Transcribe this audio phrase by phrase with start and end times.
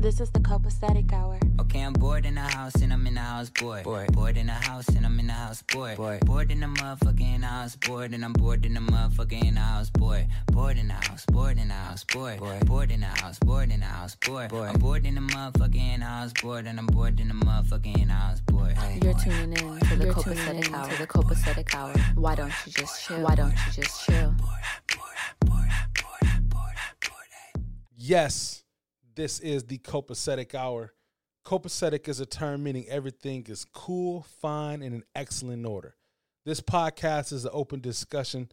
[0.00, 1.38] This is the copacetic hour.
[1.60, 3.84] Okay, I'm bored in the house and I'm in the house bored.
[3.84, 5.98] Bored, bored in the house and I'm in the house bored.
[5.98, 10.26] Bored, bored in the motherfucking house bored and I'm bored in the motherfucking house bored.
[10.46, 12.38] Bored in the house, bored in the house bored.
[12.40, 14.48] Bored, bored in the house, bored in the house bored.
[14.48, 18.40] Bored, I'm bored in the motherfucking house bored and I'm bored in the motherfucking house
[18.40, 18.78] bored.
[19.02, 20.88] You're tuning in to the You're copacetic in hour.
[20.88, 21.92] to the copacetic hour.
[22.14, 23.20] Why don't you just chill?
[23.20, 24.34] Why don't you just chill?
[27.98, 28.64] Yes,
[29.14, 30.92] this is the copacetic hour.
[31.44, 35.96] Copacetic is a term meaning everything is cool, fine, and in excellent order.
[36.44, 38.50] This podcast is an open discussion,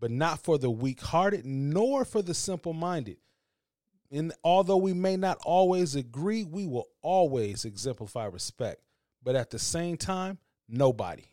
[0.00, 3.18] but not for the weak hearted nor for the simple minded.
[4.10, 8.80] And although we may not always agree, we will always exemplify respect.
[9.22, 11.24] But at the same time, nobody,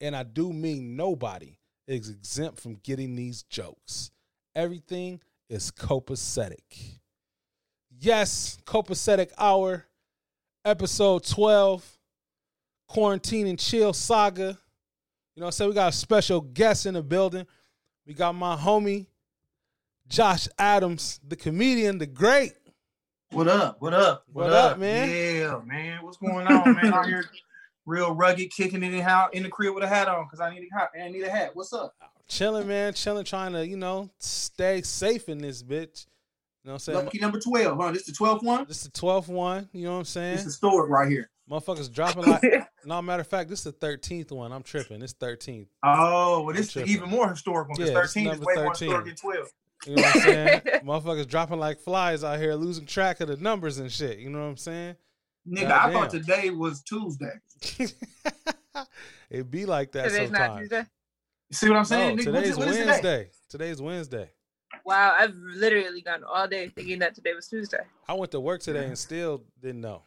[0.00, 4.10] and I do mean nobody, is exempt from getting these jokes.
[4.54, 6.98] Everything is copacetic.
[8.00, 9.86] Yes, copacetic hour,
[10.64, 11.98] episode 12,
[12.88, 14.58] quarantine and chill saga.
[15.34, 15.70] You know what I'm saying?
[15.70, 17.46] We got a special guest in the building.
[18.06, 19.06] We got my homie,
[20.08, 22.52] Josh Adams, the comedian, the great.
[23.30, 23.80] What up?
[23.80, 24.24] What up?
[24.32, 25.08] What up, man?
[25.08, 26.02] Yeah, man.
[26.02, 26.92] What's going on, man?
[26.92, 27.24] Out here,
[27.86, 30.50] real rugged, kicking it in how in the crib with a hat on because I
[30.50, 30.90] need a hat.
[31.02, 31.50] I need a hat.
[31.54, 31.94] What's up?
[32.28, 36.06] Chilling, man, chilling, trying to, you know, stay safe in this bitch.
[36.64, 37.04] You know what I'm saying?
[37.04, 37.92] Lucky number twelve, huh?
[37.92, 38.64] This the twelfth one.
[38.66, 40.36] This is the 12th one, you know what I'm saying?
[40.36, 41.30] This is stored right here.
[41.50, 42.42] Motherfuckers dropping like,
[42.86, 44.50] no, matter of fact, this is the 13th one.
[44.50, 45.02] I'm tripping.
[45.02, 45.66] It's 13th.
[45.82, 48.54] Oh, well, this is even more historical because Yeah, this is thirteen is number way
[48.54, 48.88] more 13.
[48.88, 49.48] historic than twelve.
[49.86, 50.60] You know what I'm saying?
[50.86, 54.18] Motherfuckers dropping like flies out here, losing track of the numbers and shit.
[54.18, 54.96] You know what I'm saying?
[55.46, 57.32] Nigga, I thought today was Tuesday.
[59.30, 60.60] it be like that Today's not sometimes.
[60.60, 60.86] Tuesday.
[61.50, 62.16] You see what I'm saying?
[62.16, 62.24] No, nigga?
[62.24, 62.86] Today's is- what is today?
[62.88, 63.30] Wednesday.
[63.50, 64.30] Today's Wednesday.
[64.84, 67.78] Wow, I've literally gone all day thinking that today was Tuesday.
[68.06, 70.02] I went to work today and still didn't know.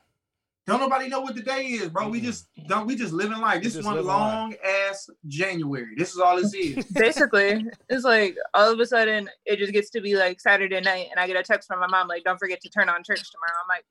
[0.68, 2.10] Don't nobody know what the day is, bro.
[2.10, 2.86] We just don't.
[2.86, 3.64] We just living life.
[3.64, 5.96] This is one living long ass January.
[5.96, 6.86] This is all this is.
[6.94, 11.08] Basically, it's like all of a sudden it just gets to be like Saturday night,
[11.10, 13.32] and I get a text from my mom like, "Don't forget to turn on church
[13.32, 13.86] tomorrow." I'm like,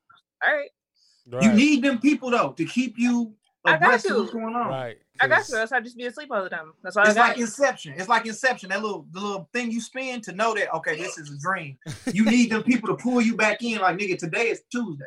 [0.45, 3.33] "All right, You need them people though to keep you
[3.65, 4.21] I got abreast of you.
[4.21, 4.67] what's going on.
[4.67, 4.97] right.
[5.19, 6.73] I got 'cause- you." Else I'd just be asleep all the time.
[6.83, 7.29] That's all I got.
[7.29, 7.93] like Inception.
[7.97, 8.69] It's like Inception.
[8.69, 11.77] That little the little thing you spin to know that okay, this is a dream.
[12.13, 13.79] You need them people to pull you back in.
[13.79, 15.05] Like nigga, today is Tuesday.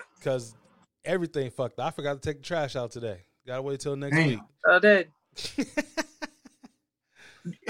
[0.22, 0.54] Cause
[1.04, 1.78] everything fucked.
[1.78, 1.86] up.
[1.86, 3.22] I forgot to take the trash out today.
[3.46, 4.26] Gotta wait till next Damn.
[4.28, 4.38] week.
[4.66, 5.06] Oh, all day.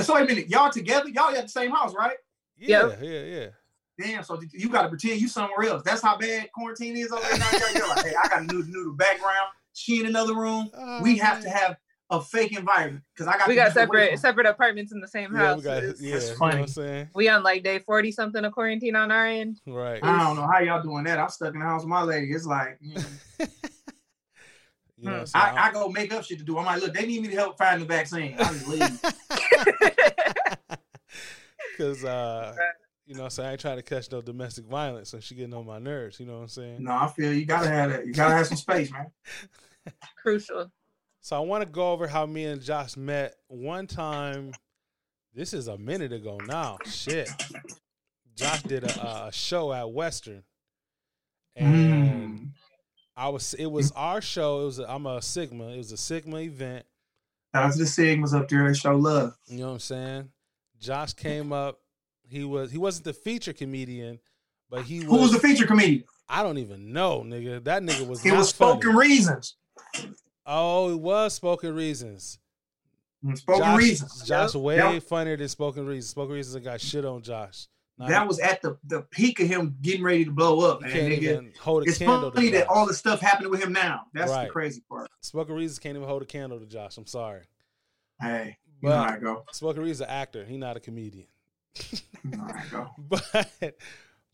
[0.01, 1.09] So wait a minute, y'all together?
[1.09, 2.17] Y'all at the same house, right?
[2.57, 2.99] yeah, Yep.
[3.03, 3.47] yeah, yeah.
[4.01, 4.25] Damn.
[4.25, 5.83] So you got to pretend you somewhere else.
[5.85, 7.37] That's how bad quarantine is over there.
[7.37, 9.49] You're- you're like, hey, I got a new new background.
[9.79, 10.71] She in another room.
[10.75, 11.77] Oh, we have to have
[12.11, 13.47] a fake environment because I got.
[13.49, 15.59] We got separate from- separate apartments in the same Yeah, house.
[15.59, 16.15] we got It's- yeah.
[16.15, 16.55] That's You know funny.
[16.57, 17.09] what I'm saying?
[17.15, 19.61] We on like day forty something of quarantine on our end.
[19.67, 20.03] Right.
[20.03, 21.19] I don't know how y'all doing that.
[21.19, 22.33] I'm stuck in the house with my lady.
[22.33, 23.07] It's like mm.
[24.99, 25.57] you know what I'm?
[25.57, 26.59] I, I go make up shit to do.
[26.59, 28.35] I'm like, look, they need me to help find the vaccine.
[28.39, 29.01] I just leave.
[31.79, 32.53] Cause uh,
[33.09, 35.35] you know, what I'm saying I ain't trying to catch no domestic violence, and she
[35.35, 36.21] getting on my nerves.
[36.21, 36.85] You know what I'm saying?
[36.85, 38.07] no, I feel you gotta have that.
[38.07, 39.11] You gotta have some space, man.
[40.23, 40.71] Crucial.
[41.21, 44.53] So I want to go over how me and Josh met one time.
[45.35, 46.77] This is a minute ago now.
[46.85, 47.31] Shit.
[48.37, 50.43] Josh did a, a show at Western,
[51.57, 52.49] and Mm.
[53.17, 53.55] I was.
[53.55, 54.61] It was our show.
[54.61, 54.79] It was.
[54.81, 55.69] A, I'm a Sigma.
[55.69, 56.85] It was a Sigma event.
[57.55, 58.69] Shout out to the Sigmas up there.
[58.69, 59.35] They show love.
[59.47, 60.29] You know what I'm saying?
[60.79, 61.81] Josh came up.
[62.29, 62.71] He was.
[62.71, 64.19] He wasn't the feature comedian,
[64.71, 65.07] but he was.
[65.09, 66.05] Who was the feature comedian?
[66.29, 67.65] I don't even know, nigga.
[67.65, 68.25] That nigga was.
[68.25, 68.73] It was funny.
[68.81, 69.57] Spoken Reasons.
[70.47, 72.39] Oh, it was Spoken Reasons.
[73.25, 74.23] Mm, Spoken Josh, Reasons.
[74.27, 76.11] Josh way That- funnier than Spoken Reasons.
[76.11, 77.67] Spoken Reasons got shit on Josh.
[77.99, 80.87] Not- That was at the, the peak of him getting ready to blow up, you
[80.87, 80.97] man.
[80.97, 81.23] can't Nigga.
[81.23, 84.03] even hold a It's candle funny to that all the stuff happening with him now.
[84.15, 84.45] That's Right.
[84.45, 85.11] the crazy part.
[85.21, 86.97] Spoken Reasons can't even hold a candle to Josh.
[86.97, 87.43] I'm sorry.
[88.21, 89.45] Hey, you know But- how I go.
[89.53, 90.45] Spoken Reasons an actor.
[90.45, 91.27] He not a comedian.
[92.25, 92.91] You know how I go.
[93.63, 93.75] but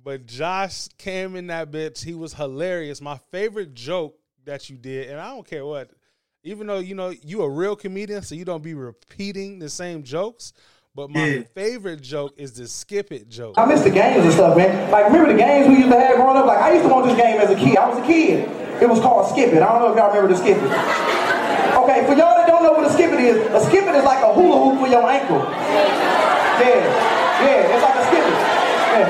[0.03, 2.03] but Josh came in that bitch.
[2.03, 3.01] He was hilarious.
[3.01, 5.91] My favorite joke that you did, and I don't care what,
[6.42, 10.03] even though you know you a real comedian, so you don't be repeating the same
[10.03, 10.53] jokes.
[10.97, 11.42] But my Yeah.
[11.54, 13.54] favorite joke is the skip it joke.
[13.59, 14.91] I miss the games and stuff, man.
[14.92, 16.47] Like, remember the games we used to have growing up?
[16.47, 17.77] Like, I used to want this game as a kid.
[17.77, 18.48] I was a kid.
[18.80, 19.60] It was called Skip It.
[19.63, 20.71] I don't know if y'all remember the Skip It.
[21.74, 24.04] Okay, for y'all that don't know what a Skip It is, a Skip It is
[24.04, 25.42] like a hula hoop for your ankle.
[27.42, 28.25] Yeah, it's like a Skip
[28.95, 29.09] Yeah.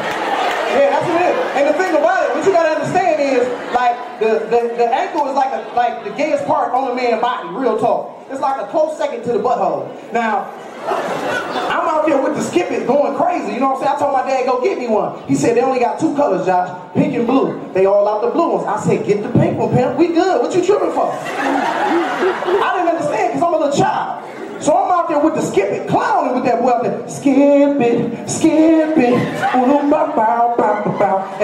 [0.74, 1.36] Yeah, that's what it is.
[1.54, 5.28] And the thing about it, what you gotta understand is, like, the, the, the ankle
[5.28, 8.10] is like a, like the gayest part on a man's body, real talk.
[8.30, 9.86] It's like a close second to the butthole.
[10.12, 10.50] Now,
[10.86, 13.52] I'm out there with the skip going crazy.
[13.52, 13.96] You know what I'm saying?
[13.96, 15.22] I told my dad, go get me one.
[15.28, 17.70] He said, they only got two colors, Josh, pink and blue.
[17.72, 18.66] They all out the blue ones.
[18.66, 19.96] I said, get the pink one, pimp.
[19.98, 20.42] We good.
[20.42, 21.10] What you tripping for?
[21.12, 24.23] I didn't understand because I'm a little child.
[24.64, 27.06] So I'm out there with the skip it, clowning with that boy out there.
[27.06, 29.12] Skip it, skip it.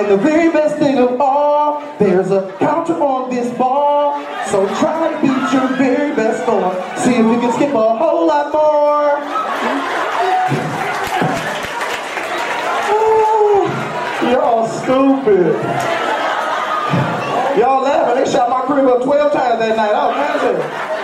[0.00, 4.24] And the very best thing of all, there's a counter on this ball.
[4.46, 6.72] So try to beat your very best score.
[6.96, 9.20] See if you can skip a whole lot more.
[12.96, 15.60] Ooh, Y'all stupid.
[17.60, 18.24] Y'all laughing.
[18.24, 19.92] They shot my crib up 12 times that night.
[19.92, 20.99] I was mad.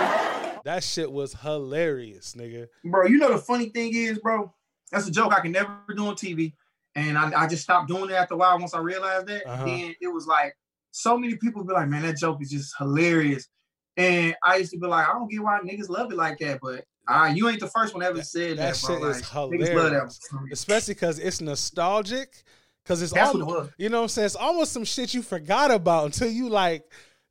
[0.67, 2.67] That shit was hilarious, nigga.
[2.83, 3.05] bro.
[3.05, 4.53] You know the funny thing is, bro.
[4.91, 6.51] That's a joke I can never do on TV,
[6.93, 8.59] and I, I just stopped doing it after a while.
[8.59, 9.63] Once I realized that, Uh-huh.
[9.65, 10.53] then it was like
[10.91, 13.47] so many people be like, "Man, that joke is just hilarious,"
[13.95, 16.59] and I used to be like, "I don't get why niggas love it like that,"
[16.61, 18.81] but uh, you ain't the first one ever said that that.
[18.85, 18.95] bro.
[18.99, 20.19] shit is Like, Niggas love hilarious.
[20.19, 20.39] that.
[20.51, 22.43] Especially because it's nostalgic.
[22.83, 24.25] Because it's That's almost, it you know what I'm saying?
[24.27, 26.89] It's almost some shit you forgot about until you like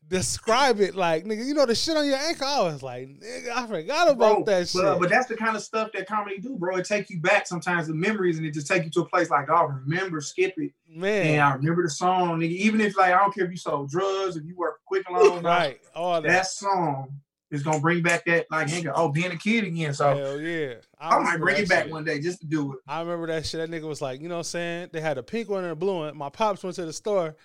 [0.09, 0.95] describe it.
[0.95, 2.47] Like, nigga, you know the shit on your ankle?
[2.47, 4.83] I was like, nigga, I forgot about Bro, that uh, shit.
[4.83, 6.77] But, but that's the kind of stuff that comedy do, bro.
[6.77, 9.31] It take you back sometimes the memories, and it just take you to a place
[9.31, 12.51] like, oh, remember, skip it, Man, and I remember the song, nigga.
[12.51, 15.19] Even if like I don't care if you sold drugs, if you work quick and
[15.19, 15.81] long, right.
[15.95, 16.29] All that.
[16.29, 17.21] that song
[17.51, 19.95] is gonna bring back that like nigga, oh, being a kid again.
[19.95, 20.75] So Hell yeah.
[20.99, 21.93] I might bring it back shit.
[21.93, 22.79] one day just to do it.
[22.87, 23.61] I remember that shit.
[23.61, 24.91] That nigga was like, you know what I'm saying?
[24.93, 26.17] They had a pink one and a blue one.
[26.17, 27.37] My pops went to the store.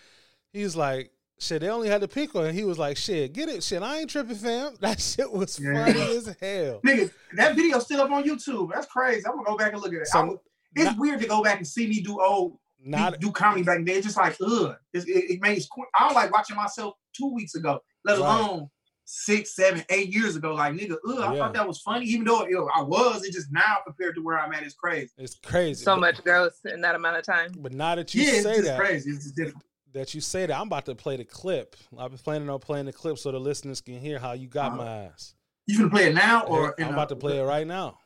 [0.53, 2.45] He's like, shit, they only had the pink one.
[2.45, 3.63] And he was like, shit, get it.
[3.63, 4.75] Shit, I ain't tripping, fam.
[4.79, 5.85] That shit was Yeah.
[5.85, 6.81] funny as hell.
[6.85, 8.71] Nigga, that video still up on YouTube.
[8.73, 9.25] That's crazy.
[9.25, 10.07] I'm gonna go back and look at it.
[10.07, 10.39] So, would-
[10.75, 13.79] it's not, weird to go back and see me do old not do comedy back
[13.85, 13.97] then.
[13.97, 14.75] It's just like ugh.
[14.93, 18.25] It's, it, it makes I don't like watching myself two weeks ago, let Right.
[18.25, 18.69] alone
[19.05, 20.55] six, seven, eight years ago.
[20.55, 21.39] Like nigga, ugh, I Yeah.
[21.39, 23.23] thought that was funny, even though you I was.
[23.25, 25.11] It just now compared to where I'm at is crazy.
[25.17, 25.83] it's crazy.
[25.83, 27.51] So But- much growth in that amount of time.
[27.59, 29.09] But now that you yeah, it's say just that, crazy.
[29.11, 29.63] It's just different.
[29.93, 31.75] That you say that, I'm about to play the clip.
[31.97, 34.67] I've been planning on playing the clip so the listeners can hear how you got
[34.73, 34.83] Uh-huh.
[34.83, 35.33] my ass.
[35.67, 37.97] You gonna play it now or I'm in about a- to play it right now.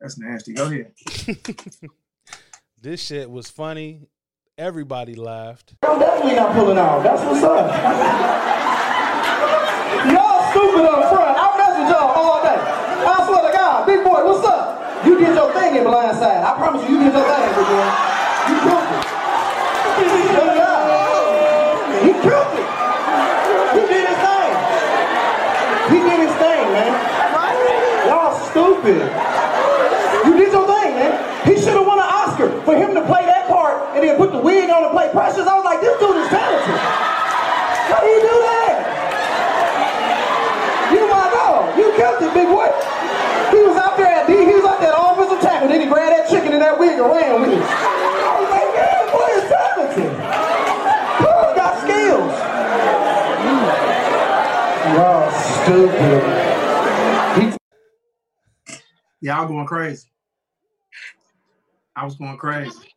[0.00, 0.54] That's nasty.
[0.54, 0.92] Go ahead.
[2.80, 4.06] this shit was funny.
[4.56, 5.74] Everybody laughed.
[5.82, 7.02] I'm definitely not pulling out.
[7.02, 7.70] That's what's up.
[10.12, 11.38] y'all stupid up front.
[11.38, 12.58] I message y'all all day.
[12.58, 15.06] I swear to God, big boy, what's up?
[15.06, 16.42] You did your thing in blindside.
[16.42, 17.86] I promise you, you did your thing, big boy.
[18.50, 19.06] You killed it.
[19.98, 20.82] Good job.
[22.02, 22.66] He killed it.
[23.74, 24.52] He did his thing.
[25.90, 26.92] He did his thing, man.
[28.06, 29.02] Y'all stupid.
[30.26, 31.12] You did your thing, man.
[31.46, 34.32] He should have won an Oscar for him to play that part and then put
[34.32, 35.46] the wig on and play Precious.
[35.46, 36.78] I was like, this dude is talented.
[37.88, 38.74] How do you do that?
[40.92, 41.76] You my dog.
[41.76, 42.68] You killed it, big boy.
[43.50, 44.44] He was out there at D.
[44.44, 45.68] He was out there offensive tackle.
[45.68, 47.64] Then he grabbed that chicken in that wig and ran with it.
[47.64, 50.12] I was like, yeah, boy is talented.
[51.24, 52.34] Boy got skills.
[54.92, 56.38] Y'all stupid.
[59.28, 60.08] He Yeah, going crazy.
[61.94, 62.94] I was going crazy.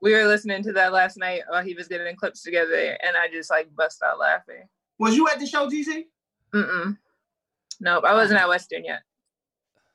[0.00, 3.28] We were listening to that last night while he was getting clips together, and I
[3.30, 4.66] just like bust out laughing.
[4.98, 6.04] Was you at the show, GC?
[6.54, 6.96] Mm-mm.
[7.80, 9.02] Nope, I wasn't at Western yet.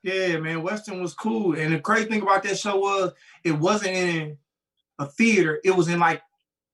[0.04, 0.62] Yeah, man.
[0.62, 1.58] Western was cool.
[1.58, 3.14] And the crazy thing about that show was
[3.44, 4.38] it wasn't in
[5.00, 5.60] a theater.
[5.64, 6.22] It was in like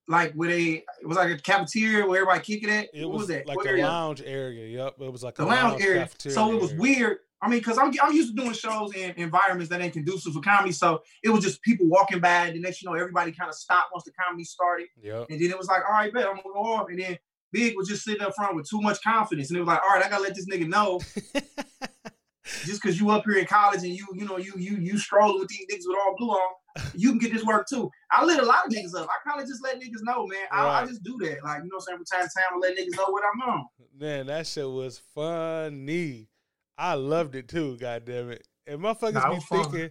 [0.09, 2.89] like where they it was like a cafeteria where everybody kicking it at.
[2.93, 3.47] It what was, was, that?
[3.47, 3.85] like What a area?
[3.87, 4.67] lounge area.
[4.67, 4.95] Yep.
[4.99, 6.01] It was like the a lounge area.
[6.01, 6.81] cafeteria So it was area.
[6.81, 7.17] weird.
[7.43, 10.41] I mean, because I'm I'm used to doing shows in environments that ain't conducive for
[10.41, 10.71] comedy.
[10.71, 13.55] So it was just people walking by, and the next you know, everybody kind of
[13.55, 14.87] stopped once the comedy started.
[15.01, 15.27] Yep.
[15.29, 16.87] And then it was like, all right, bet I'm gonna go off.
[16.89, 17.17] And then
[17.51, 19.49] Big was just sitting up front with too much confidence.
[19.49, 21.01] And it was like, all right, I gotta let this nigga know
[22.63, 25.39] just because you up here in college and you, you know, you you you strolling
[25.39, 26.53] with these niggas with all blue on,
[26.95, 27.91] you can get this work too.
[28.09, 29.09] I lit a lot of niggas up.
[29.09, 30.47] I kind of just let niggas know, man.
[30.49, 31.43] I, I just do that.
[31.43, 31.97] Like, you know what I'm saying?
[31.97, 33.65] From time to time, I let niggas know what I'm on.
[33.99, 36.29] Man, that shit was funny.
[36.77, 38.47] I loved it too, God damn it.
[38.67, 39.63] And motherfuckers Nah, be fun.
[39.71, 39.89] thinking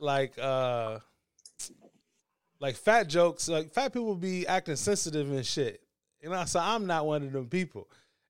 [0.00, 0.98] like uh
[2.60, 5.80] like fat jokes, like fat people be acting sensitive and shit.
[6.22, 7.88] You know, so I'm not one of them people.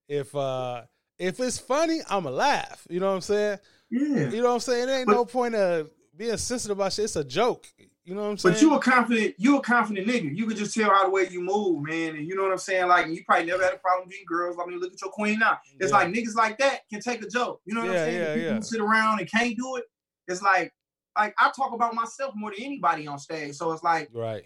[0.08, 0.82] If uh
[1.18, 2.86] if it's funny, I'ma laugh.
[2.88, 3.58] You know what I'm saying?
[3.90, 4.30] Yeah.
[4.30, 4.86] You know what I'm saying?
[4.86, 7.06] There ain't But- no point of being sensitive about shit.
[7.06, 7.66] It's a joke.
[8.04, 8.54] You know what I'm saying?
[8.54, 10.34] But you a confident, you a confident nigga.
[10.34, 12.16] You could just tell how the way you move, man.
[12.16, 12.88] And you know what I'm saying?
[12.88, 14.56] Like, you probably never had a problem being girls.
[14.60, 15.58] I mean, look at your queen now.
[15.78, 15.98] It's Yeah.
[15.98, 17.60] like niggas like that can take a joke.
[17.66, 18.38] You know what Yeah, I'm saying?
[18.40, 18.60] yeah, yeah.
[18.60, 19.84] sit around and can't do it.
[20.28, 20.72] It's like,
[21.18, 23.54] like I talk about myself more than anybody on stage.
[23.56, 24.44] So it's like right.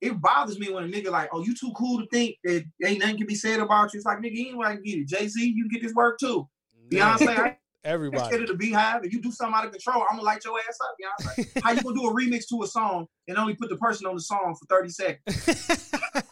[0.00, 3.00] it bothers me when a nigga like, oh, you too cool to think that ain't
[3.00, 3.98] nothing can be said about you.
[3.98, 5.08] It's like, nigga, anybody can get it.
[5.08, 6.48] Jay Z, you can get this work too.
[6.88, 8.42] Beyonce, I, Instead Everybody.
[8.42, 10.78] of the beehive, if you do something out of control, I'm gonna light your ass
[10.84, 11.62] up, Beyonce.
[11.64, 14.14] How you gonna do a remix to a song and only put the person on
[14.14, 15.90] the song for 30 seconds?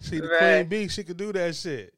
[0.00, 0.38] she the Right.
[0.38, 0.88] queen bee.
[0.88, 1.94] She could do that shit.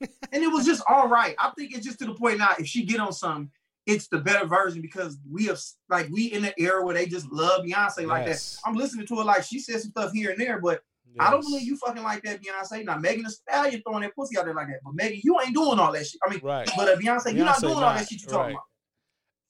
[0.32, 1.34] And it was just all right.
[1.38, 2.50] I think it's just to the point now.
[2.58, 3.50] If she get on something,
[3.86, 7.30] it's the better version because we have like we in the era where they just
[7.32, 8.56] love Beyonce like Yes.
[8.62, 8.68] that.
[8.68, 10.82] I'm listening to her like she said some stuff here and there, but
[11.18, 12.84] I don't believe you fucking like that Beyonce.
[12.84, 15.54] Now Megan Thee Stallion throwing that pussy out there like that, but Megan, you ain't
[15.54, 16.20] doing all that shit.
[16.26, 16.68] I mean, Right.
[16.76, 18.50] but uh, Beyonce, you're not Beyonce doing all that shit you talking right.
[18.52, 18.62] about.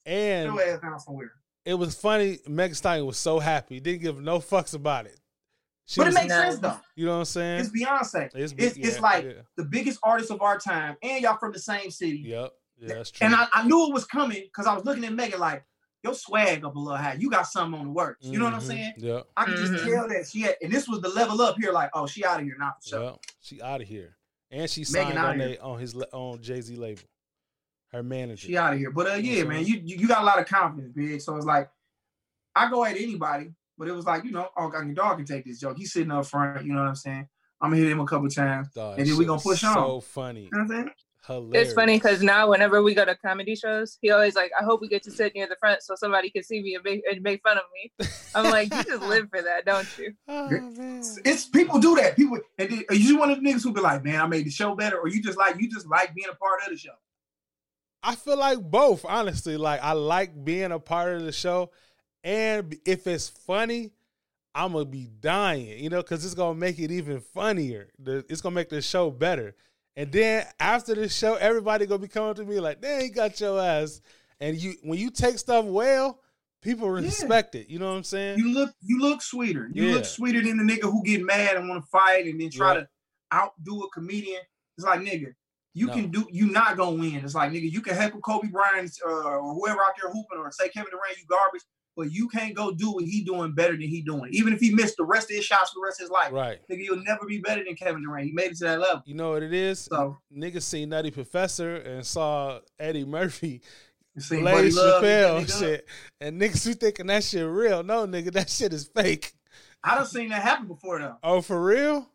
[0.05, 1.31] And ass down somewhere.
[1.65, 2.39] it was funny.
[2.47, 3.79] Megan Stallion was so happy.
[3.79, 5.19] Didn't give no fucks about it.
[5.85, 6.77] She But it makes sense though.
[6.95, 7.59] you know what I'm saying?
[7.61, 8.29] It's Beyonce.
[8.35, 9.31] It's, It's, it's like yeah.
[9.55, 12.23] the biggest artist of our time, and y'all from the same city.
[12.25, 12.51] Yep.
[12.79, 13.25] Yeah, that's true.
[13.25, 15.65] And I, I knew it was coming because I was looking at Megan like,
[16.07, 17.13] your swag up a little high.
[17.19, 18.25] You got something on the works.
[18.25, 18.67] You know what I'm Mhm.
[18.67, 18.93] saying?
[18.97, 19.21] Yeah.
[19.35, 19.57] I could Mhm.
[19.57, 22.23] just tell that she had, and this was the level up here, like, oh, she
[22.23, 23.03] out of here now for sure.
[23.03, 23.19] Yep.
[23.41, 24.17] She out of here.
[24.49, 25.49] And she signed outta on here.
[25.49, 27.01] they, on his on Jay Z label.
[27.91, 28.47] Her manager.
[28.47, 28.91] She out of here.
[28.91, 31.21] But uh, yeah, man, you, you you got a lot of confidence, big.
[31.21, 31.69] So it's like,
[32.55, 35.25] I go at anybody, but it was like, you know, oh, God, your dog can
[35.25, 35.77] take this joke.
[35.77, 36.65] He's sitting up front.
[36.65, 37.27] You know what I'm saying?
[37.61, 38.69] I'm gonna hit him a couple times.
[38.73, 39.73] Dog, and then we gonna was push on.
[39.73, 40.43] So funny.
[40.43, 40.91] You know what I'm saying?
[41.25, 41.69] Hilarious.
[41.69, 44.81] It's funny because now whenever we go to comedy shows, he always like, I hope
[44.81, 47.21] we get to sit near the front so somebody can see me and make, and
[47.21, 48.07] make fun of me.
[48.33, 50.13] I'm like, you just live for that, don't you?
[50.29, 51.03] Oh, man.
[51.25, 52.15] It's people do that.
[52.15, 54.45] People, and then, are you one of the niggas who be like, man, I made
[54.45, 56.77] the show better, or you just like you just like being a part of the
[56.77, 56.93] show.
[58.03, 59.57] I feel like both, honestly.
[59.57, 61.71] Like I like being a part of the show,
[62.23, 63.91] and if it's funny,
[64.53, 67.89] I'm gonna be dying, you know, because it's gonna make it even funnier.
[68.05, 69.55] It's gonna make the show better.
[69.97, 73.39] And then after the show, everybody gonna be coming to me like, "Dang, he got
[73.41, 73.99] your ass."
[74.39, 76.21] And you, when you take stuff well,
[76.61, 77.67] people respect it.
[77.67, 78.37] You know what I'm saying?
[78.37, 79.69] You look you look sweeter.
[79.73, 79.95] You Yeah.
[79.95, 82.75] look sweeter than the nigga who get mad and want to fight and then try
[82.75, 82.81] Yeah.
[82.81, 82.89] to
[83.33, 84.41] outdo a comedian.
[84.77, 85.33] It's like nigga,
[85.73, 85.93] you No.
[85.93, 87.15] can do you not gonna win.
[87.25, 90.51] It's like nigga, you can heckle Kobe Bryant uh, or whoever out there hooping or
[90.51, 91.63] say Kevin Durant, you garbage,
[91.97, 94.29] but you can't go do what he doing better than he doing.
[94.31, 96.31] Even if he missed the rest of his shots for the rest of his life,
[96.31, 96.59] right.
[96.69, 98.27] nigga, you'll never be better than Kevin Durant.
[98.27, 99.03] He made it to that level.
[99.05, 99.79] You know what it is?
[99.79, 103.61] So Niggas seen Nutty Professor and saw Eddie Murphy
[104.15, 105.87] you see, Lay Buddy Love, beat that Chappelle shit,
[106.21, 107.83] and niggas who thinking that shit real.
[107.83, 109.33] No, nigga, that shit is fake.
[109.83, 111.17] I done seen that happen before though.
[111.21, 112.07] Oh, for real?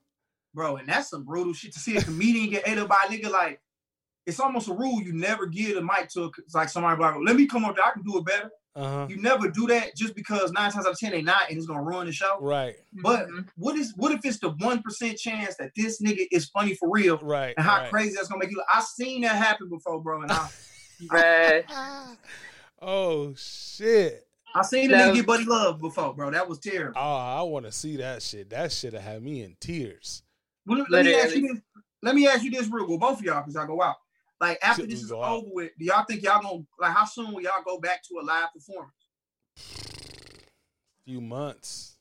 [0.54, 3.12] bro, and that's some brutal shit to see a comedian get ate up by a
[3.12, 3.30] nigga.
[3.30, 3.60] Like,
[4.26, 6.24] it's almost a rule you never give the mic to.
[6.24, 8.50] A, it's like somebody like, let me come up there, I can do it better.
[8.74, 9.06] Uh huh.
[9.10, 11.66] You never do that just because nine times out of ten they not, and it's
[11.66, 12.38] gonna ruin the show.
[12.40, 13.46] Right, But Mhm.
[13.56, 16.90] what is what if it's the one percent chance that this nigga is funny for
[16.90, 17.54] real, right.
[17.56, 17.90] and how right.
[17.90, 18.56] crazy that's gonna make you?
[18.56, 18.66] look?
[18.72, 20.48] I seen that happen before, bro, and I
[21.10, 21.64] Right.
[22.80, 24.26] oh shit!
[24.54, 26.30] I seen the nigga get Buddy Love before, bro.
[26.30, 26.94] That was terrible.
[26.96, 28.50] Oh, I want to see that shit.
[28.50, 30.22] That shit have had me in tears.
[30.66, 31.62] Well, let, let me ask you this.
[32.02, 33.96] Let me ask you this real well, both of y'all, because I go out.
[34.42, 35.36] Like after Shit, this is go out.
[35.36, 38.18] over with, do y'all think y'all gonna like how soon will y'all go back to
[38.20, 38.92] a live performance?
[41.04, 41.96] Few months.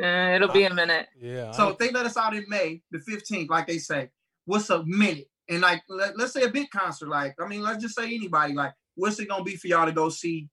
[0.00, 1.08] Uh, it'll be a minute.
[1.20, 1.50] Yeah.
[1.50, 4.10] So I'm- if they let us out in May, the 15th, like they say,
[4.44, 5.28] what's a minute?
[5.48, 8.54] And like let, us say a big concert, like I mean, let's just say anybody,
[8.54, 10.48] like what's it gonna be for y'all to go see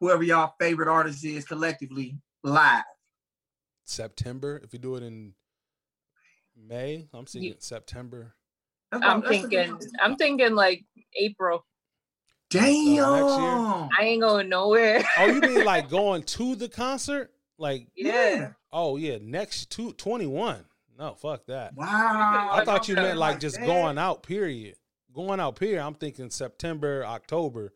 [0.00, 2.82] whoever y'all favorite artist is collectively live?
[3.84, 4.60] September.
[4.64, 5.34] If you do it in
[6.56, 8.34] May, I'm thinking September.
[8.92, 9.90] That's I'm about- that's a good thinking.
[10.00, 10.84] I'm thinking like
[11.16, 11.64] April.
[12.50, 13.88] Damn.
[13.98, 15.02] I ain't going nowhere.
[15.18, 17.32] Oh, you mean like going to the concert?
[17.58, 18.50] Like, yeah.
[18.72, 20.64] oh yeah, next 21
[20.98, 21.74] No, fuck that.
[21.74, 22.50] Wow.
[22.52, 23.66] I thought you meant like just that.
[23.66, 24.22] going out.
[24.22, 24.74] Period.
[25.14, 25.56] Going out.
[25.56, 25.82] Period.
[25.84, 27.72] I'm thinking September, October.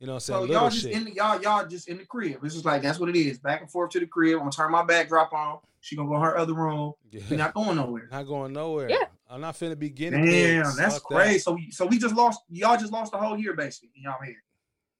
[0.00, 0.36] You know what I'm saying?
[0.36, 0.92] So Little y'all just shit.
[0.92, 2.38] in the, y'all y'all just in the crib.
[2.42, 3.38] It's just like that's what it is.
[3.38, 4.34] Back and forth to the crib.
[4.34, 5.58] I'm gonna turn my backdrop on.
[5.80, 6.94] She gonna go in her other room.
[7.30, 8.08] We're not going nowhere.
[8.10, 8.90] Not going nowhere.
[8.90, 9.04] Yeah.
[9.32, 10.22] I'm not finna be getting.
[10.24, 10.76] Damn, pics.
[10.76, 11.14] that's Fuck that.
[11.16, 11.38] crazy.
[11.38, 14.20] So we so we just lost y'all just lost the whole year basically in y'all
[14.24, 14.42] here.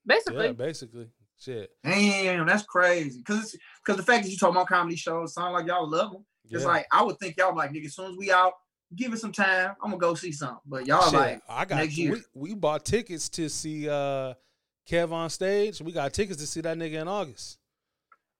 [0.07, 0.47] Basically.
[0.47, 1.09] Yeah, basically.
[1.39, 1.71] Shit.
[1.85, 3.23] Damn, that's crazy.
[3.23, 6.25] Cause cause the fact that you talking about comedy shows sound like y'all love them.
[6.45, 6.69] It's Yeah.
[6.69, 7.87] like I would think y'all like nigga.
[7.87, 8.53] As soon as we out,
[8.97, 9.75] give it some time.
[9.83, 10.59] I'm gonna go see something.
[10.67, 12.13] But y'all Shit, like I got next year.
[12.35, 14.35] we, we bought tickets to see uh
[14.89, 15.81] Kev on stage.
[15.83, 17.59] We got tickets to see that nigga in August.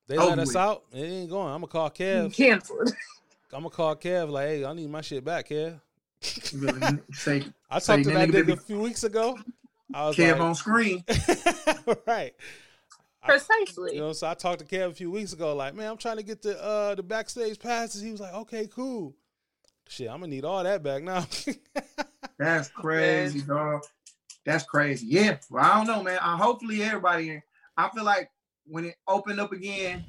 [0.09, 0.57] They Over let us with.
[0.57, 0.83] out.
[0.93, 1.47] It ain't going.
[1.49, 2.35] I'm gonna call Kev.
[2.35, 2.93] Canceled.
[3.53, 5.81] I'm gonna call Kev like, hey, I need my shit back, Kev.
[6.23, 9.37] say I Say talked to that that nigga nigga be- a few weeks ago.
[9.93, 11.05] I was Kev like, on screen.
[12.07, 12.33] right.
[13.25, 13.95] Precisely.
[13.95, 16.17] You know, so I talked to Kev a few weeks ago, like, man, I'm trying
[16.17, 18.01] to get the uh the backstage passes.
[18.01, 19.15] He was like, okay, cool.
[19.89, 21.27] Shit, I'm gonna need all that back now.
[22.39, 23.83] That's crazy, dog.
[24.45, 25.07] That's crazy.
[25.07, 25.39] Yeah.
[25.51, 26.19] Well, I don't know, man.
[26.21, 27.43] I hopefully everybody.
[27.77, 28.31] I feel like
[28.65, 30.05] when it opened up again,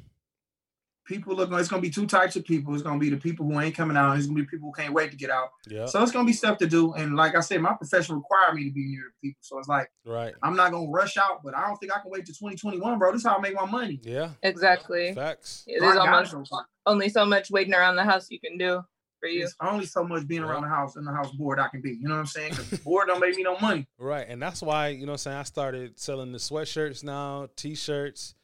[1.05, 1.51] people look.
[1.51, 2.73] It's gonna be two types of people.
[2.73, 4.11] It's gonna be the people who ain't coming out.
[4.11, 5.49] And it's gonna be people who can't wait to get out.
[5.67, 5.85] Yeah.
[5.85, 6.93] So it's gonna be stuff to do.
[6.93, 9.39] And like I said, my profession required me to be near people.
[9.41, 10.33] So it's like right.
[10.41, 13.11] I'm not gonna rush out, but I don't think I can wait to 2021, bro.
[13.11, 13.99] This is how I make my money.
[14.03, 14.29] Yeah.
[14.41, 15.13] Exactly.
[15.13, 15.63] Facts.
[15.67, 16.53] Yeah, So I There's gotta almost
[16.85, 18.81] only so much waiting around the house you can do
[19.19, 19.43] for you.
[19.43, 21.91] It's only so much being around the house and the house bored I can be.
[21.91, 22.53] You know what I'm saying?
[22.53, 23.87] 'Cause bored don't make me no money.
[23.97, 24.25] Right.
[24.27, 27.73] And that's why, you know what I'm saying, I started selling the sweatshirts now, t
[27.75, 28.35] shirts,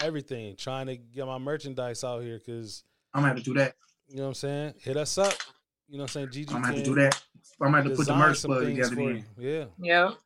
[0.00, 2.84] everything, trying to get my merchandise out here because,
[3.14, 3.74] I'm gonna have to do that.
[4.08, 4.74] you know what I'm saying?
[4.78, 5.32] Hit us up.
[5.88, 6.30] You know what I'm saying?
[6.32, 7.22] Gigi I'm gonna have to do that.
[7.60, 8.88] I'm gonna have to put the design merch some plug together.
[8.90, 9.24] for Then.
[9.38, 9.48] you.
[9.48, 9.64] Yeah.
[9.78, 10.18] Yep.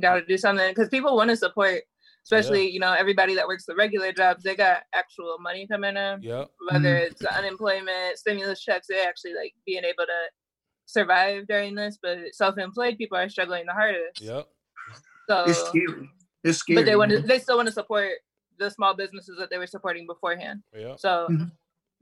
[0.00, 1.82] Got to do something because people want to support,
[2.24, 4.42] especially you know everybody that works the regular jobs.
[4.44, 6.50] They got actual money coming in, Yep.
[6.70, 7.10] whether Mhm.
[7.10, 8.86] it's unemployment, stimulus checks.
[8.88, 10.30] They actually like being able to
[10.86, 11.98] survive during this.
[12.00, 14.20] But self-employed people are struggling the hardest.
[14.20, 14.48] Yep.
[15.28, 16.10] So, It's scary.
[16.44, 16.76] It's scary.
[16.76, 17.20] but they want to.
[17.20, 18.12] They still want to support
[18.60, 20.62] the small businesses that they were supporting beforehand.
[20.76, 20.94] Yeah.
[20.96, 21.26] So.
[21.30, 21.50] Mhm.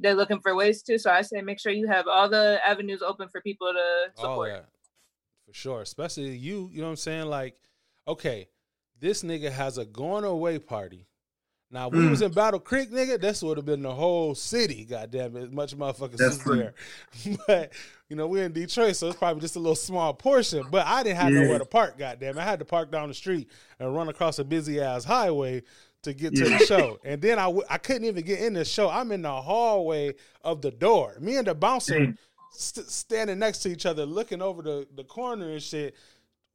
[0.01, 3.03] They're looking for ways to, so I say make sure you have all the avenues
[3.03, 4.51] open for people to All support.
[4.53, 4.67] that.
[5.45, 5.81] For sure.
[5.83, 7.27] Especially you, you know what I'm saying?
[7.27, 7.57] Like,
[8.07, 8.49] okay,
[9.01, 11.09] this nigga has a going away party.
[11.73, 12.11] Now, we Mm.
[12.11, 15.53] was in Battle Creek, nigga, this would have been the whole city, goddamn it.
[15.53, 16.61] Much motherfuckers That's is funny.
[16.61, 16.75] there.
[17.49, 17.73] but,
[18.09, 20.65] you know, we're in Detroit, so it's probably just a little small portion.
[20.71, 21.41] But I didn't have Yeah.
[21.43, 22.39] nowhere to park, goddamn.
[22.39, 23.51] I had to park down the street
[23.81, 25.65] and run across a busy ass highway
[26.03, 26.59] to get to Yeah.
[26.59, 26.99] the show.
[27.05, 28.89] And then I w- I couldn't even get in the show.
[28.89, 31.17] I'm in the hallway of the door.
[31.21, 32.19] Me and the bouncer Damn.
[32.53, 35.95] st- standing next to each other, looking over the, the corner and shit,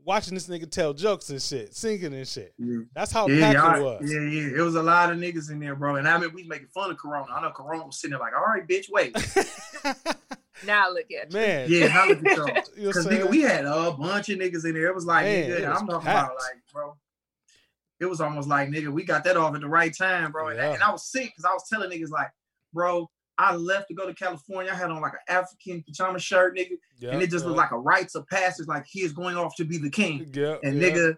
[0.05, 2.53] watching this nigga tell jokes and shit, singing and shit.
[2.57, 2.79] Yeah.
[2.93, 4.01] That's how Yeah, packed it was.
[4.11, 4.57] yeah, yeah.
[4.57, 5.95] It was a lot of niggas in there, bro.
[5.97, 7.27] And I mean, we was making fun of Corona.
[7.33, 9.15] I know Corona was sitting there like, all right, bitch, wait.
[10.67, 11.37] Now look at you.
[11.37, 12.47] Man, Yeah, how look at y'all.
[12.47, 13.29] you know Because what I'm nigga, saying?
[13.31, 14.87] we had a bunch of niggas in there.
[14.87, 16.25] It was like, Man, nigga, it was I'm talking packed.
[16.25, 16.95] about like, bro.
[17.99, 20.49] It was almost like, nigga, we got that off at the right time, bro.
[20.49, 20.73] And, Yeah.
[20.73, 22.29] and I was sick because I was telling niggas like,
[22.73, 24.71] bro, I left to go to California.
[24.71, 27.57] I had on like an African pajama shirt, nigga, Yep, and it just yep, looked
[27.57, 30.29] like a rites of passage, like he is going off to be the king.
[30.33, 31.15] yep, And nigga,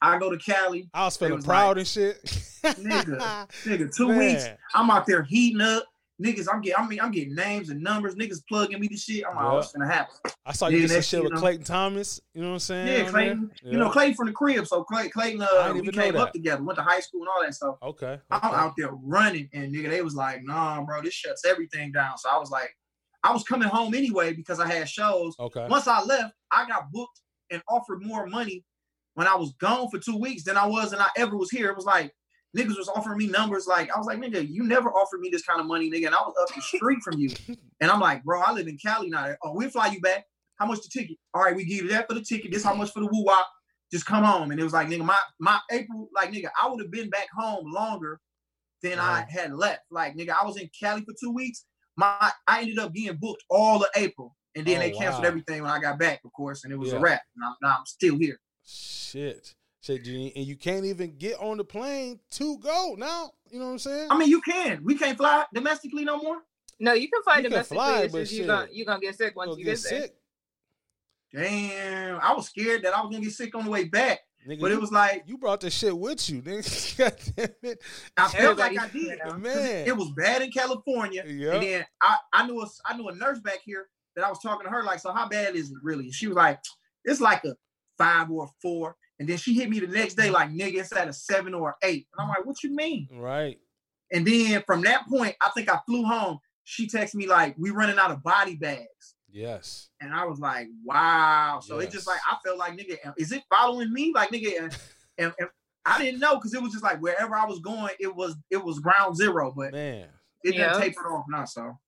[0.00, 2.22] I go to Cali, I was feeling was proud like, and shit.
[2.24, 4.18] nigga, nigga, two Man.
[4.18, 4.48] weeks.
[4.74, 5.84] I'm out there heating up.
[6.20, 8.14] Niggas, I'm getting, I mean, I'm getting names and numbers.
[8.14, 9.24] Niggas plugging me to shit.
[9.28, 10.14] I'm like, oh, it's gonna happen.
[10.44, 12.20] I saw you Yeah, did some shit with you know- Clayton Thomas.
[12.34, 12.86] You know what I'm saying?
[13.04, 13.10] Yeah?
[13.10, 13.50] Clayton.
[13.64, 14.66] You know, Clayton from the crib.
[14.66, 17.54] So Clay, Clayton, uh, we came up together, went to high school and all that
[17.54, 17.76] stuff.
[17.82, 18.18] Okay.
[18.30, 22.18] I'm out there running, and nigga, they was like, nah, bro, this shuts everything down.
[22.18, 22.70] So I was like,
[23.24, 25.34] I was coming home anyway because I had shows.
[25.40, 25.66] Okay.
[25.68, 27.20] Once I left, I got booked
[27.50, 28.64] and offered more money
[29.14, 31.70] when I was gone for two weeks than I was and I ever was here.
[31.70, 32.12] It was like
[32.56, 35.42] niggas was offering me numbers like I was like, nigga, you never offered me this
[35.42, 37.30] kind of money, nigga, and I was up the street from you.
[37.80, 39.34] And I'm like, bro, I live in Cali now.
[39.42, 40.24] Oh, we'll fly you back.
[40.54, 41.16] How much the ticket?
[41.34, 42.52] All right, we give you that for the ticket.
[42.52, 43.48] This how much for the woo wop.
[43.90, 44.52] Just come home.
[44.52, 47.26] And it was like, nigga, my my April, like nigga, I would have been back
[47.36, 48.20] home longer
[48.84, 49.80] than I had left.
[49.90, 51.64] Like nigga, I was in Cali for two weeks.
[51.96, 55.28] My I ended up getting booked all of April, and then Oh, they canceled wow.
[55.28, 56.98] everything when I got back, of course, and it was Yeah.
[56.98, 57.22] a wrap.
[57.34, 58.38] And I'm, now I'm still here.
[58.64, 59.54] Shit.
[59.82, 63.32] Shit, and you can't even get on the plane to go now.
[63.50, 64.08] You know what I'm saying?
[64.10, 64.82] I mean, you can.
[64.84, 66.38] We can't fly domestically no more.
[66.80, 67.76] No, you can fly You can domestically.
[67.78, 70.00] fly, but you're gonna you gonna get sick once You'll you get get there.
[70.02, 70.14] sick.
[71.34, 74.60] Damn, I was scared that I was gonna get sick on the way back, Nigga,
[74.60, 76.96] but you, it was like you brought this shit with you, nigga.
[76.98, 77.82] God damn it.
[78.16, 78.92] I felt like I did.
[78.92, 79.86] doing it Man.
[79.86, 81.54] It was bad in California, Yep.
[81.54, 84.40] and then I, I knew a I knew a nurse back here that I was
[84.40, 86.12] talking to her like, so how bad is it really?
[86.12, 86.60] She was like,
[87.04, 87.54] it's like a
[87.96, 90.92] five or a four, and then she hit me the next day like, nigga, it's
[90.96, 93.06] at a seven or eight, and I'm like, what you mean?
[93.12, 93.56] Right.
[94.10, 96.40] And then from that point, I think I flew home.
[96.64, 99.14] She texted me like, we running out of body bags.
[99.30, 99.90] Yes.
[100.00, 101.60] And I was like, wow.
[101.62, 104.12] So it just like I felt like nigga, is it following me?
[104.12, 104.76] Like nigga, and,
[105.18, 105.48] and, and
[105.86, 108.62] I didn't know because it was just like wherever I was going, it was it
[108.62, 110.08] was ground zero, but Man.
[110.42, 110.72] it Yeah.
[110.72, 111.44] didn't taper off now.
[111.44, 111.78] So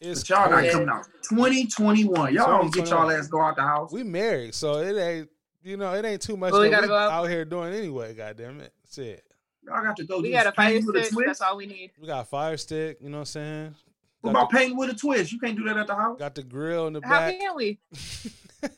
[0.00, 2.32] It's but y'all got coming out 2021.
[2.34, 3.92] Y'all don't get y'all ass go out the house.
[3.92, 5.28] We married, so it ain't
[5.66, 7.10] you know, it ain't too much Well, we gotta go out.
[7.10, 8.72] out here doing anyway, goddamn it.
[8.84, 9.24] That's it.
[9.64, 10.18] Y'all got to go.
[10.18, 11.26] We do got a fire painting with a stick.
[11.26, 11.90] That's all we need.
[12.00, 13.74] We got a fire stick, you know what I'm saying?
[14.20, 15.32] What about the, painting with a twist?
[15.32, 16.18] You can't do that at the house.
[16.18, 17.38] got the grill in the How back.
[17.38, 17.78] can we?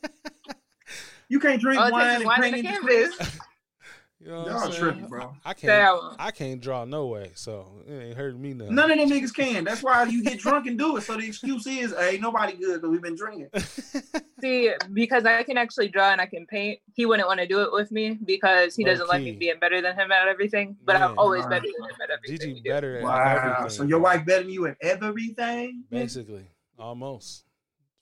[1.30, 3.38] You can't drink Oh, wine and wine paint and a in the twist.
[4.20, 4.82] You know what Y'all I'm saying?
[4.82, 5.36] tripping, bro.
[5.44, 6.16] I can't.
[6.18, 8.74] I can't draw no way, so it ain't hurting me none.
[8.74, 9.62] None of them niggas can.
[9.64, 11.02] That's why you get drunk and do it.
[11.02, 13.48] So the excuse is, hey, nobody good because we've been drinking.
[14.40, 17.62] See, because I can actually draw and I can paint, he wouldn't want to do
[17.62, 20.76] it with me because he doesn't like me being better than him at everything.
[20.84, 21.10] But Man.
[21.10, 21.50] I'm always Wow.
[21.50, 22.54] better than him at everything.
[22.56, 23.36] Gigi better at Wow.
[23.36, 23.70] everything.
[23.70, 25.84] So your wife better than you at everything?
[25.90, 26.46] basically
[26.78, 27.44] almost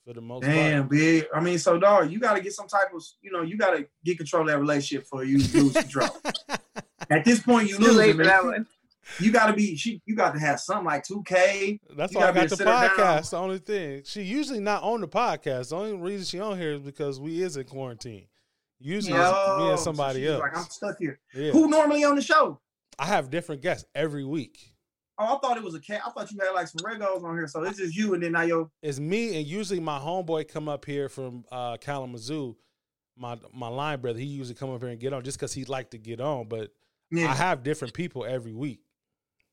[0.07, 0.90] for the most Damn, part.
[0.90, 1.27] big.
[1.35, 4.16] I mean, so dog, you gotta get some type of, you know, you gotta get
[4.19, 6.09] control of that relationship for you to lose control.
[7.11, 7.99] At this point, you lose.
[7.99, 8.27] it, man.
[8.27, 8.66] that one.
[9.21, 11.81] you gotta be she you got to have something like 2K.
[11.97, 12.88] That's You why I gotta be got a the sitter down.
[12.90, 13.31] podcast.
[13.31, 15.71] The only thing she usually not on the podcast.
[15.71, 18.27] The only reason she on here is because we is in quarantine.
[18.79, 20.40] Usually it's me Yo, and oh, so somebody she's else.
[20.40, 21.19] Like I'm stuck here.
[21.35, 21.51] yeah.
[21.51, 22.61] Who normally on the show?
[22.99, 24.73] I have different guests every week.
[25.19, 26.03] Oh, I thought it was a cat.
[26.07, 27.47] I thought you had like some regos on here.
[27.47, 28.71] So it's just you and then now yo.
[28.83, 32.57] It's me and usually my homeboy come up here from uh, Kalamazoo.
[33.17, 35.71] My my line brother, he usually come up here and get on just because he'd
[35.71, 36.49] like to get on.
[36.49, 36.73] But
[37.11, 37.31] Yeah.
[37.31, 38.81] I have different people every week.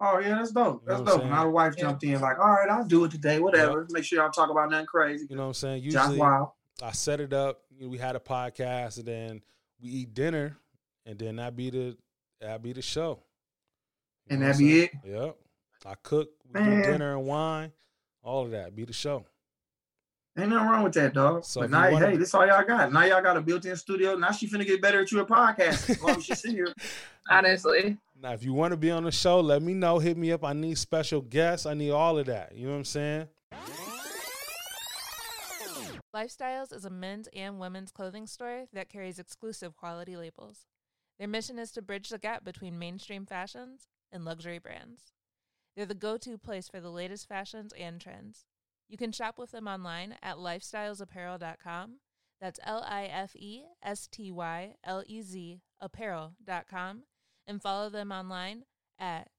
[0.02, 0.82] Oh yeah, that's dope.
[0.84, 1.30] You know That's dope.
[1.30, 3.40] My wife jumped in like, all right, I'll do it today.
[3.40, 3.88] Whatever.
[3.90, 5.28] Make sure y'all talk about nothing crazy.
[5.30, 5.84] You know what I'm saying?
[5.84, 7.62] Usually I set it up.
[7.70, 9.42] You know, we had a podcast, and then
[9.82, 10.58] we eat dinner,
[11.06, 11.98] and then that be the
[12.42, 13.24] that be the show.
[14.28, 14.92] You And that be it?
[15.06, 15.38] Yep.
[15.86, 16.82] I cook, we Man.
[16.82, 17.72] do dinner and wine,
[18.24, 18.76] all of that.
[18.76, 19.26] Be the show.
[20.38, 21.46] Ain't nothing wrong with that, dog.
[21.46, 22.92] So but now, you wanna- hey, this all y'all got.
[22.92, 24.16] Now y'all got a built-in studio.
[24.16, 25.90] Now she finna get better at your podcast.
[25.90, 26.74] As long as she here.
[27.30, 27.98] Honestly.
[28.20, 30.00] Now, if you want to be on the show, let me know.
[30.00, 30.44] Hit me up.
[30.44, 31.66] I need special guests.
[31.66, 32.56] I need all of that.
[32.56, 33.28] You know what I'm saying?
[36.16, 40.68] Lifestylez is a men's and women's clothing store that carries exclusive quality labels.
[41.20, 45.12] Their mission is to bridge the gap between mainstream fashions and luxury brands.
[45.76, 48.46] They're the go to place for the latest fashions and trends.
[48.88, 51.96] You can shop with them online at lifestylezapparel.com.
[52.40, 57.04] That's L I F E S T Y L E Z apparel.com
[57.48, 58.64] and follow them online
[59.00, 59.30] at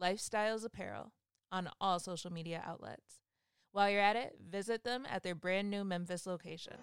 [0.00, 1.12] Lifestylez Apparel
[1.50, 3.20] on all social media outlets.
[3.72, 6.74] While you're at it, visit them at their brand new Memphis location.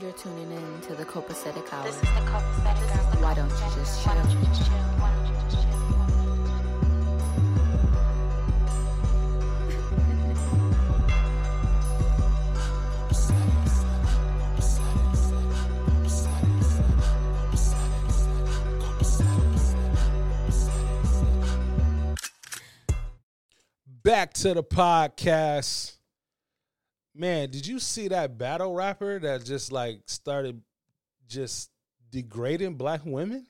[0.00, 1.84] You're tuning in to the copacetic hour.
[1.84, 3.22] This is the copacetic hour.
[3.22, 4.76] Why don't you just Why don't you just chill?
[4.76, 5.31] Why don't you just chill?
[24.04, 25.96] Back to the podcast.
[27.14, 30.60] Man, did you see that battle rapper that just like started
[31.28, 31.70] just
[32.10, 33.46] degrading black women?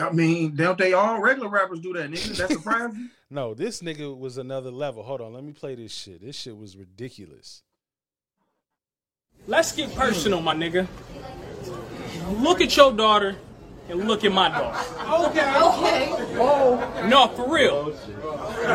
[0.00, 2.36] I mean, don't they all regular rappers do that, nigga?
[2.36, 3.10] That's surprising.
[3.32, 5.02] No, this nigga was another level.
[5.02, 6.20] Hold on, let me play this shit.
[6.20, 7.62] This shit was ridiculous.
[9.46, 10.86] Let's get personal, my nigga.
[12.42, 13.36] Look at your daughter
[13.88, 14.78] and look at my daughter.
[15.28, 15.40] Okay.
[15.40, 16.06] Okay.
[16.36, 17.08] Whoa.
[17.08, 17.94] No, for real.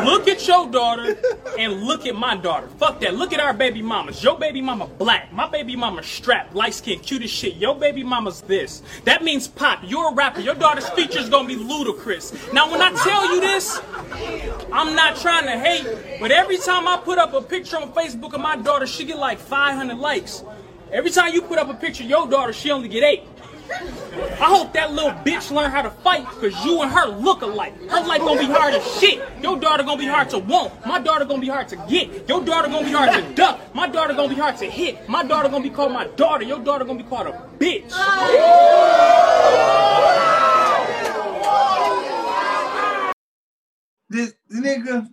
[0.04, 1.18] Look at your daughter
[1.58, 2.68] and look at my daughter.
[2.78, 3.14] Fuck that.
[3.14, 4.22] Look at our baby mamas.
[4.22, 5.32] Your baby mama black.
[5.32, 7.54] My baby mama strapped, light skin, cute as shit.
[7.56, 8.82] Your baby mama's this.
[9.04, 9.80] That means pop.
[9.82, 10.40] You're a rapper.
[10.40, 12.32] Your daughter's features gonna be ludicrous.
[12.52, 13.80] Now, when I tell you this,
[14.72, 18.34] I'm not trying to hate, but every time I put up a picture on Facebook
[18.34, 20.44] of my daughter, she get like 500 likes.
[20.92, 23.24] Every time you put up a picture of your daughter, she only get eight.
[23.70, 27.74] I hope that little bitch learn how to fight, cause you and her look alike.
[27.88, 29.22] Her life gonna be hard as shit.
[29.42, 30.86] Your daughter gonna be hard to want.
[30.86, 32.28] My daughter gonna be hard to get.
[32.28, 33.74] Your daughter gonna be hard to duck.
[33.74, 35.08] My daughter gonna be hard to hit.
[35.08, 36.44] My daughter gonna be called my daughter.
[36.44, 37.92] Your daughter gonna be called a bitch.
[44.08, 45.08] this, nigga,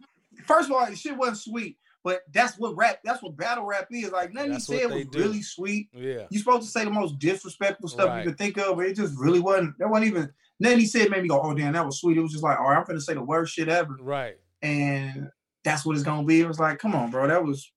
[0.46, 4.12] first of all, shit wasn't sweet, but that's what rap, that's what battle rap is.
[4.12, 5.20] Like nothing That's he said was do.
[5.20, 5.90] really sweet.
[5.92, 6.28] Yeah.
[6.30, 8.24] You supposed to say the most disrespectful stuff Right.
[8.24, 9.78] you could think of, but it just really wasn't.
[9.80, 10.32] That wasn't even.
[10.60, 12.60] Nothing he said made me go, "Oh damn, that was sweet." It was just like,
[12.60, 14.36] "All right, I'm gonna say the worst shit ever," Right.
[14.62, 15.30] and
[15.64, 16.40] that's what it's gonna be.
[16.42, 17.72] It was like, "Come on, bro, that was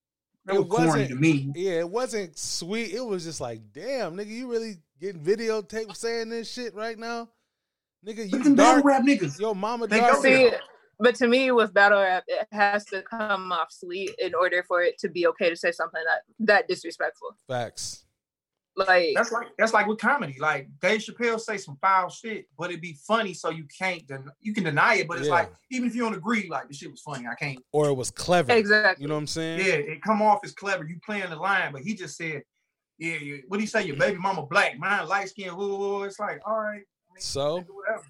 [0.44, 2.92] that It was corny to me." Yeah, it wasn't sweet.
[2.92, 7.30] It was just like, damn, nigga, you really getting videotaped saying this shit right now?
[8.06, 8.84] Nigga, you dark.
[8.84, 9.40] rap niggas.
[9.40, 10.22] Yo, mama They dark.
[10.22, 10.50] See,
[10.98, 14.82] but to me, with battle rap, it has to come off sweet in order for
[14.82, 17.36] it to be okay to say something that that disrespectful.
[17.46, 18.04] Facts.
[18.76, 20.36] Like That's like that's like with comedy.
[20.38, 24.30] Like Dave Chappelle say some foul shit, but it be funny, so you can't den-
[24.40, 25.08] you can deny it.
[25.08, 25.34] But it's Yeah.
[25.34, 27.58] like even if you don't agree, like the shit was funny, I can't.
[27.72, 28.52] Or it was clever.
[28.52, 29.02] exactly.
[29.02, 29.58] You know what I'm saying?
[29.60, 30.84] Yeah, it come off as clever.
[30.84, 32.42] You playing the line, but he just said,
[32.98, 33.36] "Yeah, yeah.
[33.48, 33.82] what do you say?
[33.84, 36.82] Your baby mama black, mine light skin." It's like, all right,
[37.16, 38.04] I So whatever.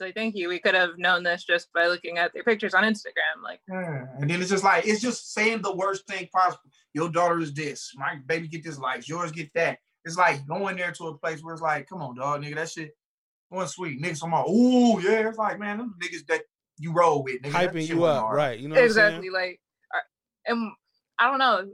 [0.00, 0.48] It's like, thank you.
[0.48, 3.42] We could have known this just by looking at their pictures on Instagram.
[3.44, 4.06] Like, Yeah.
[4.18, 6.70] And then it's just like it's just saying the worst thing possible.
[6.94, 7.92] Your daughter is this.
[7.96, 9.10] My baby get this likes.
[9.10, 9.78] Yours get that.
[10.06, 12.70] It's like going there to a place where it's like, come on, dog, nigga, that
[12.70, 12.92] shit
[13.50, 14.02] wasn't sweet.
[14.02, 15.28] Niggas, I'm like, ooh, yeah.
[15.28, 16.44] It's like, man, them niggas that
[16.78, 18.36] you roll with, nigga, that hyping you up, hard.
[18.36, 18.58] right?
[18.58, 19.28] You know what exactly.
[19.28, 19.60] I'm Like,
[20.46, 20.72] and
[21.18, 21.70] I don't know.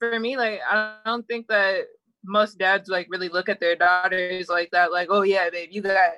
[0.00, 1.84] For me, like, I don't think that
[2.24, 4.90] most dads like really look at their daughters like that.
[4.90, 6.14] Like, oh yeah, babe, you got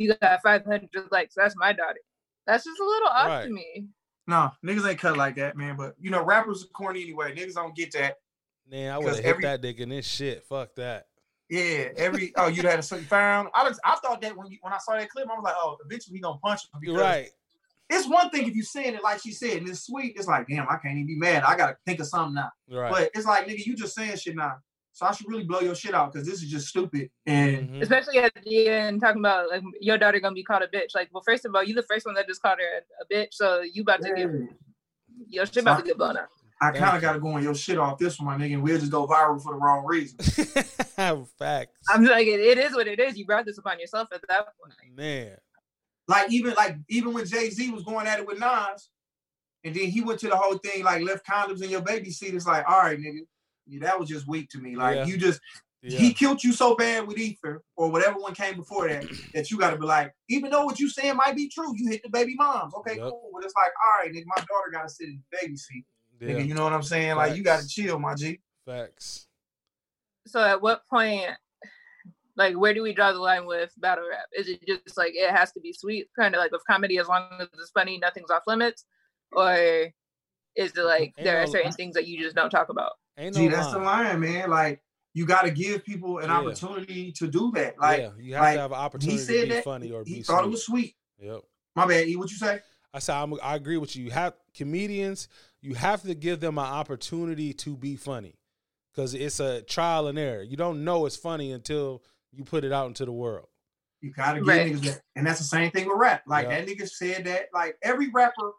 [0.00, 1.34] you got 500 likes.
[1.34, 2.00] That's my daughter.
[2.46, 3.44] That's just a little off Right.
[3.44, 3.88] to me.
[4.28, 5.76] No, niggas ain't cut like that, man.
[5.76, 7.34] But you know, rappers are corny anyway.
[7.34, 7.98] Niggas don't get that.
[8.00, 8.12] saying?
[8.84, 10.44] Man, I would Because have hit every- that dick in this shit.
[10.44, 11.06] Fuck that.
[11.48, 13.48] Yeah, every oh, you had a certain found.
[13.54, 15.54] I was, I thought that when you, when I saw that clip, I was like,
[15.56, 16.80] oh, eventually he gonna punch him.
[16.80, 17.30] Because right.
[17.88, 20.14] it's one thing if you saying it like she said and it's sweet.
[20.16, 21.44] It's like, damn, I can't even be mad.
[21.44, 22.50] I gotta think of something now.
[22.68, 22.90] Right.
[22.90, 24.56] But it's like, nigga, you just saying shit now.
[24.96, 27.10] So I should really blow your shit out because this is just stupid.
[27.26, 27.82] And Mhm.
[27.82, 30.94] Especially at the end, talking about like your daughter gonna be called a bitch.
[30.94, 33.06] Like, well, first of all, you the first one that just called her a, a
[33.14, 34.30] bitch, so you about to get
[35.28, 36.30] your shit about to get blown up.
[36.62, 38.78] I kind of gotta go on your shit off this one, my nigga, and we'll
[38.78, 40.16] just go viral for the wrong reason.
[41.38, 41.78] Facts.
[41.90, 43.18] I'm like, it, it is what it is.
[43.18, 44.96] You brought this upon yourself at that point.
[44.96, 45.36] Man.
[46.08, 48.88] like even like even when Jay Z was going at it with Nas,
[49.62, 52.32] and then he went to the whole thing like left condoms in your baby seat.
[52.34, 53.22] It's like, all right, nigga, yeah,
[53.80, 54.76] that was just weak to me.
[54.76, 55.04] Like Yeah.
[55.06, 55.40] you just
[55.82, 55.98] Yeah.
[55.98, 59.58] he killed you so bad with Ether or whatever one came before that that you
[59.58, 62.08] got to be like, even though what you saying might be true, you hit the
[62.08, 62.74] baby moms.
[62.74, 63.10] Okay, Yep.
[63.10, 63.30] cool.
[63.32, 65.84] But it's like, all right, nigga, my daughter got to sit in the baby seat.
[66.20, 66.28] yeah.
[66.30, 67.16] Nigga, you know what I'm saying?
[67.16, 68.40] Like you got to chill, my G.
[68.64, 69.28] Facts.
[70.26, 71.30] So at what point,
[72.36, 74.26] like, where do we draw the line with battle rap?
[74.36, 77.08] Is it just like it has to be sweet, kind of like with comedy, as
[77.08, 78.84] long as it's funny, nothing's off limits,
[79.32, 79.54] or
[80.56, 82.92] is it like Ain't there are certain things that you just don't talk about?
[83.18, 84.04] Ain't no Gee, that's the line.
[84.06, 84.50] line, man.
[84.50, 84.82] Like
[85.14, 86.36] you got to give people an Yeah.
[86.38, 87.78] opportunity to do that.
[87.78, 90.04] Like yeah, you have like, to have an opportunity to said be that, funny or
[90.04, 90.46] he be thought sweet.
[90.46, 90.96] it was sweet.
[91.18, 91.40] Yep.
[91.74, 92.06] My bad.
[92.08, 92.60] E, what you say?
[92.92, 94.04] I said I'm, I agree with you.
[94.04, 95.28] You have comedians.
[95.62, 98.38] You have to give them an opportunity to be funny,
[98.92, 100.42] because it's a trial and error.
[100.42, 102.02] You don't know it's funny until
[102.32, 103.48] you put it out into the world.
[104.02, 104.72] You gotta give Right.
[104.72, 105.00] niggas that.
[105.16, 106.22] And that's the same thing with rap.
[106.26, 106.60] Like Yeah.
[106.60, 107.46] that nigga said that.
[107.52, 108.52] Like every rapper,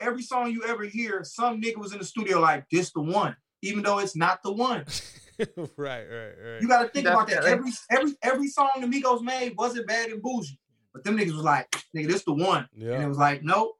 [0.00, 3.36] every song you ever hear, some nigga was in the studio like, this the one.
[3.62, 4.84] Even though it's not the one.
[5.38, 6.62] right, right, right.
[6.62, 7.42] You gotta think about that.
[7.42, 7.72] Definitely.
[7.90, 10.58] Every every every song the Migos made wasn't Bad and Boujee.
[10.92, 12.68] But them niggas was like, nigga, this the one.
[12.94, 13.76] And it was like, nope,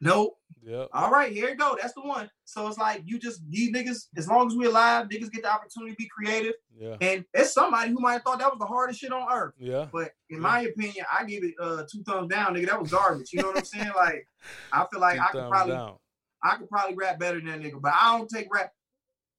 [0.00, 0.36] nope.
[0.62, 0.88] yep.
[0.92, 1.76] All right, here you go.
[1.80, 2.30] That's the one.
[2.44, 5.52] So it's like you just these niggas, as long as we alive, niggas get the
[5.52, 6.54] opportunity to be creative.
[6.78, 9.54] Yeah, And it's somebody who might have thought that was the hardest shit on earth.
[9.58, 9.86] yeah.
[9.92, 12.66] But in my opinion, I give it uh two thumbs down, nigga.
[12.66, 13.32] That was garbage.
[13.32, 13.92] You know what I'm saying?
[13.94, 14.26] Like,
[14.72, 15.96] I feel like Two I could probably down.
[16.42, 18.72] I could probably rap better than that nigga, but I don't take rap.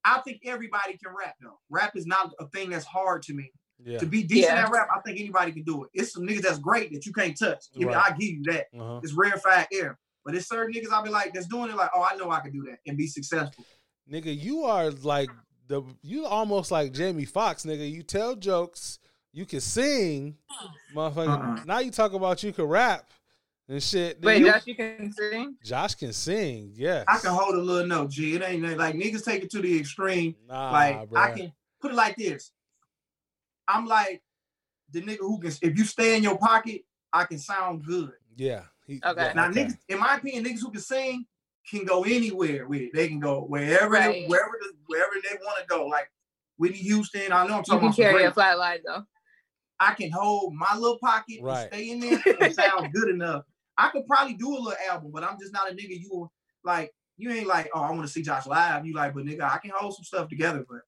[0.04, 1.60] I think everybody can rap though.
[1.70, 3.52] Rap is not a thing that's hard to me.
[3.84, 3.98] Yeah.
[3.98, 4.66] To be decent Yeah.
[4.66, 5.90] at rap, I think anybody can do it.
[5.94, 7.66] It's some niggas that's great that you can't touch.
[7.76, 7.98] Give Right.
[7.98, 8.68] I give you that.
[8.80, 9.00] Uh-huh.
[9.04, 9.98] It's rarefied air.
[10.24, 12.40] But it's certain niggas I'll be like, that's doing it like, oh, I know I
[12.40, 13.66] can do that and be successful.
[14.12, 15.30] Nigga, you are like
[15.68, 17.90] the you almost like Jamie Foxx, nigga.
[17.90, 19.00] You tell jokes,
[19.32, 20.38] you can sing,
[20.96, 21.58] motherfucker.
[21.58, 21.64] Uh-uh.
[21.66, 23.10] Now you talk about you can rap
[23.70, 24.22] and shit.
[24.22, 24.54] Wait, nigga.
[24.54, 25.56] Josh, you can sing?
[25.64, 28.36] Josh can sing, Yeah, I can hold a little note, G.
[28.36, 30.36] It ain't like niggas take it to the extreme.
[30.48, 32.52] Nah, like I can put it like this.
[33.68, 34.22] I'm like
[34.92, 36.82] the nigga who can if you stay in your pocket,
[37.14, 38.12] I can sound good.
[38.36, 38.64] Yeah.
[38.88, 39.22] He, Okay.
[39.22, 39.66] yeah, Now okay.
[39.66, 41.26] niggas, in my opinion, niggas who can sing
[41.70, 42.94] can go anywhere with it.
[42.94, 44.28] They can go wherever Right.
[44.28, 45.86] wherever the, wherever they want to go.
[45.88, 46.10] Like
[46.58, 48.80] Whitney Houston, I know I'm You talking can about some carry great- a flat line
[48.86, 49.04] though.
[49.80, 51.62] I can hold my little pocket Right.
[51.64, 53.44] and stay in there and sound good enough.
[53.78, 56.30] I could probably do a little album, but I'm just not a nigga you
[56.64, 58.86] like you ain't like, oh, I want to see Josh live.
[58.86, 60.82] You like, but nigga, I can hold some stuff together, but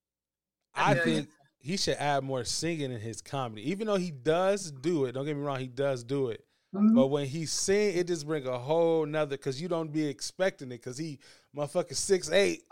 [0.75, 1.03] I Yeah.
[1.03, 1.29] think
[1.59, 3.69] he should add more singing in his comedy.
[3.69, 6.43] Even though he does do it, don't get me wrong, he does do it.
[6.73, 6.95] Mm-hmm.
[6.95, 10.69] But when he sing, it just bring a whole nother because you don't be expecting
[10.69, 11.19] it because he
[11.55, 12.63] motherfucking six eight.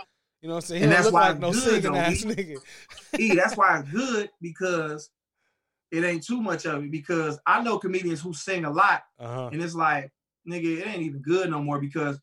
[0.41, 0.79] You know what I'm saying?
[0.79, 2.57] He And don't that's look why like no it's good, singing ass nigga.
[3.19, 5.09] E, that's why it's good because
[5.91, 6.89] it ain't too much of it.
[6.91, 9.49] Because I know comedians who sing a lot, Uh huh.
[9.53, 10.11] and it's like,
[10.49, 11.79] nigga, it ain't even good no more.
[11.79, 12.19] Because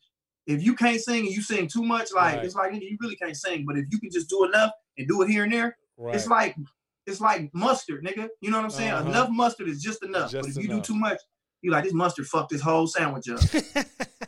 [0.47, 2.45] if you can't sing and you sing too much, like Right.
[2.45, 3.65] it's like nigga, you really can't sing.
[3.65, 6.15] But if you can just do enough and do it here and there, Right.
[6.15, 6.57] it's like
[7.05, 8.27] it's like mustard, nigga.
[8.41, 8.91] You know what I'm saying?
[8.91, 9.09] Uh-huh.
[9.09, 10.29] Enough mustard is just enough.
[10.31, 11.19] Just but if you do too much,
[11.61, 13.41] you like this mustard fucked this whole sandwich up.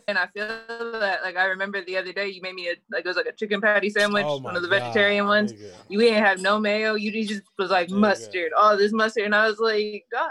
[0.08, 0.46] And I feel
[1.00, 3.28] that like I remember the other day you made me a like it was like
[3.28, 5.54] a chicken patty sandwich, Oh one of the God, vegetarian ones.
[5.54, 5.72] nigga.
[5.88, 6.96] You didn't have no mayo.
[6.96, 8.00] You just was like Nigga.
[8.00, 10.30] mustard, all this mustard, and I was like, God.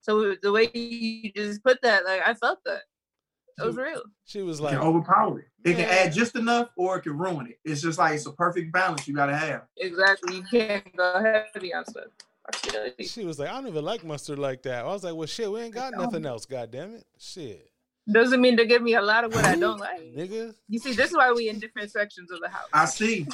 [0.00, 2.82] So the way you just put that, like I felt that.
[3.60, 4.02] It was real.
[4.24, 5.46] She was It like, can overpower it.
[5.64, 5.94] It can Yeah.
[6.06, 7.58] add just enough or it can ruin it.
[7.64, 9.62] It's just like it's a perfect balance you gotta have.
[9.76, 10.36] Exactly.
[10.36, 11.20] You can't go
[11.54, 12.04] heavy on stuff.
[12.48, 14.84] I she was like, I don't even like mustard like that.
[14.84, 16.46] I was like, well, shit, we ain't got nothing else.
[16.46, 17.70] God damn it, shit,
[18.10, 20.00] Doesn't mean to give me a lot of what I don't like.
[20.16, 20.54] nigga.
[20.68, 22.68] You see, this is why we in different sections of the house.
[22.72, 23.24] I see.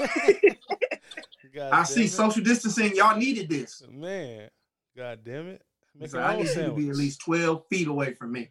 [1.54, 2.10] God I see it.
[2.10, 2.96] social distancing.
[2.96, 3.82] Y'all needed this.
[3.88, 4.48] Man,
[4.96, 5.62] god damn it.
[5.96, 8.50] Make So I own need you to be at least 12 feet away from me.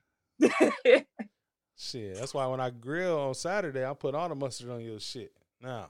[1.76, 5.00] Shit, that's why when I grill on Saturday, I put all the mustard on your
[5.00, 5.34] shit.
[5.62, 5.90] Now,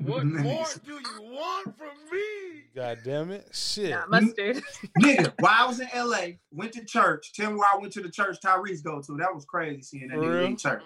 [0.00, 2.64] What more do you want from me?
[2.74, 3.90] god damn it, shit.
[3.90, 4.62] Not mustard.
[5.00, 7.32] Nigga, while I was in LA, went to church.
[7.34, 9.16] Tell me where I went to the church Tyrese go to.
[9.16, 10.46] That was crazy seeing that For nigga real?
[10.46, 10.82] in church.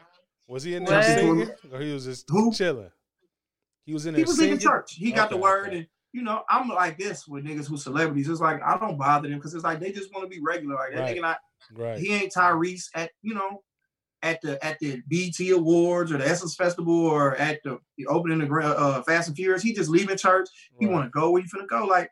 [0.49, 1.05] Was he in there What?
[1.05, 2.53] singing, or he was just Who?
[2.53, 2.91] chilling?
[3.85, 4.53] He was in there He there was singing.
[4.53, 4.95] in the church.
[4.95, 5.77] He got the word, okay.
[5.79, 8.29] and you know, I'm like this with niggas who celebrities.
[8.29, 10.75] It's like I don't bother them because it's like they just want to be regular.
[10.77, 11.17] Like that Right.
[11.17, 11.39] nigga not
[11.75, 11.99] Right.
[11.99, 13.63] He ain't Tyrese at you know
[14.23, 18.41] at the at the BET Awards or the Essence Festival or at the, the opening
[18.43, 19.63] of uh, Fast and Furious.
[19.63, 20.49] He just leaving church.
[20.81, 20.93] He Right.
[20.95, 21.85] want to go where you finna go.
[21.85, 22.11] Like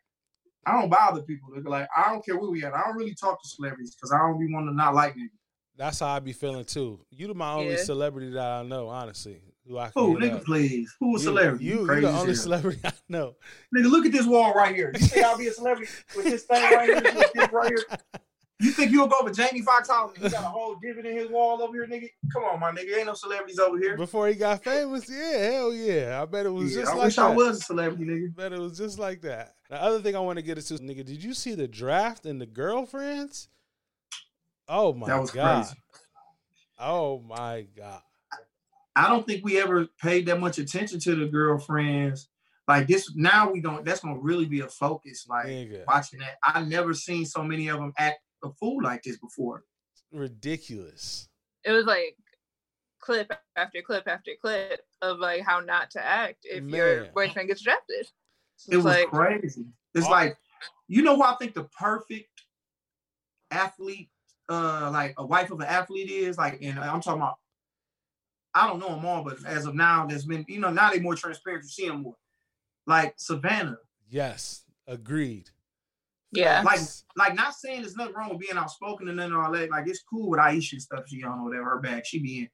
[0.66, 1.48] I don't bother people.
[1.54, 2.74] They're Like I don't care where we at.
[2.74, 5.28] I don't really talk to celebrities because I don't be wanting to not like niggas.
[5.76, 7.00] That's how I be feeling too.
[7.10, 7.82] You the my only Yeah.
[7.82, 9.40] celebrity that I know, honestly.
[9.66, 10.44] Who I can Who hit nigga, up.
[10.44, 10.94] please?
[11.00, 11.64] Who a You- celebrity?
[11.64, 12.34] You, you crazy the only hell.
[12.36, 13.34] celebrity I know.
[13.74, 14.92] Nigga, look at this wall right here.
[14.94, 17.84] You think I'll be a celebrity with this thing right here, this right here?
[18.60, 21.28] You think you'll go with Jamie Foxx house he got a whole divot in his
[21.28, 22.08] wall over here, nigga?
[22.32, 22.96] Come on, my nigga.
[22.96, 23.96] Ain't no celebrities over here.
[23.96, 26.22] Before he got famous, yeah, hell yeah.
[26.22, 27.22] I bet it was Yeah, just I like wish that.
[27.24, 28.34] I was a celebrity, nigga.
[28.36, 29.54] bet it was just like that.
[29.70, 32.40] The other thing I want to get into, nigga, did you see the draft and
[32.40, 33.48] the girlfriends?
[34.68, 35.64] Oh my That was god.
[35.64, 35.76] crazy.
[36.78, 38.02] Oh my god.
[38.96, 42.28] I don't think we ever paid that much attention to the girlfriends.
[42.68, 43.84] Like this, now we don't.
[43.84, 45.26] That's gonna really be a focus.
[45.28, 45.84] Like Nigga.
[45.86, 49.64] watching that, I never seen so many of them act a fool like this before.
[50.12, 51.28] Ridiculous.
[51.64, 52.16] It was like
[53.00, 57.62] clip after clip after clip of like how not to act if your boyfriend gets
[57.62, 58.06] drafted.
[58.56, 59.66] It's It was like crazy.
[59.94, 60.10] It's Oh.
[60.10, 60.36] like,
[60.88, 62.28] you know who I think the perfect
[63.50, 64.10] athlete,
[64.48, 66.38] uh, like a wife of an athlete is?
[66.38, 67.38] Like, and I'm talking about,
[68.54, 71.00] I don't know them all, but as of now, there's been, you know, now they're
[71.00, 71.64] more transparent.
[71.64, 72.16] You see them more.
[72.86, 73.78] Like Savannah.
[74.08, 74.62] Yes.
[74.86, 75.50] Agreed.
[76.34, 76.62] Yeah.
[76.62, 76.80] Like,
[77.16, 79.70] like not saying there's nothing wrong with being outspoken and then all that.
[79.70, 82.40] Like, it's cool with Ayesha and stuff she on or whatever, her bag she be
[82.40, 82.48] in.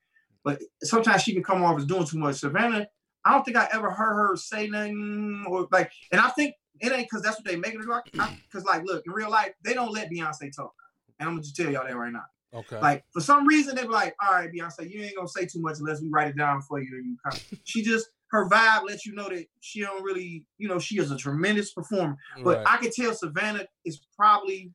[0.44, 2.36] But sometimes she can come off as doing too much.
[2.36, 2.86] Savannah,
[3.24, 6.92] I don't think I ever heard her say nothing or like, and I think it
[6.92, 8.04] ain't because that's what they make it like.
[8.44, 10.72] Because like, look, in real life, they don't let Beyonce talk,
[11.18, 12.24] and I'm gonna just tell y'all that right now.
[12.52, 12.80] Okay.
[12.80, 15.60] Like for some reason, they be like, "All right, Beyonce, you ain't gonna say too
[15.60, 17.38] much unless we write it down for you." And you come.
[17.64, 21.10] she just her vibe lets you know that she don't really, you know, she is
[21.10, 22.16] a tremendous performer.
[22.44, 22.66] But Right.
[22.68, 24.72] I could tell Savannah is probably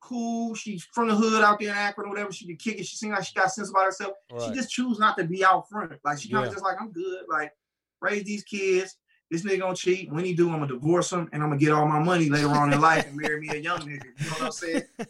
[0.00, 0.54] cool.
[0.54, 2.32] She's from the hood out there in Akron or whatever.
[2.32, 2.86] She can kick it.
[2.86, 4.14] She seems like she got sense about herself.
[4.44, 5.92] She just choose not to be out front.
[6.04, 6.54] Like she kind of Yeah.
[6.54, 7.24] just like, I'm good.
[7.28, 7.52] Like
[8.00, 8.96] raise these kids.
[9.30, 10.10] This nigga gonna cheat.
[10.10, 12.48] When he do, I'm gonna divorce him and I'm gonna get all my money later
[12.48, 14.04] on in life and marry me a young nigga.
[14.18, 14.82] You know what I'm saying?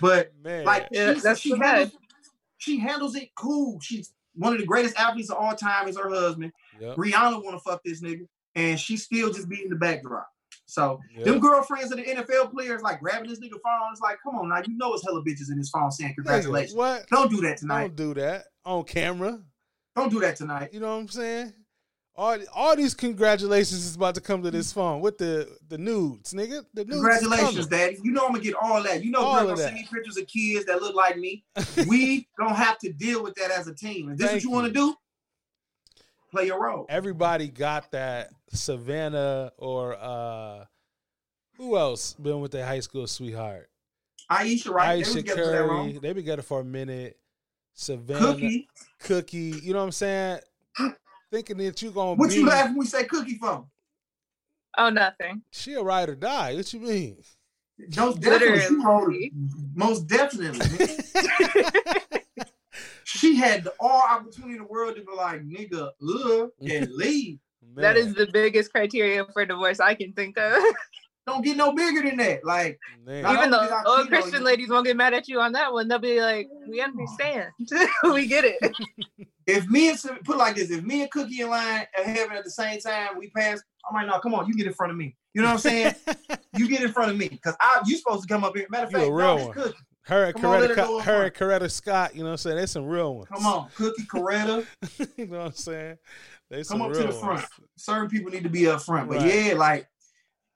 [0.00, 0.64] But Man.
[0.64, 1.96] like Yeah, she's- that's she the handles,
[2.58, 3.80] she handles it cool.
[3.80, 5.88] She's one of the greatest athletes of all time.
[5.88, 6.52] Is her husband.
[6.80, 6.96] Yep.
[6.96, 10.28] Rihanna want to fuck this nigga, and she still just beating the backdrop.
[10.66, 11.24] So Yep.
[11.24, 13.90] them girlfriends of the NFL players like grabbing this nigga phone.
[13.90, 16.16] It's like, come on now, you know it's hella bitches in his phone saying Nigga,
[16.16, 16.74] congratulations.
[16.74, 17.08] What?
[17.08, 17.96] Don't do that tonight.
[17.96, 19.40] Don't do that on camera.
[19.96, 20.70] Don't do that tonight.
[20.72, 21.52] You know what I'm saying?
[22.20, 26.34] All, all these congratulations is about to come to this phone with the the nudes,
[26.34, 26.66] nigga.
[26.74, 26.96] The nudes.
[26.96, 27.98] Congratulations, daddy.
[28.02, 29.02] You know I'm gonna get all that.
[29.02, 31.44] You know All of gonna send me pictures of kids that look like me.
[31.88, 34.10] we don't have to deal with that as a team.
[34.10, 34.94] If this Thank what you want to do,
[36.30, 36.84] play your role.
[36.90, 40.66] Everybody got that Savannah or uh
[41.56, 43.70] who else been with their high school sweetheart?
[44.28, 45.02] Ayesha, right?
[45.02, 45.92] they Ayesha that Curry.
[45.92, 47.16] They been together for a minute.
[47.72, 48.68] Savannah Cookie.
[49.04, 49.58] Cookie.
[49.62, 50.40] You know what I'm saying?
[51.30, 53.66] Thinking that you're gonna What be you laughing when we say cookie for?
[54.78, 55.42] Oh, nothing.
[55.50, 56.54] she a ride or die.
[56.54, 57.16] What you mean?
[57.96, 58.60] Most definitely.
[58.60, 59.14] She wrote
[59.74, 60.86] most definitely.
[63.04, 67.38] she had the all opportunity in the world to be like, nigga, ugh, and leave.
[67.74, 70.62] That is the biggest criteria for divorce I can think of.
[71.30, 72.44] Don't get no bigger than that.
[72.44, 75.40] Like, Even only the did old cheat Christian you- ladies won't get mad at you
[75.40, 75.88] on that one.
[75.88, 77.50] They'll be like, "We understand.
[78.04, 78.58] we get it."
[79.46, 82.36] if me and put it like this, if me and Cookie in line at heaven
[82.36, 83.60] at the same time, we pass.
[83.88, 85.16] I'm like, no, come on, you get in front of me.
[85.34, 85.94] You know what I'm saying?
[86.56, 88.66] you get in front of me because I you supposed to come up here.
[88.70, 89.52] Matter of You a fact, real no, one.
[89.54, 89.76] Cookie.
[90.02, 92.36] her and Come on, Coretta, her Co- her and Coretta Scott, you know what I'm
[92.38, 92.56] saying?
[92.56, 93.28] They some real ones.
[93.32, 94.66] Come on, Cookie Coretta.
[95.16, 95.96] you know what I'm saying?
[96.50, 97.44] They Come some up to real the front.
[97.76, 99.08] Certain people need to be up front.
[99.08, 99.34] But Right.
[99.46, 99.86] yeah, like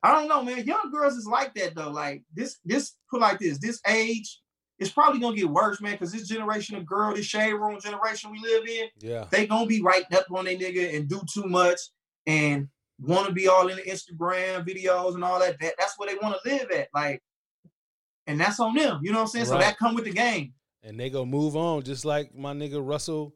[0.04, 0.66] I don't know, man.
[0.66, 1.90] Young girls is like that though.
[1.90, 3.58] Like this, this put like this.
[3.58, 4.38] This age,
[4.78, 5.92] it's probably gonna get worse, man.
[5.92, 9.24] Because this generation of girl, this shade room generation we live in, Yeah.
[9.30, 11.80] they gonna be right up on their nigga and do too much
[12.26, 12.68] and
[13.00, 15.58] want to be all in the Instagram videos and all that.
[15.60, 16.88] that that's where they want to live at.
[16.94, 17.22] Like,
[18.26, 19.00] and that's on them.
[19.02, 19.46] You know what I'm saying?
[19.46, 20.52] So that come with the game.
[20.82, 23.34] And they go move on just like my nigga Russell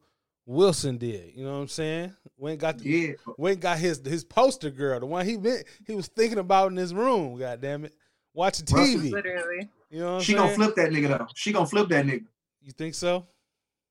[0.49, 1.33] Wilson did.
[1.35, 2.15] You know what I'm saying?
[2.37, 3.13] Went got the, Yeah.
[3.37, 6.77] went got his his poster girl, the one he been he was thinking about in
[6.77, 7.37] his room.
[7.37, 7.93] God damn it,
[8.33, 9.11] watching Russell- TV.
[9.11, 9.69] Literally.
[9.91, 10.37] You know what I'm She saying?
[10.43, 11.27] gonna flip that nigga though.
[11.35, 12.25] She gonna flip that nigga.
[12.61, 13.27] You think so?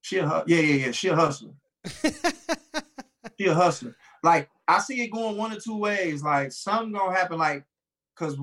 [0.01, 0.91] She a hu- yeah yeah yeah.
[0.93, 1.53] She a hustler.
[3.39, 3.95] She a hustler.
[4.25, 6.23] Like I see it going one or two ways.
[6.25, 7.39] Like something gonna happen.
[7.39, 7.65] Like
[8.17, 8.37] because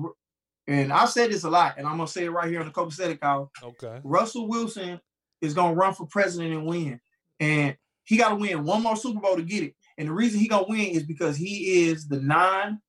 [0.66, 2.72] and I've said this a lot, and I'm gonna say it right here on the
[2.72, 3.50] copacetic hour.
[3.62, 4.00] okay.
[4.02, 5.00] Russell Wilson
[5.42, 6.98] is gonna run for president and win,
[7.40, 7.76] and
[8.06, 9.74] he got to win one more Super Bowl to get it.
[9.98, 12.80] And the reason he gonna win is because he is the non.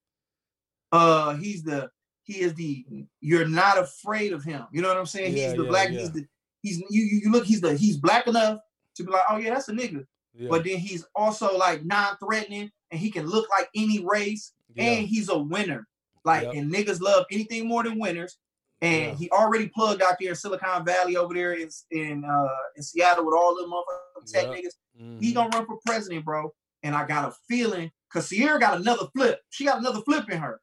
[0.92, 1.90] Uh, he's the
[2.24, 2.86] he is the
[3.20, 4.66] you're not afraid of him.
[4.72, 5.36] You know what I'm saying?
[5.36, 5.90] Yeah, he's the yeah, black.
[5.90, 6.00] yeah.
[6.00, 6.26] He's the
[6.62, 7.46] he's you, you look.
[7.46, 8.60] He's the he's black enough
[8.96, 10.06] to be like, oh yeah, that's a nigga.
[10.50, 15.30] But then he's also like non-threatening, and he can look like any race, and he's
[15.30, 15.88] a winner.
[16.24, 18.38] Like and niggas love anything more than winners.
[18.82, 19.16] And Yeah.
[19.16, 23.26] he already plugged out there in Silicon Valley over there in in uh in Seattle
[23.26, 24.52] with all the motherfucking tech Yep.
[24.56, 25.20] niggas.
[25.20, 25.36] He Mhm.
[25.36, 26.54] gonna run for president, bro.
[26.84, 29.42] And I got a feeling because Ciara got another flip.
[29.50, 30.62] She got another flip in her.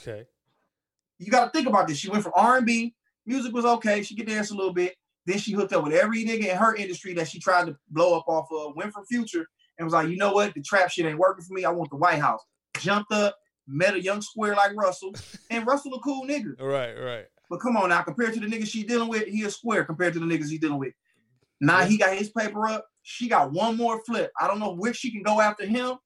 [0.00, 0.26] okay.
[1.18, 1.96] You got to think about this.
[1.98, 2.94] She went from R and B,
[3.24, 4.02] music was okay.
[4.02, 4.96] She could dance a little bit.
[5.24, 8.16] Then she hooked up with every nigga in her industry that she tried to blow
[8.18, 8.76] up off of.
[8.76, 9.46] Went from Future
[9.78, 10.52] and was like, you know what?
[10.54, 11.64] The trap shit ain't working for me.
[11.64, 12.42] I want the White House.
[12.78, 13.36] Jumped up,
[13.66, 15.12] met a young square like Russell,
[15.50, 16.54] and Russell a cool nigga.
[16.60, 17.26] Right, right.
[17.48, 20.14] But come on now, compared to the niggas she dealing with, he a square compared
[20.14, 20.90] to the niggas he dealing with.
[20.90, 21.66] Mm-hmm.
[21.66, 22.86] Now he got his paper up.
[23.02, 24.32] She got one more flip.
[24.40, 25.96] I don't know where she can go after him,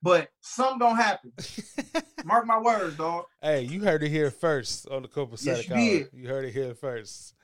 [0.00, 1.32] but something gonna happen.
[2.24, 3.24] Mark my words, dog.
[3.42, 6.08] Hey, you heard it here first on the Copacetic Yes, you did.
[6.12, 7.34] You heard it here first.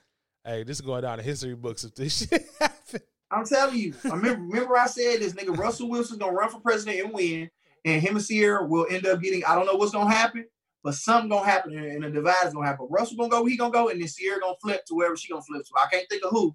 [0.45, 3.03] Hey, this is going down in history books if this shit happened.
[3.31, 3.95] I'm telling you.
[4.05, 7.51] I remember, remember I said this nigga Russell Wilson's gonna run for president and win,
[7.85, 9.45] and him and Ciara will end up getting.
[9.45, 10.47] I don't know what's gonna happen,
[10.85, 12.87] but something gonna happen, and and a divide is gonna happen.
[12.91, 15.29] Russell gonna go, where he gonna go, and then Ciara gonna flip to wherever she
[15.33, 15.73] gonna flip to.
[15.77, 16.55] I can't think of who.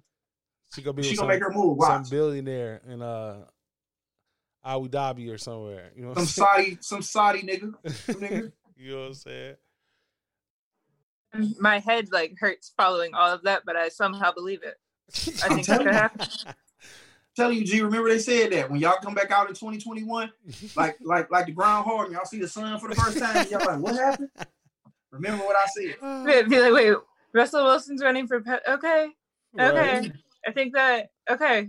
[0.74, 1.78] She gonna be She gonna some, make her move.
[1.82, 2.10] some Watch.
[2.10, 3.44] billionaire in uh
[4.64, 5.90] Abu Dhabi or somewhere.
[5.96, 6.26] You know Some?
[6.26, 7.74] Saudi, some Saudi nigga.
[7.84, 8.52] nigga.
[8.76, 9.56] you know what I'm saying?
[11.58, 14.76] My head like hurts following all of that, but I somehow believe it.
[15.44, 16.26] I think that could happen.
[17.36, 17.80] telling you, G.
[17.80, 20.30] Remember they said that when y'all come back out in 2021,
[20.76, 23.46] like like like the ground hard, and y'all see the sun for the first time,
[23.50, 24.30] y'all like, what happened?
[25.12, 25.96] Remember what I said?
[26.00, 26.48] Uh.
[26.48, 26.96] Be like, wait,
[27.32, 29.08] Russell Wilson's running for pe- okay,
[29.58, 29.98] okay.
[30.00, 30.12] Right.
[30.46, 31.68] I think that okay.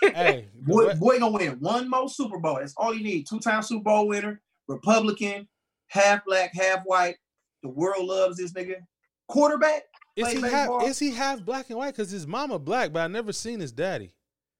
[0.00, 2.56] Hey, the Boy, boy gonna win one more Super Bowl.
[2.56, 3.26] That's all you need.
[3.28, 5.46] Two-time Super Bowl winner, Republican,
[5.88, 7.16] half black, half white.
[7.62, 8.76] The world loves this nigga.
[9.28, 9.82] Quarterback.
[10.16, 11.94] is he half is he half black and white?
[11.94, 14.12] Because his mama black, but I never seen his daddy.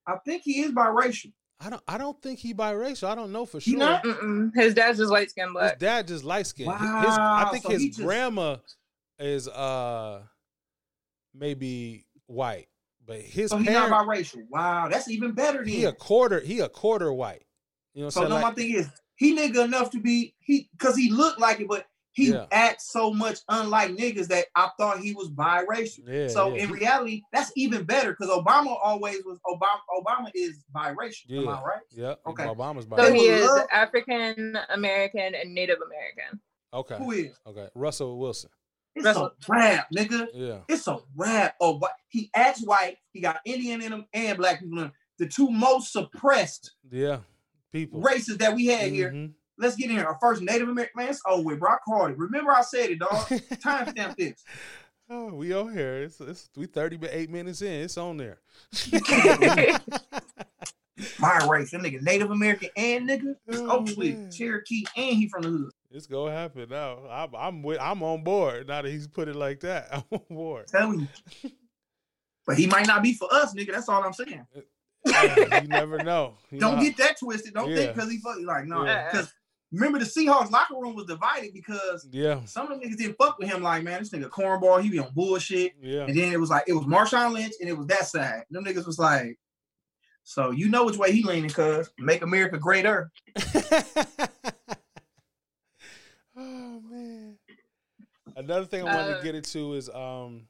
[0.09, 1.33] I think he is biracial.
[1.61, 3.09] I don't I don't think he biracial.
[3.09, 3.79] I don't know for He sure.
[3.81, 4.03] not?
[4.05, 4.51] Mm-mm.
[4.55, 5.79] His dad's just light skinned His black.
[5.79, 6.71] dad just light skinned.
[6.73, 8.57] His, I think so his just- grandma
[9.19, 10.23] is uh
[11.35, 12.69] maybe white,
[13.05, 14.43] but his So he's not biracial.
[14.49, 17.45] Wow, that's even better than he a quarter he a quarter white.
[17.95, 18.43] You know what So I'm no, saying?
[18.49, 21.87] my thing is he nigga enough to be he because he looked like it, but
[22.19, 22.47] he Yeah.
[22.51, 26.01] acts so much unlike niggas that I thought he was biracial.
[26.07, 26.65] yeah, so yeah.
[26.65, 29.81] in reality, that's even better because Obama always was Obama.
[30.03, 31.31] Obama is biracial.
[31.31, 31.51] Am Yeah.
[31.51, 31.81] I right?
[31.93, 32.45] yeah, Okay.
[32.45, 32.97] Obama's biracial.
[33.13, 36.41] They he is African American and Native American.
[36.75, 37.39] Okay, Who is?
[37.47, 37.69] okay.
[37.75, 38.51] Russell Wilson.
[38.95, 39.27] It's Russell.
[39.27, 40.27] a rap, nigga.
[40.35, 41.55] Yeah, It's a rap.
[41.61, 42.97] Oh, he acts white.
[43.13, 44.93] He got Indian in him and black people in him.
[45.19, 47.21] The two most suppressed yeah.
[47.73, 48.01] People.
[48.01, 49.11] races that we had here.
[49.13, 49.33] Mm-hmm.
[49.59, 50.07] Let's get in here.
[50.07, 51.09] Our first Native American man.
[51.11, 51.61] It's over with.
[52.17, 53.11] Remember I said it, dog.
[53.29, 54.43] Timestamp this.
[55.11, 56.03] Oh, we on here.
[56.03, 57.83] It's, it's we thirty but eight minutes in.
[57.83, 58.39] It's on there.
[61.21, 64.37] My race, that nigga Native American and nigga, it's Oh, over with.
[64.37, 65.71] Cherokee and he from the hood.
[65.93, 66.99] It's gonna happen now.
[67.09, 69.89] I'm I'm with, I'm on board now that he's put it like that.
[69.93, 70.67] I'm on board.
[70.67, 71.09] Telling
[71.43, 71.51] you.
[72.47, 73.73] But he might not be for us, nigga.
[73.73, 74.45] That's all I'm saying.
[75.07, 76.35] Uh, you never know.
[76.51, 77.55] You Don't know, get that twisted.
[77.55, 77.77] Don't Yeah.
[77.77, 78.83] think because he fuck you like no.
[78.83, 79.33] Because
[79.73, 83.39] remember the Seahawks locker room was divided because Yeah, some of the niggas didn't fuck
[83.39, 83.63] with him.
[83.63, 85.73] Like man, this nigga cornball, he be on bullshit.
[85.81, 86.05] yeah.
[86.05, 88.45] And then it was like it was Marshawn Lynch and it was that side.
[88.51, 89.39] Them niggas was like,
[90.25, 93.11] so you know which way he leaning, cuz make America greater.
[96.37, 97.37] oh man.
[98.37, 100.49] Another thing I wanted to Uh, get into is um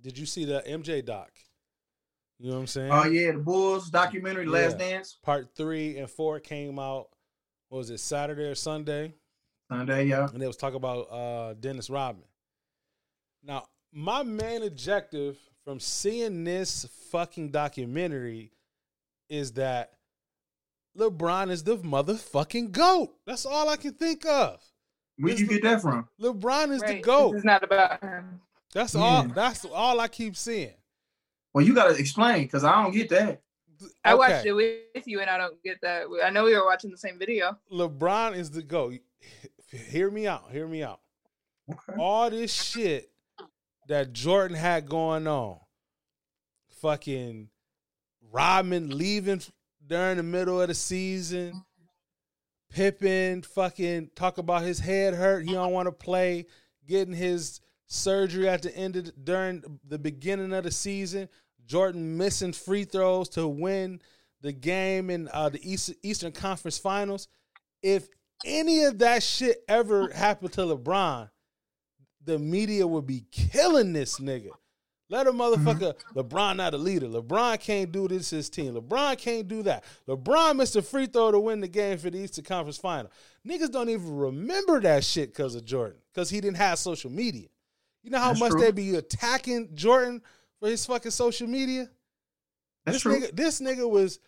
[0.00, 1.30] did you see the MJ doc?
[2.38, 2.90] You know what I'm saying?
[2.92, 5.16] Oh yeah, the Bulls documentary, Last Dance.
[5.22, 7.06] Part three and four came out.
[7.72, 9.14] What was it, Saturday or Sunday?
[9.70, 10.28] Sunday, yeah.
[10.30, 12.26] and they was talking about uh, Dennis Rodman.
[13.42, 18.52] Now, my main objective from seeing this fucking documentary
[19.30, 19.94] is that
[20.98, 23.14] LeBron is the motherfucking goat.
[23.24, 24.62] That's all I can think of.
[25.16, 26.06] Where'd you get that from?
[26.20, 27.32] LeBron is the goat.
[27.32, 28.42] This is not about him.
[28.74, 29.24] That's all.
[29.28, 30.74] That's all I keep seeing.
[31.54, 33.40] Well, you gotta explain because I don't get that.
[34.04, 36.06] I watched it with you, and I don't get that.
[36.24, 37.58] I know we were watching the same video.
[37.70, 38.94] LeBron is the goat.
[39.70, 40.50] Hear me out.
[40.50, 41.00] Hear me out.
[41.70, 41.98] Okay.
[41.98, 43.10] all this shit
[43.88, 45.58] that Jordan had going on,
[46.80, 47.48] fucking
[48.30, 49.40] Rodman leaving
[49.86, 51.64] during the middle of the season,
[52.70, 56.46] Pippen fucking talk about his head hurt, he don't want to play,
[56.86, 61.28] getting his surgery at the end of the, during the beginning of the season,
[61.66, 64.00] Jordan missing free throws to win
[64.40, 67.28] the game in uh, the East, Eastern Conference Finals.
[67.82, 68.08] If
[68.44, 71.30] any of that shit ever happened to LeBron,
[72.24, 74.50] the media would be killing this nigga.
[75.08, 77.06] Let a motherfucker LeBron not a leader.
[77.06, 78.74] LeBron can't do this his team.
[78.74, 79.84] LeBron can't do that.
[80.08, 83.10] LeBron missed a free throw to win the game for the Eastern Conference Final.
[83.46, 87.48] Niggas don't even remember that shit because of Jordan, because he didn't have social media.
[88.02, 88.60] You know how That's much true.
[88.62, 90.22] they be attacking Jordan
[90.62, 91.88] for his fucking social media?
[92.84, 93.18] That's this true.
[93.18, 94.20] nigga, this nigga was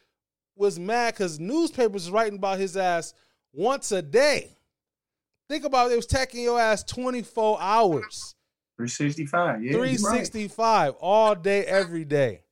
[0.57, 3.15] was mad because newspapers was writing about his ass
[3.53, 4.57] once a day.
[5.49, 8.35] Think about it, they was attacking your ass 24 hours.
[8.77, 9.63] 365.
[9.63, 9.71] Yeah.
[9.71, 9.99] you're right.
[9.99, 12.43] 365 all day, every day.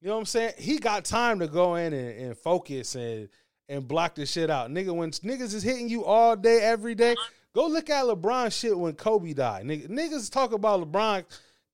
[0.00, 0.52] You know what I'm saying?
[0.56, 3.28] He got time to go in and, and focus and
[3.68, 4.70] and block this shit out.
[4.70, 7.16] Nigga, when niggas is hitting you all day, every day,
[7.52, 9.64] go look at LeBron shit when Kobe died.
[9.64, 11.24] Nigga, niggas talk about LeBron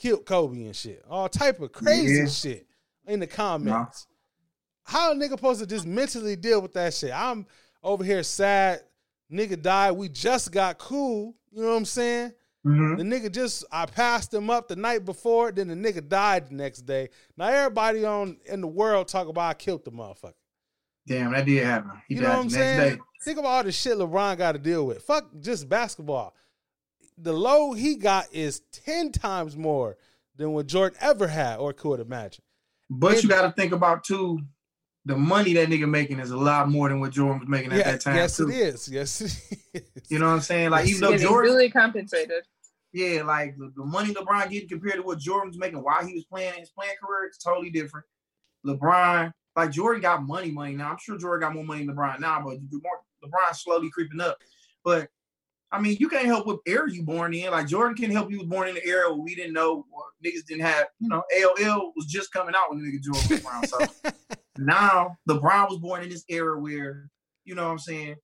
[0.02, 1.04] killed Kobe and shit.
[1.08, 2.26] All type of crazy Yeah.
[2.26, 2.66] shit
[3.06, 4.06] in the comments.
[4.84, 7.12] How a nigga supposed to just mentally deal with that shit?
[7.14, 7.46] I'm
[7.84, 8.80] over here sad.
[9.32, 9.92] Nigga died.
[9.92, 11.34] We just got cool.
[11.52, 12.32] You know what I'm saying?
[12.66, 12.96] Mhm.
[12.98, 16.54] The nigga just I passed him up the night before, then the nigga died the
[16.54, 17.08] next day.
[17.36, 20.34] Now everybody on in the world talk about I killed the motherfucker.
[21.06, 21.90] Damn, that did happen.
[22.06, 22.96] He You died know what I'm saying?
[22.96, 23.00] day.
[23.24, 25.02] Think about all the shit LeBron got to deal with.
[25.02, 26.34] Fuck just basketball.
[27.18, 29.96] The low he got is ten times more
[30.36, 32.42] than what Jordan ever had or could imagine.
[32.90, 34.40] But you got to think about too,
[35.04, 37.78] the money that nigga making is a lot more than what Jordan was making at
[37.78, 38.16] Yeah, that time.
[38.16, 38.48] yes, too.
[38.48, 38.88] it is.
[38.88, 39.82] Yes, it is.
[40.08, 40.70] You know what I'm saying?
[40.70, 42.44] Like Yes, even though Jordan, really compensated.
[42.92, 46.14] yeah, like the, the money LeBron getting compared to what Jordan was making while he
[46.14, 48.06] was playing his playing career, it's totally different.
[48.66, 50.90] LeBron, like Jordan got money, money now.
[50.90, 52.80] I'm sure Jordan got more money than LeBron now, but LeBron,
[53.24, 54.38] LeBron slowly creeping up.
[54.84, 55.08] But
[55.72, 57.50] I mean, you can't help what era you born in.
[57.50, 60.04] Like Jordan can help you was born in the era where we didn't know or
[60.24, 63.44] niggas didn't have, you know, AOL was just coming out when the nigga Jordan was
[63.44, 63.68] around.
[63.68, 64.10] So
[64.58, 67.08] now LeBron was born in this era where,
[67.44, 68.16] you know what I'm saying,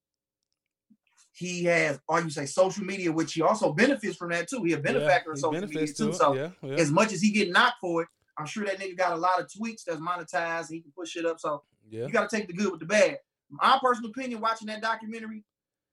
[1.33, 4.63] he has, all you say social media, which he also benefits from that too.
[4.65, 6.11] He a benefactor Yeah, of social media too.
[6.11, 6.17] it.
[6.17, 6.75] So yeah, yeah.
[6.75, 9.41] as much as he get knocked for it, I'm sure that nigga got a lot
[9.41, 10.71] of tweets that's monetized.
[10.71, 11.41] He can push it up.
[11.41, 12.07] So yeah.
[12.07, 13.19] you got to take the good with the bad.
[13.51, 15.45] My personal opinion, watching that documentary,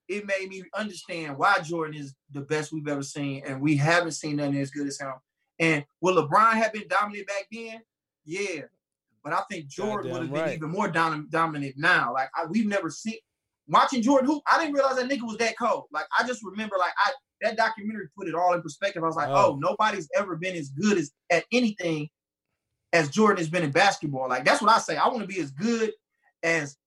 [0.07, 4.11] it made me understand why Jordan is the best we've ever seen, and we haven't
[4.11, 5.13] seen nothing as good as him.
[5.59, 7.81] And will LeBron have been dominant back then?
[8.25, 8.61] Yeah,
[9.23, 10.55] but I think Jordan would have been right.
[10.55, 12.13] even more dominant, dominant now.
[12.13, 13.17] Like I, we've never seen
[13.67, 14.43] watching Jordan hoop.
[14.51, 15.85] I didn't realize that nigga was that cold.
[15.91, 19.03] Like I just remember, like I that documentary put it all in perspective.
[19.03, 19.53] I was like, Oh.
[19.53, 22.09] oh, nobody's ever been as good as at anything
[22.93, 24.29] as Jordan has been in basketball.
[24.29, 24.97] Like that's what I say.
[24.97, 25.91] I want to be as good
[26.43, 26.77] as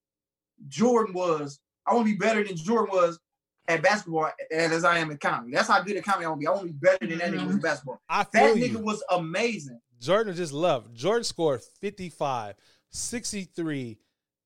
[0.69, 1.61] Jordan was.
[1.89, 3.19] I want to be better than Jordan was
[3.67, 5.53] at basketball as, as I am in comedy.
[5.53, 6.47] That's how good at comedy I want to be.
[6.47, 7.47] I want to be better than that nigga mm-hmm.
[7.47, 8.01] was in basketball.
[8.09, 8.79] I That nigga you.
[8.81, 9.81] was amazing.
[10.01, 10.95] Jordan just loved.
[10.95, 12.55] Jordan scored 55,
[12.91, 13.99] 63,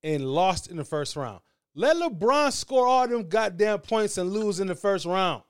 [0.02, 1.40] and lost in the first round.
[1.74, 5.42] Let LeBron score all them goddamn points and lose in the first round.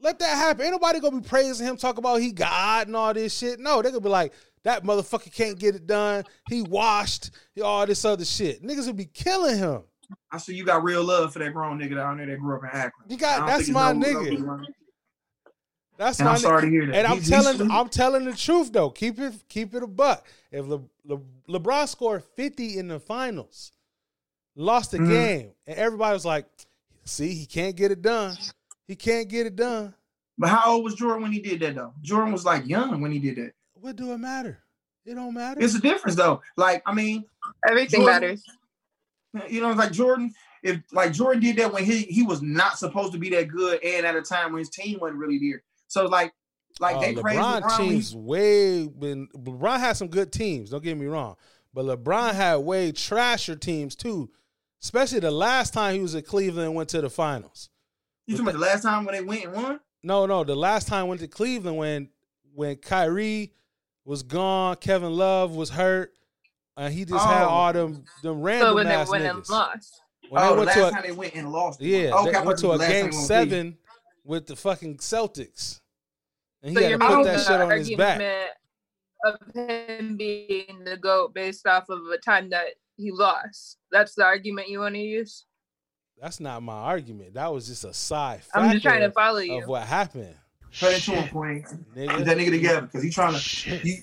[0.00, 0.64] Let that happen.
[0.64, 3.58] Ain't nobody gonna be praising him, talk about he God and all this shit.
[3.58, 4.32] No, they gonna be like,
[4.62, 6.24] that motherfucker can't get it done.
[6.48, 7.30] He washed,
[7.62, 8.62] all this other shit.
[8.62, 9.82] Niggas would be killing him.
[10.30, 12.62] I see you got real love for that grown nigga down there that grew up
[12.64, 13.08] in Akron.
[13.08, 14.38] You got- that's my no- nigga.
[14.40, 14.64] no-
[15.96, 16.94] That's And my I'm ni- sorry to hear that.
[16.94, 17.70] And I'm He's- he's telling, sweet.
[17.72, 18.90] I'm telling the truth though.
[18.90, 20.24] Keep it, keep it a buck.
[20.52, 23.72] If Le, Le, LeBron scored 50 in the finals,
[24.54, 25.08] lost the Mhm.
[25.08, 26.46] game, and everybody was like,
[27.04, 28.36] "See, he can't get it done.
[28.86, 29.92] He can't get it done."
[30.38, 31.92] But how old was Jordan when he did that though?
[32.00, 33.54] Jordan was like young when he did that.
[33.74, 34.62] What do it matter?
[35.04, 35.60] It don't matter.
[35.60, 36.42] It's a difference though.
[36.56, 37.24] Like I mean,
[37.68, 38.44] Everything Jordan- matters.
[39.48, 40.32] you know, like Jordan.
[40.62, 43.82] If like Jordan did that when he he was not supposed to be that good,
[43.84, 45.62] and at a time when his team wasn't really there.
[45.86, 46.32] So like,
[46.80, 47.76] like Oh, they LeBron LeBron.
[47.76, 50.70] teams way when LeBron had some good teams.
[50.70, 51.36] Don't get me wrong,
[51.72, 54.30] but LeBron had way trasher teams too.
[54.82, 57.68] Especially the last time he was at Cleveland and went to the finals.
[58.26, 59.80] You talking about the last time when they went and won?
[60.02, 60.44] No, no.
[60.44, 62.10] The last time I went to Cleveland when
[62.52, 63.52] when Kyrie
[64.04, 66.12] was gone, Kevin Love was hurt,
[66.78, 67.48] and he just had Oh.
[67.48, 69.50] all them them random So when they ass went and niggas.
[69.50, 70.00] lost.
[70.30, 71.80] When oh, they the went last to a, time they went and lost.
[71.80, 73.78] yeah, Okay, they went to a game they went with seven
[74.24, 75.80] with the fucking Celtics,
[76.62, 78.20] and he So had you're to put making that shit on his back.
[78.20, 78.50] argument
[79.24, 82.66] of him being the GOAT based off of a time that
[82.96, 83.78] he lost.
[83.90, 85.44] That's the argument you want to use?
[86.20, 87.34] That's not my argument.
[87.34, 89.62] That was just a side I'm just trying to follow you.
[89.62, 90.34] of what happened.
[90.78, 91.64] Cut into him, Queen.
[91.96, 92.18] Nigga.
[92.18, 93.80] Get that nigga together because he's trying to.
[93.88, 93.96] You,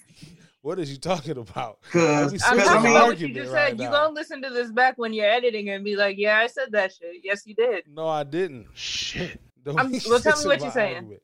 [0.66, 1.78] What is you talking about?
[1.92, 3.78] Cause- I'm talking about what you just right said.
[3.80, 3.92] You now.
[3.92, 6.92] gonna listen to this back when you're editing and be like, "Yeah, I said that
[6.92, 7.84] shit." Yes, you did.
[7.88, 8.70] No, I didn't.
[8.74, 9.40] Shit.
[9.62, 10.96] Don't I'm- well, tell me what you're saying.
[10.96, 11.22] argument.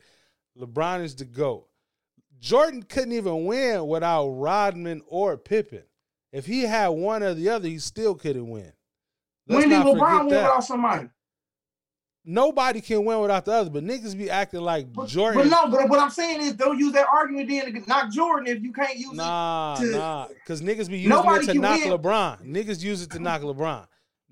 [0.59, 1.67] LeBron is the GOAT.
[2.39, 5.85] Jordan couldn't even win without Rodman or Pippen.
[6.31, 8.71] If he had one or the other, he still couldn't win.
[9.47, 10.41] Let's when did not LeBron forget win that.
[10.43, 11.09] without somebody?
[12.26, 13.69] Nobody can win without the other.
[13.69, 15.41] But niggas be acting like But, Jordan.
[15.41, 18.47] but no, but what I'm saying is don't use that argument then to knock Jordan
[18.55, 21.91] if you can't use Nah, to- nah, because niggas be using it to knock win.
[21.93, 22.45] LeBron.
[22.45, 23.86] Niggas use it to knock LeBron.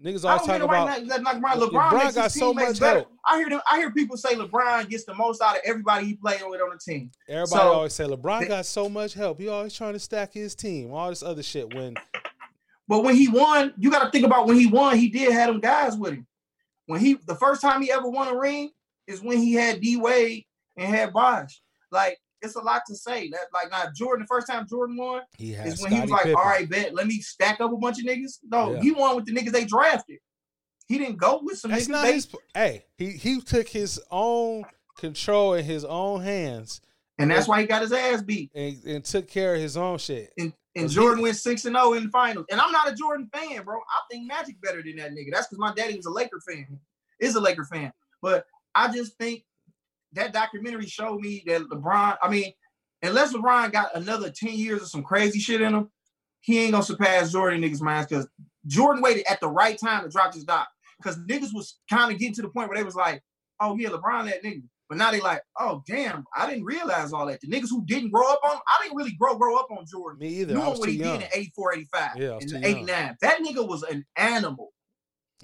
[0.04, 0.24] Niggas.
[0.24, 1.70] I always talk about knock LeBron.
[1.70, 3.00] LeBron got so much better.
[3.00, 3.12] help.
[3.26, 3.60] I hear them.
[3.70, 6.70] I hear people say LeBron gets the most out of everybody he playing with on
[6.70, 7.12] the team.
[7.28, 9.40] everybody So- always say LeBron they- got so much help.
[9.42, 10.94] He always trying to stack his team.
[10.94, 11.74] All this other shit.
[11.74, 11.96] When
[12.88, 14.98] But when he won, you got to think about when he won.
[14.98, 16.26] He did have them guys with him.
[16.90, 18.72] When he the first time he ever won a ring
[19.06, 21.62] is when he had D Wade and had Bosh.
[21.92, 23.30] Like it's a lot to say.
[23.30, 26.24] That like now Jordan, the first time Jordan won he is when he was like,
[26.24, 26.36] Pippen.
[26.36, 28.40] all right, bet, let me stack up a bunch of niggas.
[28.52, 28.82] No, Yeah.
[28.82, 30.18] he won with the niggas they drafted.
[30.88, 31.90] He didn't go with some That's niggas.
[31.92, 32.28] not they- his.
[32.56, 34.66] Hey, he he took his own
[34.98, 36.82] control in his own hands
[37.20, 38.50] and that's why he got his ass beat.
[38.56, 40.32] and, and took care of his own shit.
[40.38, 42.46] And and Jordan went six and zero in the finals.
[42.52, 43.78] And I'm not a Jordan fan, bro.
[43.78, 45.32] I think Magic better than that nigga.
[45.32, 46.80] That's because my daddy was a Laker fan.
[47.20, 47.92] Is a Laker fan.
[48.22, 48.46] But
[48.76, 49.44] I just think
[50.14, 52.18] that documentary showed me that LeBron.
[52.22, 52.54] I mean,
[53.04, 55.90] unless LeBron got another ten years of some crazy shit in him,
[56.42, 58.28] he ain't gonna surpass Jordan niggas' minds because
[58.68, 60.68] Jordan waited at the right time to drop his doc.
[60.98, 63.22] Because niggas was kind of getting to the point where they was like,
[63.60, 67.28] "Oh yeah, LeBron that nigga." But now they like, "Oh damn, I didn't realize all
[67.28, 69.86] that." The niggas who didn't grow up on, I didn't really grow grow up on
[69.86, 70.60] Jordan Me either.
[70.60, 71.20] was what he young.
[71.20, 72.64] did in 84, 85, Yeah, I was and young.
[72.66, 73.18] 89.
[73.22, 74.74] That nigga was an animal.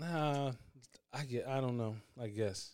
[0.02, 0.52] Uh,
[1.14, 1.48] I get.
[1.48, 1.96] I don't know.
[2.20, 2.72] I guess.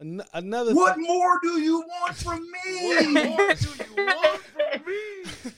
[0.00, 0.72] An- another.
[0.74, 2.86] What thing- more do you want from me?
[2.86, 5.52] What more do you want from me?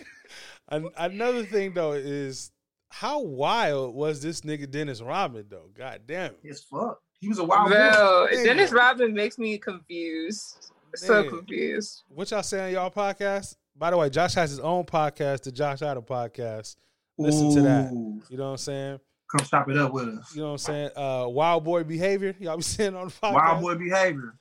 [0.68, 2.51] An- another thing though is
[2.89, 5.68] how wild was this nigga Dennis Rodman though?
[5.77, 6.41] God damn it.
[6.45, 6.99] It's fuck.
[7.25, 7.75] He was a wild boy.
[7.75, 8.45] Bro, Nigga.
[8.45, 10.70] Dennis Rodman makes me confused.
[10.95, 12.03] So confused.
[12.09, 13.57] What y'all say on y'all podcast?
[13.75, 16.77] By the way, Josh has his own podcast, the Josh Adam podcast.
[17.16, 17.93] Listen to that.
[18.29, 19.01] You know what I'm saying?
[19.31, 20.37] Come chop it up with us.
[20.37, 20.91] You know what I'm saying?
[20.95, 22.37] Uh, wild boy behavior.
[22.39, 23.33] Y'all be saying on the podcast.
[23.33, 24.35] Wild boy behavior.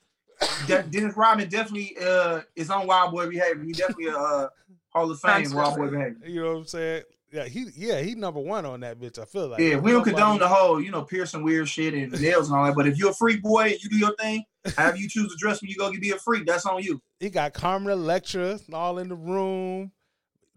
[0.67, 3.63] De- Dennis Rodman definitely uh, is on wild boy behavior.
[3.63, 4.49] He definitely a uh,
[4.89, 6.27] Hall of Fame wild boy behavior.
[6.27, 7.03] You know what I'm saying?
[7.33, 9.17] Yeah, he yeah he number one on that bitch.
[9.17, 12.11] I feel like Yeah, we don't condone the whole, you know, piercing weird shit and
[12.21, 12.75] nails and all that.
[12.75, 14.45] But if you're a freak boy and you do your thing,
[14.77, 17.01] however you choose to dress when you go be a freak, that's on you.
[17.19, 19.91] He got Carmen Electra all in the room,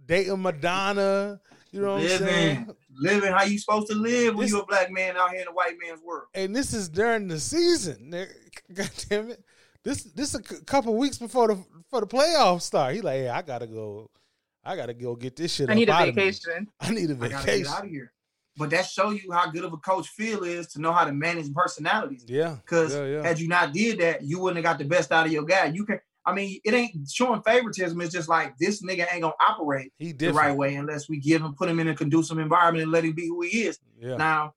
[0.04, 1.40] dating Madonna.
[1.72, 2.58] You know what I'm saying?
[2.58, 5.48] living, living how you supposed to live when you're a black man out here in
[5.48, 6.26] a white man's world.
[6.34, 8.10] And this is during the season.
[8.74, 9.42] God damn it!
[9.82, 12.94] This this a couple weeks before the for the playoffs start.
[12.94, 14.10] He like, hey, I gotta go.
[14.66, 15.70] I gotta go get this shit.
[15.70, 16.68] I need a vacation.
[16.80, 17.66] I need a I gotta get vacation.
[17.72, 18.12] out of here.
[18.58, 21.12] But that show you how good of a coach Phil is to know how to
[21.12, 22.24] manage personalities.
[22.26, 23.22] Yeah, Because yeah, yeah.
[23.22, 25.66] had you not did that, you wouldn't have got the best out of your guy.
[25.66, 28.00] You can, I mean, it ain't showing favoritism.
[28.00, 31.42] It's just like this nigga ain't gonna operate he the right way unless we give
[31.42, 33.78] him, put him in a conducive environment and let him be who he is.
[34.00, 34.54] Yeah, Now,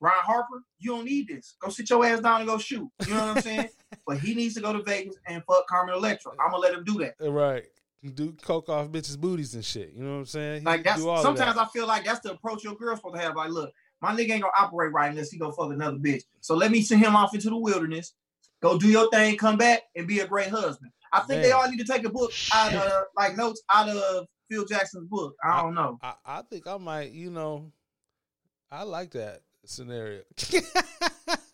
[0.00, 1.56] Ron Harper, you don't need this.
[1.60, 2.88] Go sit your ass down and go shoot.
[3.06, 3.68] You know what I'm saying?
[4.06, 6.32] but he needs to go to Vegas and fuck Carmen Electra.
[6.40, 7.14] I'm gonna let him do that.
[7.20, 7.64] right.
[8.02, 9.92] Do coke off bitches' booties and shit.
[9.94, 10.60] You know what I'm saying?
[10.60, 11.58] He Like that's sometimes that.
[11.58, 13.36] I feel like that's the approach your girl's supposed to have.
[13.36, 16.22] Like, look, my nigga ain't gonna operate right unless he go fuck another bitch.
[16.40, 18.14] So let me send him off into the wilderness,
[18.62, 20.92] go do your thing, come back, and be a great husband.
[21.12, 24.26] I think they all need to take a book out of like notes out of
[24.50, 25.34] Phil Jackson's book.
[25.44, 25.98] I don't know.
[26.02, 27.12] I, I think I might.
[27.12, 27.70] You know,
[28.70, 30.22] I like that scenario.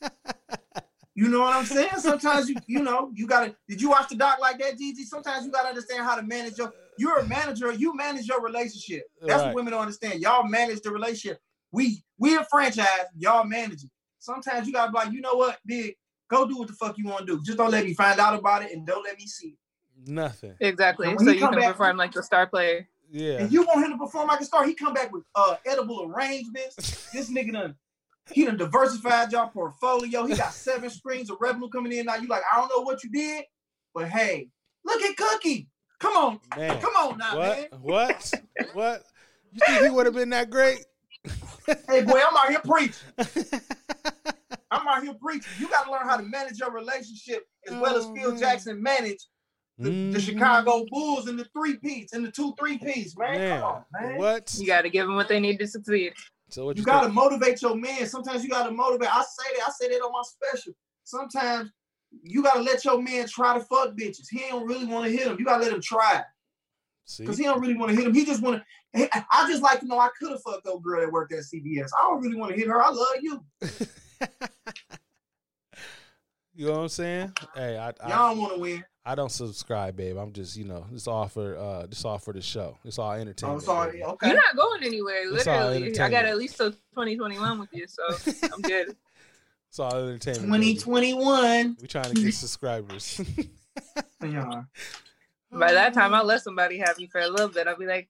[1.17, 1.89] You know what I'm saying?
[1.97, 3.57] Sometimes you you know you gotta.
[3.69, 5.03] Did you watch the doc like that, Gigi?
[5.05, 6.73] Sometimes you gotta understand how to manage your.
[6.99, 7.73] You're a manager.
[7.73, 9.05] You manage your relationship.
[9.23, 9.47] That's Right.
[9.47, 10.21] what women don't understand.
[10.21, 11.41] Y'all manage the relationship.
[11.73, 12.87] We we a franchise.
[13.17, 13.91] Y'all manage it.
[14.19, 15.95] Sometimes you gotta be like, you know what, big.
[16.29, 17.43] Go do what the fuck you want to do.
[17.43, 19.57] Just don't let me find out about it and don't let me see.
[20.05, 20.09] it.
[20.11, 20.55] Nothing.
[20.61, 21.07] Exactly.
[21.19, 22.89] So you come can back- perform like the star player.
[23.11, 23.39] Yeah.
[23.39, 26.12] And you want him to perform like a star, he come back with uh edible
[26.12, 27.09] arrangements.
[27.12, 27.75] This nigga done
[28.33, 30.27] he done diversified y'all portfolio.
[30.27, 32.07] He got seven streams of revenue coming in.
[32.07, 33.45] Now you like, I don't know what you did,
[33.95, 34.49] but hey,
[34.85, 35.68] look at Cookie.
[36.01, 36.81] Come on, Man.
[36.81, 37.66] come on now, man.
[37.81, 37.81] What?
[37.81, 38.33] What?
[38.74, 39.03] What?
[39.53, 40.85] You think he would have been that great?
[41.89, 42.95] Hey boy, I'm out here preaching.
[44.70, 45.51] I'm out here preaching.
[45.59, 48.41] You got to learn how to manage your relationship as well as Oh, Phil man.
[48.41, 49.27] Jackson managed
[49.79, 50.20] the, the Mhm.
[50.20, 53.35] Chicago Bulls and the three peats and the two three peats, man.
[53.39, 54.16] Man, Come on, man.
[54.18, 54.55] what?
[54.59, 56.12] You got to give them what they need to succeed.
[56.49, 58.07] So what You you, gotta motivate your man.
[58.07, 59.14] Sometimes you gotta motivate.
[59.14, 59.68] I say that.
[59.68, 60.72] I say that on my special.
[61.05, 61.70] Sometimes
[62.22, 64.26] you gotta let your man try to fuck bitches.
[64.30, 65.36] He don't really want to hit them.
[65.38, 66.22] You gotta let him try
[67.05, 67.24] See?
[67.24, 68.14] because he don't really want to hit them.
[68.14, 68.62] He just want
[68.94, 69.09] to.
[69.30, 71.90] I just like to know I could have fucked that girl that worked at CBS.
[71.99, 72.82] I don't really want to hit her.
[72.82, 73.44] I love you.
[76.55, 77.32] you know what I'm saying?
[77.55, 78.84] Hey, I I, Y'all don't want to win.
[79.09, 80.17] I don't subscribe, babe.
[80.17, 82.77] I'm just you know this all for uh this all for the show.
[82.85, 83.65] It's all entertainment.
[83.69, 83.93] Oh, entertainment.
[83.93, 84.03] sorry.
[84.03, 84.27] Okay.
[84.27, 85.31] You're not going anywhere.
[85.31, 88.03] Literally, I got at least till 2021 with you, so
[88.53, 88.97] I'm good.
[89.69, 90.51] It's all entertainment.
[90.53, 90.75] baby.
[90.75, 91.77] 2021.
[91.83, 93.21] We trying to get subscribers.
[94.23, 94.63] Yeah.
[95.51, 97.67] By that time, I'll let somebody have me for a little bit.
[97.67, 98.09] I'll be like,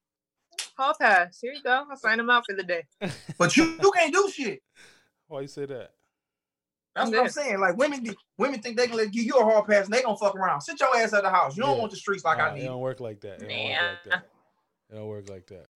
[0.77, 1.39] hall pass.
[1.41, 1.85] Here you go.
[1.89, 2.83] I'll sign them out for the day.
[3.37, 4.63] But you, you can't do shit.
[5.27, 5.91] Why you say that?
[6.97, 7.59] That's I'm what I'm saying.
[7.59, 10.17] Like women, women think they can let give you a hard pass and they gonna
[10.17, 10.61] fuck around.
[10.61, 11.55] Sit your ass at the house.
[11.55, 11.79] You don't Yeah.
[11.81, 12.65] want the streets like Nah, I It need.
[12.65, 13.41] don't work like that.
[13.41, 14.23] It don't work like that.
[14.89, 15.67] It don't work like that.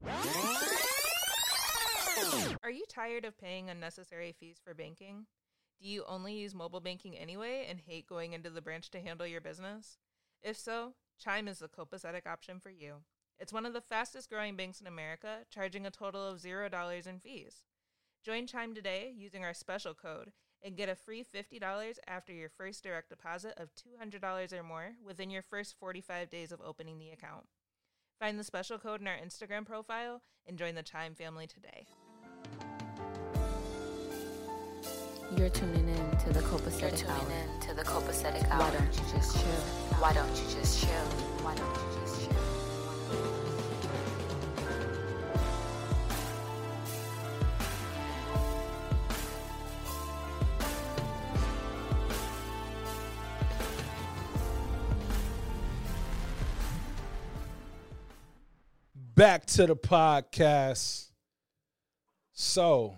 [2.64, 5.28] Are you tired of paying unnecessary fees for banking?
[5.80, 9.28] Do you only use mobile banking anyway and hate going into the branch to handle
[9.28, 9.98] your business?
[10.42, 13.04] If so, Chime is the copacetic option for you.
[13.40, 17.20] It's one of the fastest growing banks in America, charging a total of $0 in
[17.20, 17.64] fees.
[18.24, 20.32] Join Chime today using our special code
[20.64, 21.62] and get a free $50
[22.08, 26.62] after your first direct deposit of $200 or more within your first 45 days of
[26.66, 27.46] opening the account.
[28.20, 31.88] Find the special code in our Instagram profile and join the Chime family today.
[35.38, 37.56] You're tuning in to the Copacetic You're tuning hour.
[37.56, 38.60] in to the copacetic hour.
[38.60, 39.62] Why don't you just chill?
[40.00, 40.90] Why don't you just chill?
[41.42, 43.41] Why don't you just chill?
[59.22, 61.12] Back to the podcast.
[62.34, 62.96] So,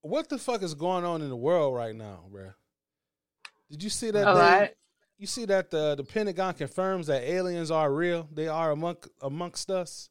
[0.00, 2.52] what the fuck is going on in the world right now, bruh?
[3.70, 4.28] Did you see that?
[4.28, 4.74] A they-
[5.18, 8.28] You see that the the Pentagon confirms that aliens are real.
[8.32, 10.10] They are among amongst us.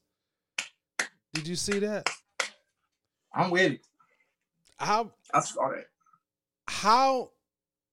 [1.34, 2.10] Did you see that?
[3.36, 3.82] I'm with it.
[4.78, 5.88] How I saw that.
[6.70, 7.32] how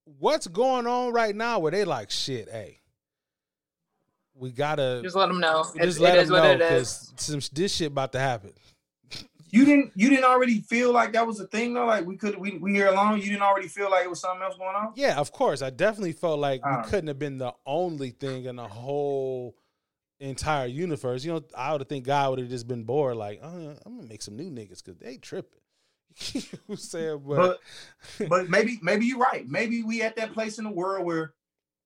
[0.04, 2.77] what's going on right now where they like shit, hey.
[4.38, 5.64] We gotta Just let them know.
[5.74, 7.10] It, just it let is them what know it is.
[7.10, 8.52] because some this shit about to happen.
[9.50, 11.86] You didn't you didn't already feel like that was a thing though?
[11.86, 13.18] Like we could we we here alone.
[13.18, 14.92] You didn't already feel like it was something else going on?
[14.94, 15.62] Yeah, of course.
[15.62, 16.86] I definitely felt like we Alright.
[16.86, 19.56] couldn't have been the only thing in the whole
[20.20, 21.24] entire universe.
[21.24, 23.96] You know, I would have think God would have just been bored, like, oh, I'm
[23.96, 25.60] gonna make some new niggas because they tripping.
[26.32, 27.22] you know what I'm saying?
[27.26, 27.58] But,
[28.18, 29.48] But but maybe maybe you're right.
[29.48, 31.32] Maybe we at that place in the world where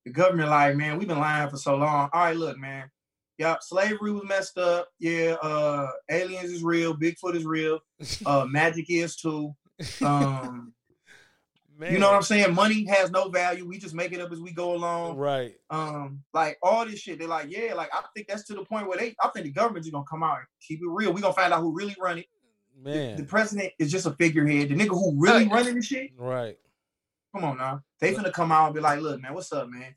[0.05, 2.09] the government like, man, we've been lying for so long.
[2.12, 2.90] All right, look, man.
[3.38, 4.88] Yep, slavery was messed up.
[4.98, 7.80] Yeah, uh aliens is real, Bigfoot is real,
[8.26, 9.55] uh magic is too.
[10.05, 10.74] Um
[11.90, 12.55] you know what I'm saying?
[12.55, 13.66] Money has no value.
[13.66, 15.16] We just make it up as we go along.
[15.16, 15.55] right?
[15.70, 17.18] Um, like all this shit.
[17.18, 19.53] They're like, yeah, like I think that's to the point where they I think the
[19.53, 21.12] government's gonna come out and keep it real.
[21.12, 22.26] we gonna find out who really run it.
[22.84, 24.68] The, Man, the president is just a figurehead.
[24.68, 26.57] The nigga who really running the shit, right?
[27.34, 27.82] Come on now.
[28.00, 29.94] They finna come out and be like, look, man, what's up, man?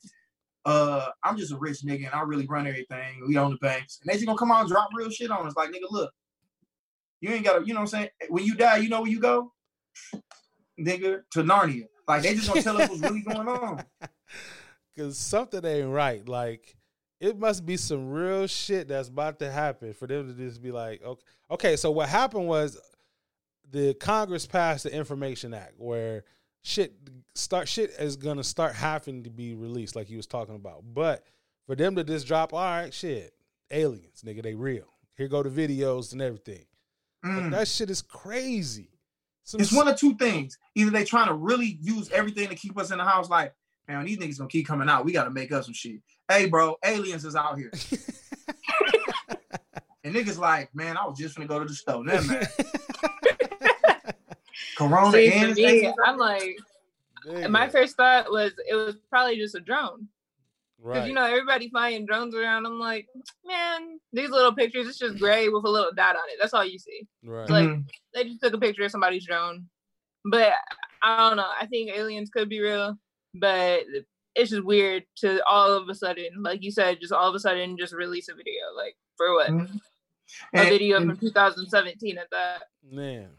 [0.65, 3.23] Uh, I'm just a rich nigga and I really run everything.
[3.27, 3.99] We own the banks.
[4.01, 5.55] And they just gonna come out and drop real shit on us.
[5.55, 6.11] Like, nigga, look,
[7.21, 8.09] you ain't gotta, you know what I'm saying?
[8.29, 9.51] When you die, you know where you go?
[10.79, 11.87] Nigga, to Narnia.
[12.07, 13.83] Like they just gonna tell us what's really going on.
[14.95, 16.27] Because something ain't right.
[16.27, 16.75] Like,
[17.19, 20.71] it must be some real shit that's about to happen for them to just be
[20.71, 21.21] like, okay.
[21.51, 22.79] Okay, so what happened was
[23.69, 26.23] the Congress passed the Information Act where
[26.65, 26.93] shit
[27.35, 30.83] start shit is gonna start having to be released, like he was talking about.
[30.93, 31.23] But
[31.67, 33.33] for them to just drop, all right, shit,
[33.71, 34.85] aliens, nigga, they real.
[35.17, 36.65] Here go the videos and everything.
[37.23, 37.51] Like, Mm.
[37.51, 38.89] that shit is crazy.
[39.43, 40.57] Some It's one of two things.
[40.75, 43.53] Either they trying to really use everything to keep us in the house, like,
[43.87, 45.05] man, these niggas gonna keep coming out.
[45.05, 46.01] We gotta make up some shit.
[46.29, 47.71] Hey, bro, aliens is out here.
[50.03, 52.03] And niggas like, man, I was just gonna go to the store.
[52.03, 52.47] Never mind.
[54.77, 55.93] Corona See, and me.
[56.05, 56.57] I'm like,
[57.25, 60.07] Nigga, my first thought was it was probably just a drone.
[60.77, 61.07] Because right.
[61.07, 62.65] you know everybody flying drones around.
[62.67, 63.07] I'm like,
[63.45, 66.37] man, these little pictures, it's just gray with a little dot on it.
[66.39, 67.07] That's all you see.
[67.23, 67.49] right.
[67.49, 67.85] like- Mhm.
[68.13, 69.67] They just took a picture of somebody's drone.
[70.25, 70.53] But
[71.01, 71.49] I don't know.
[71.59, 72.97] I think aliens could be real,
[73.33, 73.81] but
[74.35, 77.39] it's just weird to all of a sudden, like you said, just all of a
[77.39, 78.65] sudden just release a video.
[78.75, 79.49] Like for what?
[79.49, 79.79] Mhm.
[80.53, 82.63] A And- video and- from 2017 at that.
[82.83, 83.29] Man.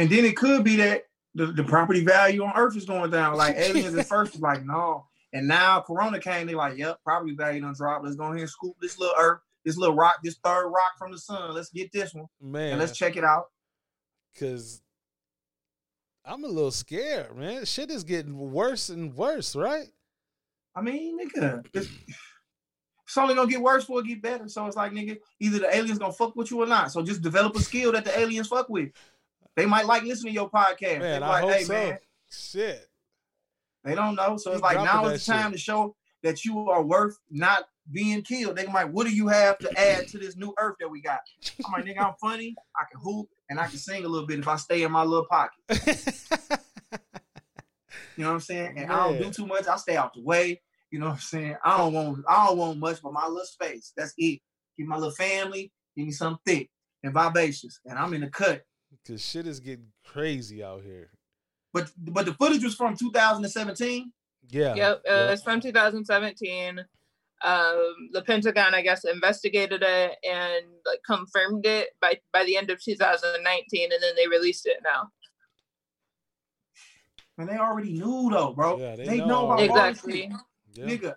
[0.00, 3.36] And then it could be that the, the property value on Earth is going down.
[3.36, 5.04] Like aliens at first was like, no.
[5.34, 8.04] And now Corona came, they like, yep, property value done dropped.
[8.06, 11.12] Let's go ahead and scoop this little Earth, this little rock, this third rock from
[11.12, 11.52] the sun.
[11.52, 12.70] Let's get this one Man.
[12.70, 13.48] and let's check it out.
[14.38, 14.80] Cause
[16.24, 17.66] I'm a little scared, man.
[17.66, 19.88] Shit is getting worse and worse, right?
[20.74, 21.90] I mean, nigga, it's,
[23.10, 24.48] it's only gonna get worse before it get better.
[24.48, 26.90] So it's like, nigga, either the aliens gonna fuck with you or not.
[26.90, 28.90] So just develop a skill that the aliens fuck with.
[29.56, 31.00] They might like listening to your podcast.
[31.00, 31.72] Man, they I like, hope hey so.
[31.72, 31.98] man,
[32.30, 32.86] Shit.
[33.84, 34.36] they don't know.
[34.36, 38.22] So it's like now is the time to show that you are worth not being
[38.22, 38.56] killed.
[38.56, 41.20] They like, what do you have to add to this new earth that we got?
[41.66, 42.54] I'm like, nigga, I'm funny.
[42.76, 45.02] I can hoop and I can sing a little bit if I stay in my
[45.02, 45.58] little pocket.
[48.20, 48.74] You know what I'm saying?
[48.76, 49.66] And I don't do too much.
[49.66, 50.60] I stay out the way.
[50.90, 51.56] You know what I'm saying?
[51.64, 53.94] I don't want I don't want much but my little space.
[53.96, 54.40] That's it.
[54.76, 56.70] Give my little family, give me something thick
[57.02, 57.80] and vivacious.
[57.86, 58.62] And I'm in the cut.
[59.06, 61.10] Cause shit is getting crazy out here.
[61.72, 64.12] But but the footage was from 2017.
[64.48, 64.74] Yeah.
[64.74, 65.30] Yep, uh, yeah.
[65.32, 66.84] it's from 2017.
[67.42, 72.70] Um, the Pentagon, I guess, investigated it and like confirmed it by by the end
[72.70, 75.08] of 2019, and then they released it now.
[77.38, 78.78] And they already knew though, bro.
[78.78, 79.68] Yeah, they they, know know, about already.
[79.70, 80.32] all this Exactly.
[80.74, 80.84] Yeah.
[80.84, 81.14] Nigga,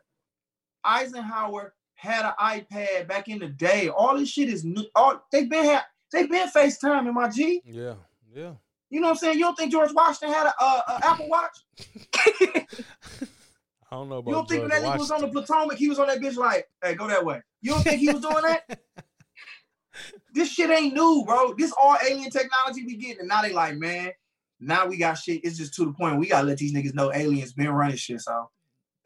[0.83, 3.89] Eisenhower had an iPad back in the day.
[3.89, 4.85] All this shit is new.
[4.95, 5.83] All they've been had
[6.13, 7.61] they been FaceTime in my G.
[7.65, 7.95] Yeah.
[8.33, 8.53] Yeah.
[8.89, 9.39] You know what I'm saying?
[9.39, 11.57] You don't think George Washington had a, a, a Apple Watch?
[13.91, 15.27] I don't know about You don't think when that nigga was on the.
[15.27, 17.41] Potomac, he was on that bitch like, hey, go that way.
[17.61, 18.79] You don't think he was doing that?
[20.33, 21.53] this shit ain't new, bro.
[21.57, 23.19] This all alien technology we getting.
[23.19, 24.11] And now they like, man,
[24.59, 25.41] now we got shit.
[25.43, 28.21] It's just to the point we gotta let these niggas know aliens been running shit.
[28.21, 28.49] So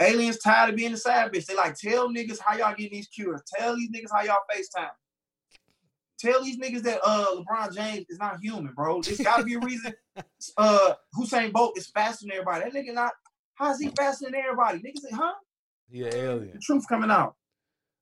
[0.01, 1.45] aliens tired of being the side bitch.
[1.45, 3.41] They like, tell niggas how y'all getting these cures.
[3.57, 4.89] Tell these niggas how y'all FaceTime.
[6.19, 9.01] Tell these niggas that uh LeBron James is not human, bro.
[9.01, 9.93] There's gotta be a reason
[10.57, 12.63] uh Usain Bolt is faster than everybody.
[12.63, 13.13] That nigga not
[13.55, 14.79] how is he faster than everybody?
[14.79, 15.33] Niggas say, huh?
[15.89, 16.59] He an The alien.
[16.61, 17.35] truth coming out.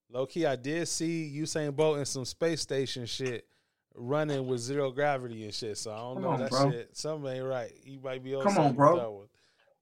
[0.10, 3.48] Low key, I did see Usain Bolt in some space station shit
[3.96, 5.78] running with zero gravity and shit.
[5.78, 6.70] So I don't Come know on, that bro.
[6.72, 6.90] shit.
[6.98, 7.72] Something ain't right.
[7.84, 8.96] He might be on Come on, bro.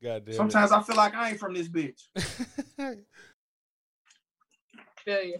[0.01, 0.07] that.
[0.07, 2.01] God damn Sometimes I feel like I ain't from this bitch.
[2.15, 2.99] it.
[5.05, 5.39] Feel you.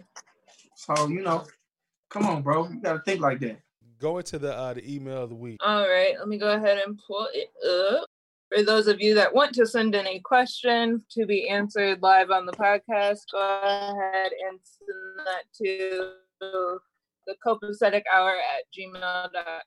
[0.76, 1.44] So, you know,
[2.14, 2.68] come on, bro.
[2.68, 3.58] You gotta think like that.
[3.98, 5.58] Go into the uh, the email of the week.
[5.64, 8.06] All right, let me go ahead and pull it up.
[8.54, 12.30] For those of you that want to send in a question to be answered live
[12.30, 16.12] on the podcast, go ahead and send that to
[17.26, 19.60] the copacetic hour at gmail.com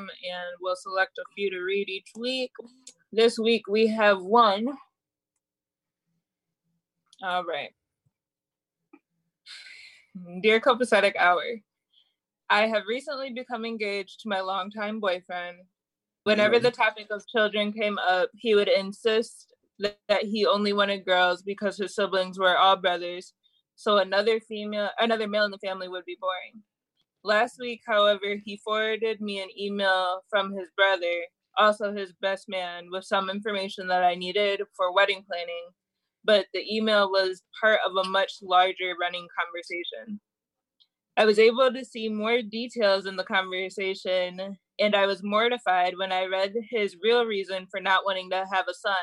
[0.00, 0.08] and
[0.60, 2.52] we'll select a few to read each week.
[3.12, 4.68] This week we have one.
[7.22, 7.70] All right.
[10.40, 11.42] Dear copacetic hour,
[12.48, 15.58] I have recently become engaged to my longtime boyfriend.
[16.24, 21.42] Whenever the topic of children came up, he would insist that, he only wanted girls
[21.42, 23.34] because his siblings were all brothers.
[23.74, 26.62] So another female, another male in the family would be boring.
[27.22, 31.24] Last week, however, he forwarded me an email from his brother,
[31.58, 35.68] also his best man, with some information that I needed for wedding planning.
[36.26, 40.20] But the email was part of a much larger running conversation.
[41.16, 46.12] I was able to see more details in the conversation, and I was mortified when
[46.12, 48.94] I read his real reason for not wanting to have a son,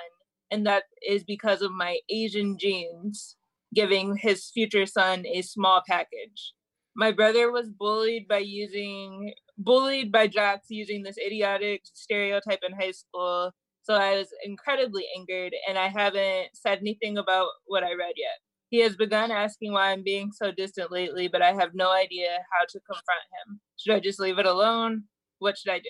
[0.51, 3.35] and that is because of my Asian genes,
[3.73, 6.53] giving his future son a small package.
[6.95, 12.91] My brother was bullied by using bullied by jocks using this idiotic stereotype in high
[12.91, 13.51] school.
[13.83, 18.39] So I was incredibly angered, and I haven't said anything about what I read yet.
[18.69, 22.39] He has begun asking why I'm being so distant lately, but I have no idea
[22.51, 23.59] how to confront him.
[23.77, 25.03] Should I just leave it alone?
[25.39, 25.89] What should I do?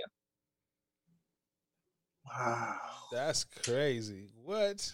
[2.25, 2.77] Wow.
[3.11, 4.29] That's crazy.
[4.43, 4.91] What?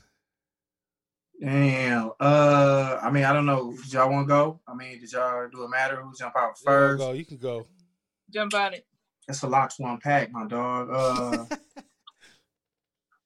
[1.41, 2.12] Damn.
[2.20, 3.74] Uh, I mean, I don't know.
[3.82, 4.60] Did y'all want to go?
[4.68, 7.00] I mean, did y'all do it matter who jump out Yeah, first?
[7.00, 7.12] go.
[7.14, 7.66] You can go.
[8.32, 8.86] Jump on it.
[9.28, 10.89] That's a lot to unpack, my dog.
[10.91, 11.45] Uh,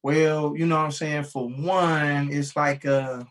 [0.03, 1.23] well, you know what I'm saying.
[1.23, 3.23] For one, it's like uh,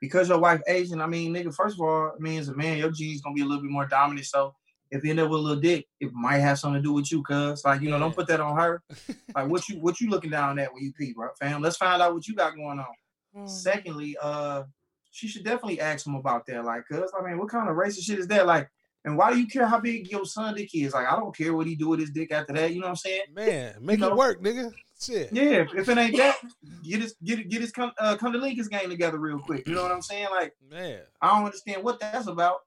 [0.00, 1.02] because your wife Asian.
[1.02, 1.54] I mean, nigga.
[1.54, 3.70] First of all, I mean, as a man, your genes gonna be a little bit
[3.70, 4.26] more dominant.
[4.26, 4.54] So
[4.90, 7.12] if you end up with a little dick, it might have something to do with
[7.12, 7.64] you, cuz.
[7.64, 8.82] Like, you know, don't put that on her.
[9.34, 11.60] Like, what you what you looking down at when you pee, bro, fam?
[11.60, 13.46] Let's find out what you got going on.
[13.46, 14.62] Secondly, uh,
[15.10, 16.64] she should definitely ask him about that.
[16.64, 18.46] Like, cuz, I mean, what kind of racist shit is that?
[18.46, 18.70] Like,
[19.04, 20.94] and why do you care how big your son dick is?
[20.94, 22.72] Like, I don't care what he do with his dick after that.
[22.72, 23.24] You know what I'm saying?
[23.34, 24.72] Man, make know- it work, nigga.
[25.00, 25.30] Shit.
[25.32, 26.36] Yeah, if- if it ain't that,
[26.82, 29.66] get his get it- get his con- uh, Condoleezza game together real quick.
[29.68, 30.28] You know what I'm saying?
[30.30, 31.02] Like, Man.
[31.20, 32.60] I don't understand what that's about.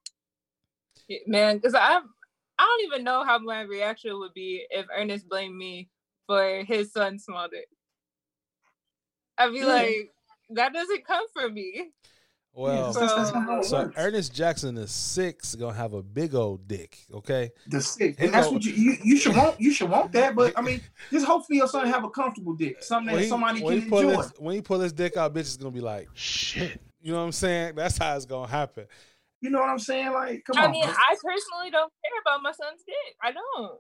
[1.26, 2.04] Man, because I'm
[2.60, 5.90] I don't even know how my reaction would be if Ernest blamed me
[6.28, 7.68] for his son's small dick.
[9.38, 9.66] I'd be Yeah.
[9.68, 10.14] like,
[10.50, 11.92] that doesn't come from me.
[12.54, 13.92] Well, that's- that's not how it so.
[13.96, 16.98] Ernest Jackson is six, gonna have a big old dick.
[17.14, 17.52] Okay.
[17.68, 19.60] The sick, He and that's go- what you, you you should want.
[19.62, 20.36] You should want that.
[20.36, 20.82] But I mean,
[21.12, 24.18] just hopefully your son have a comfortable dick, something that he, somebody can enjoy.
[24.18, 26.82] his when he pull his dick out, bitch is gonna be like, shit.
[27.02, 27.76] You know what I'm saying?
[27.76, 28.86] That's how it's gonna happen.
[29.42, 30.12] You know what I'm saying?
[30.12, 30.70] Like, come I on.
[30.70, 30.94] I mean, bro.
[30.94, 33.16] I personally don't care about my son's dick.
[33.24, 33.80] I don't.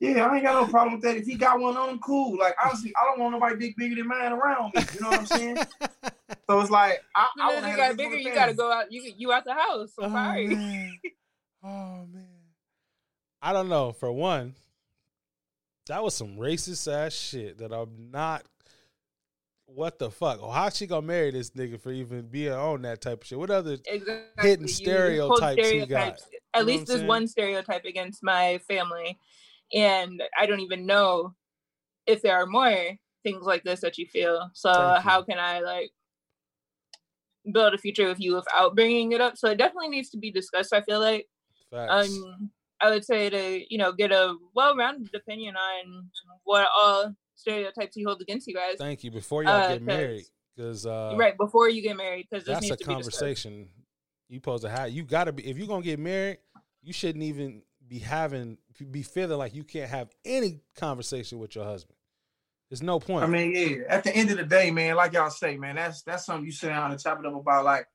[0.00, 1.16] Yeah, I ain't got no problem with that.
[1.16, 2.38] If he got one on him, cool.
[2.38, 4.82] Like honestly, I don't want nobody dick bigger than mine around me.
[4.94, 5.56] You know what I'm saying?
[6.48, 8.54] so it's like I, As I soon as want it to got bigger, you gotta
[8.54, 8.92] go out.
[8.92, 9.92] You you out the house.
[9.98, 10.46] I'm Oh, sorry.
[10.48, 10.98] man.
[11.64, 12.26] Oh man.
[13.42, 13.92] I don't know.
[13.92, 14.54] For one,
[15.88, 18.44] that was some racist ass shit that I'm not
[19.68, 20.42] what the fuck?
[20.42, 23.38] Or how she gonna marry this nigga for even being on that type of shit?
[23.38, 24.48] What other exactly.
[24.48, 25.88] hidden You hold stereotypes he got?
[25.88, 26.26] stereotypes.
[26.32, 27.08] You At least I'm there's saying?
[27.08, 29.18] one stereotype against my family,
[29.74, 31.34] and I don't even know
[32.06, 34.50] if there are more things like this that you feel.
[34.54, 35.10] So Thank you.
[35.10, 35.90] how can I like
[37.52, 39.36] build a future with you without bringing it up?
[39.36, 40.72] So it definitely needs to be discussed.
[40.72, 41.26] I feel like
[41.70, 42.08] Facts.
[42.08, 42.50] um
[42.80, 46.08] I would say to you know get a well-rounded opinion on
[46.44, 48.76] what all stereotypes he holds against you guys.
[48.78, 49.10] Thank you.
[49.10, 50.24] Before y'all uh, get 'cause- married,
[50.56, 53.68] because uh, right before you get married, because that's needs a to be conversation
[54.28, 54.90] you supposed to have.
[54.90, 56.38] You gotta be if you're gonna get married,
[56.82, 58.58] you shouldn't even be having
[58.90, 61.96] be feeling like you can't have any conversation with your husband.
[62.70, 63.24] There's no point.
[63.24, 63.84] I mean, yeah.
[63.88, 66.52] At the end of the day, man, like y'all say, man, that's that's something you
[66.52, 67.86] sit down and chop it up about, like,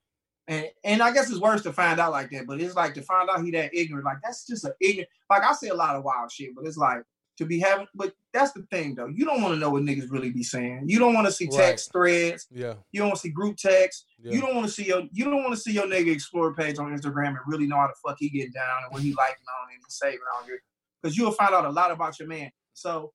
[0.47, 3.03] and and I guess it's worse to find out like that, but it's like to
[3.03, 5.09] find out he that ignorant, like that's just a ignorant.
[5.29, 7.03] Like I say a lot of wild shit, but it's like
[7.37, 7.87] to be having.
[7.95, 9.07] But that's the thing, though.
[9.07, 10.83] You don't want to know what niggas really be saying.
[10.87, 11.55] You don't want to see Right.
[11.57, 12.47] text threads.
[12.51, 14.05] yeah, You don't want to see group text.
[14.19, 14.33] yeah.
[14.33, 16.77] You don't want to see your you don't want to see your nigga explore page
[16.79, 19.45] on Instagram and really know how the fuck he get down and what he liking
[19.61, 20.61] on and he's saving on here.
[21.01, 22.49] Because you'll find out a lot about your man.
[22.73, 23.11] So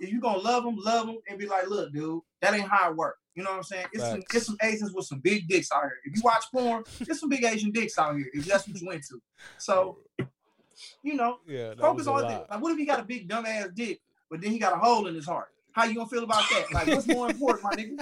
[0.00, 2.90] if you gonna love him, love him, and be like, look, dude, that ain't how
[2.90, 3.16] it work.
[3.34, 3.86] You know what I'm saying?
[3.92, 5.92] It's some, it's some Asians with some big dicks out here.
[6.04, 8.26] If you watch porn, there's some big Asian dicks out here.
[8.32, 9.20] If that's what you into.
[9.58, 9.98] So,
[11.02, 12.46] you know, yeah, focus was on it.
[12.50, 14.00] Like, what if he got a big dumb ass dick,
[14.30, 15.48] but then he got a hole in his heart?
[15.72, 16.72] How you gonna feel about that?
[16.72, 18.00] Like, what's more important, my nigga?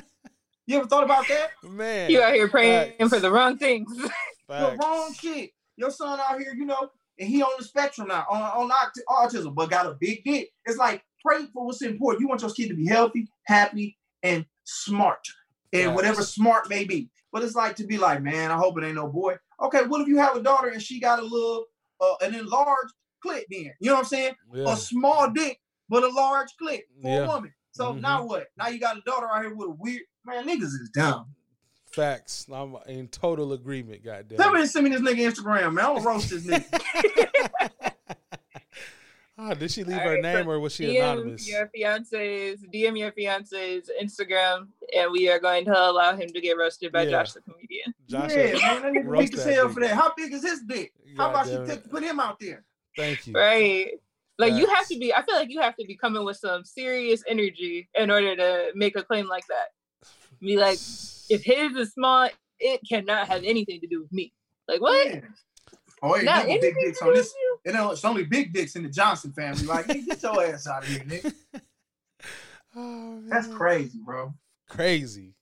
[0.66, 1.50] You ever thought about that?
[1.62, 3.10] Man, You out here praying Facts.
[3.10, 3.90] for the wrong things.
[4.46, 5.50] The wrong shit.
[5.76, 8.70] Your son out here, you know, and he on the spectrum now, on, on
[9.08, 10.50] autism, but got a big dick.
[10.66, 12.20] It's like pray for what's important.
[12.20, 15.26] You want your kid to be healthy, happy, and smart,
[15.72, 15.96] and Facts.
[15.96, 17.08] whatever smart may be.
[17.32, 19.36] But it's like to be like, man, I hope it ain't no boy.
[19.62, 21.64] Okay, what if you have a daughter and she got a little,
[22.00, 23.44] uh, an enlarged clit?
[23.50, 24.34] Then you know what I'm saying?
[24.52, 24.72] Yeah.
[24.72, 27.24] A small dick, but a large clit for Yeah.
[27.24, 27.52] a woman.
[27.72, 28.00] So Mhm.
[28.00, 28.46] now what?
[28.56, 30.46] Now you got a daughter out here with a weird man.
[30.46, 31.26] Niggas is dumb.
[31.90, 32.46] Facts.
[32.52, 34.04] I'm in total agreement.
[34.04, 34.38] Goddamn.
[34.38, 35.84] Somebody send me this nigga Instagram, man.
[35.86, 37.92] I'm gonna roast this nigga.
[39.38, 41.48] oh, did she leave All her right, name so or was she DM anonymous?
[41.48, 46.56] your fiance's DM your fiance's Instagram, and we are going to allow him to get
[46.56, 47.10] roasted by Yeah.
[47.10, 47.94] Josh the comedian.
[48.08, 49.94] Josh, yeah, man, that nigga roast weak as hell for that.
[49.94, 50.92] How big is his dick?
[51.16, 51.90] How about you take, it.
[51.90, 52.64] put him out there?
[52.96, 53.34] Thank you.
[53.34, 53.92] Right.
[54.38, 55.14] Like you have to be.
[55.14, 58.72] I feel like you have to be coming with some serious energy in order to
[58.74, 60.08] make a claim like that.
[60.40, 60.78] Be like,
[61.30, 64.32] if his is small, it cannot have anything to do with me.
[64.66, 65.06] Like what?
[65.06, 65.20] Yeah.
[66.02, 67.28] Oh, ain't Not big dicks on this.
[67.28, 67.58] with you?
[67.66, 69.64] You know, it's only big dicks in the Johnson family.
[69.64, 71.32] Like, nigga, get your ass out of here, nigga.
[72.76, 74.34] Oh, That's crazy, bro.
[74.68, 75.32] Crazy.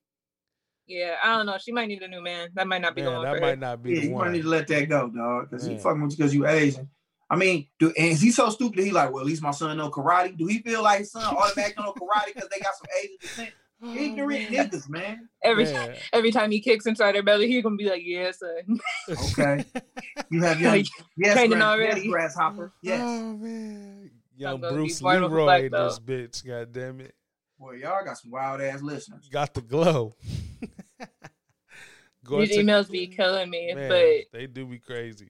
[0.87, 1.57] Yeah, I don't know.
[1.59, 2.49] She might need a new man.
[2.55, 3.57] That might not be Man, going that for might her.
[3.57, 4.33] not be Yeah, the you might one.
[4.33, 5.51] need to let that go, dog.
[5.51, 6.89] Because he fucking with you because you Asian.
[7.31, 9.77] I mean, do and is he so stupid he like, well, at least my son
[9.79, 10.37] know karate?
[10.37, 13.51] Do he feel like his son automatically know karate because they got some Asian descent?
[13.85, 14.71] Oh, Ignorant man.
[14.71, 15.29] niggas, man.
[15.43, 15.97] Every Man.
[16.13, 18.79] every time he kicks inside her belly, he's gonna be like, "Yeah, son."
[19.11, 19.65] Okay.
[20.31, 22.01] You have young, Like, yes, training grass, already.
[22.03, 22.73] yes, grasshopper.
[22.73, 23.01] Oh, yes.
[23.03, 24.11] Oh man.
[24.37, 26.47] Young Bruce born Leroy in this bitch.
[26.47, 27.13] God damn it.
[27.63, 29.29] Boy, y'all got some wild ass listeners.
[29.31, 30.17] Got the glow.
[32.25, 35.29] Go These and emails be killing me, Man, but they do be crazy.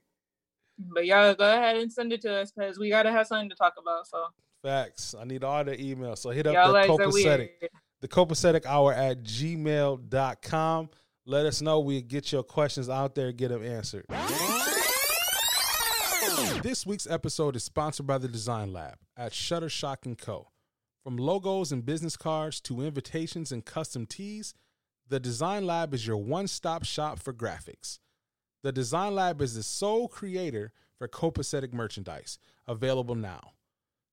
[0.78, 3.54] but y'all go ahead and send it to us because we gotta have something to
[3.54, 4.06] talk about.
[4.06, 4.24] So
[4.62, 5.14] Facts.
[5.18, 6.18] I need all the emails.
[6.18, 7.12] So hit up y'all the guys are copacetic.
[7.60, 7.70] weird.
[8.00, 10.90] The copacetic hour at gmail.com.
[11.26, 11.80] Let us know.
[11.80, 14.06] We get your questions out there, get them answered.
[16.62, 20.48] This week's episode is sponsored by the Design Lab at Shutterstock & Co.
[21.02, 24.54] From logos and business cards to invitations and custom tees,
[25.08, 27.98] the Design Lab is your one-stop shop for graphics.
[28.62, 32.38] The Design Lab is the sole creator for copacetic merchandise,
[32.68, 33.54] available now.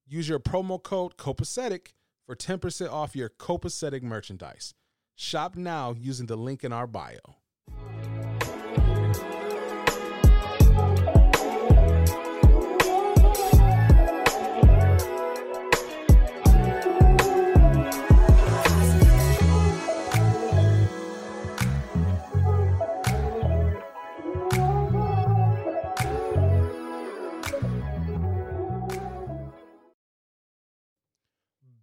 [0.08, 1.94] Use your promo code COPACETIC
[2.26, 4.74] for 10% off your copacetic merchandise.
[5.16, 7.20] Shop now using the link in our bio.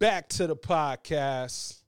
[0.07, 1.83] Back to the podcast.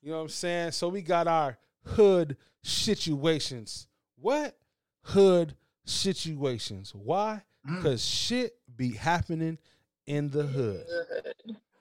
[0.00, 0.70] You know what I'm saying?
[0.70, 3.88] So we got our hood situations.
[4.14, 4.56] What?
[5.02, 6.94] Hood situations.
[6.94, 7.42] Why?
[7.68, 7.78] Mm.
[7.78, 9.58] Because shit be happening
[10.06, 10.86] in the hood.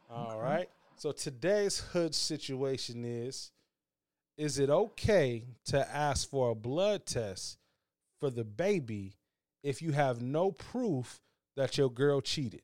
[0.09, 0.67] All right.
[0.95, 3.51] So today's hood situation is
[4.39, 7.59] is it okay to ask for a blood test
[8.19, 9.13] for the baby
[9.61, 11.21] if you have no proof
[11.55, 12.63] that your girl cheated?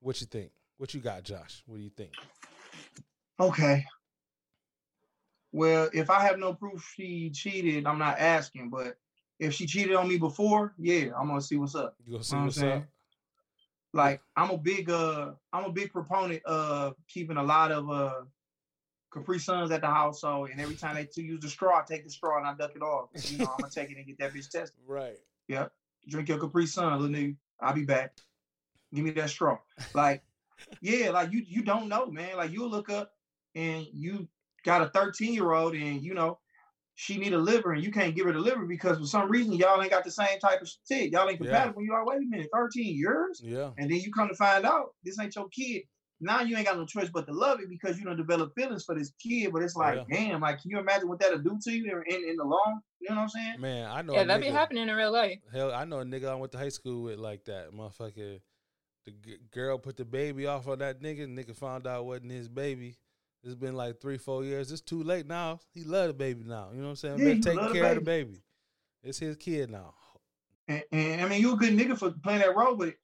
[0.00, 0.50] What you think?
[0.78, 1.62] What you got, Josh?
[1.66, 2.12] What do you think?
[3.40, 3.84] Okay.
[5.52, 8.70] Well, if I have no proof she cheated, I'm not asking.
[8.70, 8.96] But
[9.38, 11.96] if she cheated on me before, yeah, I'm gonna see what's up.
[12.06, 12.72] You gonna see Know what I'm what's saying?
[12.82, 12.88] up?
[13.92, 18.22] Like I'm a big uh I'm a big proponent of keeping a lot of uh
[19.10, 22.04] Capri Suns at the household, and every time they to use the straw, I take
[22.04, 23.08] the straw and I duck it off.
[23.28, 24.78] You know, I'm gonna take it and get that bitch tested.
[24.86, 25.16] Right.
[25.48, 25.72] Yep.
[26.08, 27.36] Drink your Capri Sun, little nigga.
[27.60, 28.12] I'll be back.
[28.94, 29.58] Give me that straw.
[29.94, 30.22] Like,
[30.80, 32.36] yeah, like you you don't know, man.
[32.36, 33.10] Like you'll look up
[33.54, 34.28] and you
[34.64, 36.38] got a 13 year old and you know
[36.94, 39.52] she need a liver and you can't give her the liver because for some reason
[39.54, 41.12] y'all ain't got the same type of shit.
[41.12, 41.46] Y'all ain't Yeah.
[41.46, 41.82] compatible.
[41.82, 43.40] You are wait a minute, 13 years?
[43.44, 43.70] Yeah.
[43.78, 45.82] And then you come to find out this ain't your kid.
[46.20, 48.84] Now you ain't got no choice but to love it because you don't develop feelings
[48.84, 49.52] for this kid.
[49.52, 50.16] But it's like, Yeah.
[50.16, 52.80] damn, like can you imagine what that'll do to you in, in, in the long?
[53.00, 53.60] You know what I'm saying?
[53.60, 54.14] Man, I know.
[54.14, 55.38] Yeah, a that be happening in real life.
[55.52, 57.70] Hell, I know a nigga I went to high school with like that.
[57.70, 58.40] Motherfucker,
[59.08, 61.26] the g- girl put the baby off on that nigga.
[61.26, 62.96] Nigga found out it wasn't his baby.
[63.42, 64.72] It's been like three, four years.
[64.72, 65.60] It's too late now.
[65.72, 66.70] He love the baby now.
[66.72, 67.18] You know what I'm saying?
[67.20, 68.42] Yeah, take love the care of the baby.
[69.02, 69.94] It's his kid now.
[70.66, 72.94] And, and I mean, you a good nigga for playing that role, but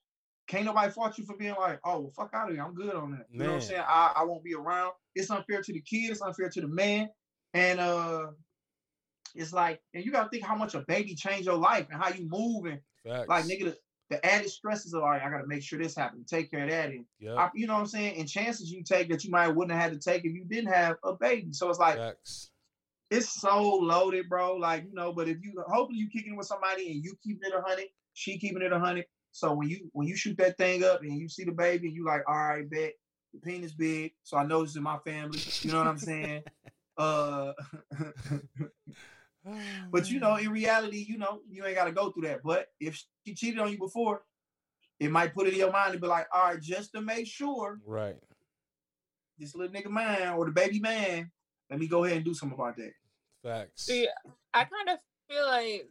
[0.48, 2.64] can't nobody fault you for being like, oh, well, fuck out of here.
[2.64, 3.26] I'm good on that.
[3.30, 3.82] You know what I'm saying?
[3.86, 4.92] I, I won't be around.
[5.14, 6.10] It's unfair to the kid.
[6.10, 7.08] It's unfair to the man.
[7.54, 8.26] And uh,
[9.34, 12.10] it's like, and you gotta think how much a baby changed your life and how
[12.10, 13.28] you move and Facts.
[13.28, 13.76] like nigga, the,
[14.10, 16.90] the added stresses of like, I gotta make sure this happens, take care of that,
[16.90, 17.38] and Yep.
[17.38, 19.90] I- you know what I'm saying, and chances you take that you might wouldn't have
[19.90, 21.52] had to take if you didn't have a baby.
[21.52, 22.50] So it's like Facts.
[23.10, 24.56] it's so loaded, bro.
[24.56, 27.54] Like, you know, but if you hopefully you kicking with somebody and you keeping it
[27.56, 29.06] a hundred, she keeping it a hundred.
[29.32, 31.96] So when you when you shoot that thing up and you see the baby and
[31.96, 32.92] you like, all right, bet
[33.32, 34.12] the penis big.
[34.22, 35.38] So I know this is my family.
[35.62, 36.42] You know what I'm saying?
[36.98, 37.52] uh
[39.90, 42.42] but you know, in reality, you know, you ain't gotta go through that.
[42.42, 44.22] But if she cheated on you before,
[45.00, 47.26] it might put it in your mind to be like, all right, just to make
[47.26, 48.16] sure Right.
[49.38, 51.30] this little nigga man or the baby man,
[51.70, 52.92] let me go ahead and do something about that.
[53.42, 53.84] Facts.
[53.86, 54.08] See,
[54.52, 55.88] I kind of feel like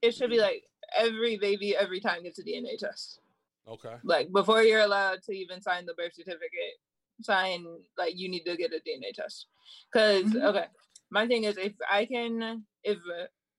[0.00, 0.64] it should be like
[0.96, 3.20] every baby every time gets a DNA test.
[3.66, 3.96] Okay.
[4.04, 6.78] Like before you're allowed to even sign the birth certificate,
[7.22, 7.66] sign
[7.98, 9.46] like you need to get a DNA test.
[9.92, 10.42] because Mhm.
[10.44, 10.66] okay,
[11.10, 12.98] my thing is if I can if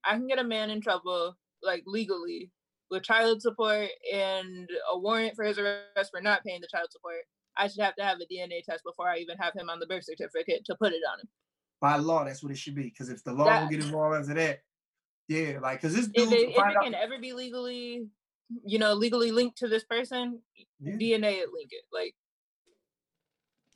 [0.06, 2.52] I can get a man in trouble like legally
[2.90, 7.22] with child support and a warrant for his arrest for not paying the child support,
[7.58, 9.86] I should have to have a DNA test before I even have him on the
[9.86, 11.28] birth certificate to put it on him.
[11.82, 12.84] By law, that's what it should be.
[12.84, 14.60] Because if the law That- don't get involved after that,
[15.28, 18.08] yeah, like because this If dude if it can ever be legally,
[18.66, 20.42] you know, legally linked to this person,
[20.80, 20.94] Yeah.
[20.94, 21.86] DNA it link it.
[21.92, 22.16] Like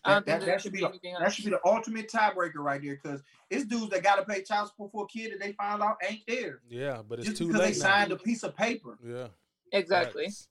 [0.06, 3.00] that, that, that should be the, that should be the ultimate tiebreaker right there.
[3.02, 5.82] Because it's dudes that got to pay child support for a kid that they find
[5.82, 7.84] out ain't there Yeah, but it's just too because they late now.
[7.84, 8.98] signed a piece of paper.
[9.06, 9.28] Yeah.
[9.72, 10.26] exactly.
[10.26, 10.48] Facts.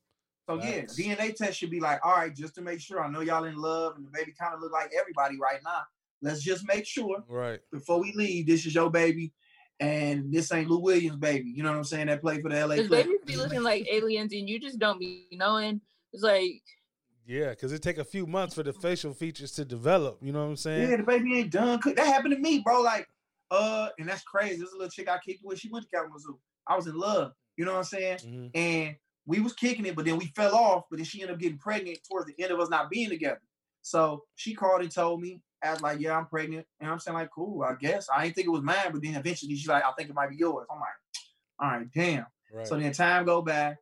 [0.49, 0.99] So Facts.
[0.99, 3.01] yeah, DNA test should be like, all right, just to make sure.
[3.03, 5.83] I know y'all in love and the baby kind of look like everybody right now.
[6.21, 7.61] Let's just make sure Right.
[7.73, 9.33] before we leave, this is your baby,
[9.81, 11.51] and this ain't Lou Williams' baby.
[11.51, 12.07] You know what I'm saying?
[12.09, 12.75] That played for the LA.
[12.77, 13.07] Because Clippers.
[13.07, 15.81] babies be looking like aliens and you just don't be knowing.
[16.13, 16.61] It's like
[17.33, 20.19] Yeah, because it take a few months for the facial features to develop.
[20.21, 20.91] You know what I'm saying?
[20.91, 21.81] Yeah, the baby ain't done.
[21.83, 22.83] That happened to me, bro.
[22.83, 23.09] Like,
[23.51, 24.57] uh, and that's crazy.
[24.57, 25.59] This is a little chick I kicked with.
[25.59, 26.39] She went to Kalamazoo.
[26.67, 27.33] I was in love.
[27.57, 28.19] You know what I'm saying?
[28.19, 28.51] Mhm.
[28.55, 30.85] And we was kicking it, but then we fell off.
[30.91, 33.41] But then she ended up getting pregnant towards the end of us not being together.
[33.81, 37.17] So she called and told me, I was like, "Yeah, I'm pregnant." And I'm saying
[37.17, 39.85] like, "Cool, I guess." I didn't think it was mine, but then eventually she's like,
[39.85, 40.89] "I think it might be yours." I'm like,
[41.61, 42.67] "All right, damn." Right.
[42.67, 43.77] So then time go by.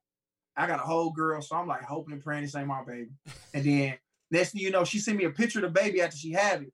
[0.61, 3.11] I got a whole girl, so I'm like hoping and praying this ain't my baby.
[3.55, 3.95] And then
[4.31, 6.63] next thing you know, she sent me a picture of the baby after she had
[6.63, 6.73] it.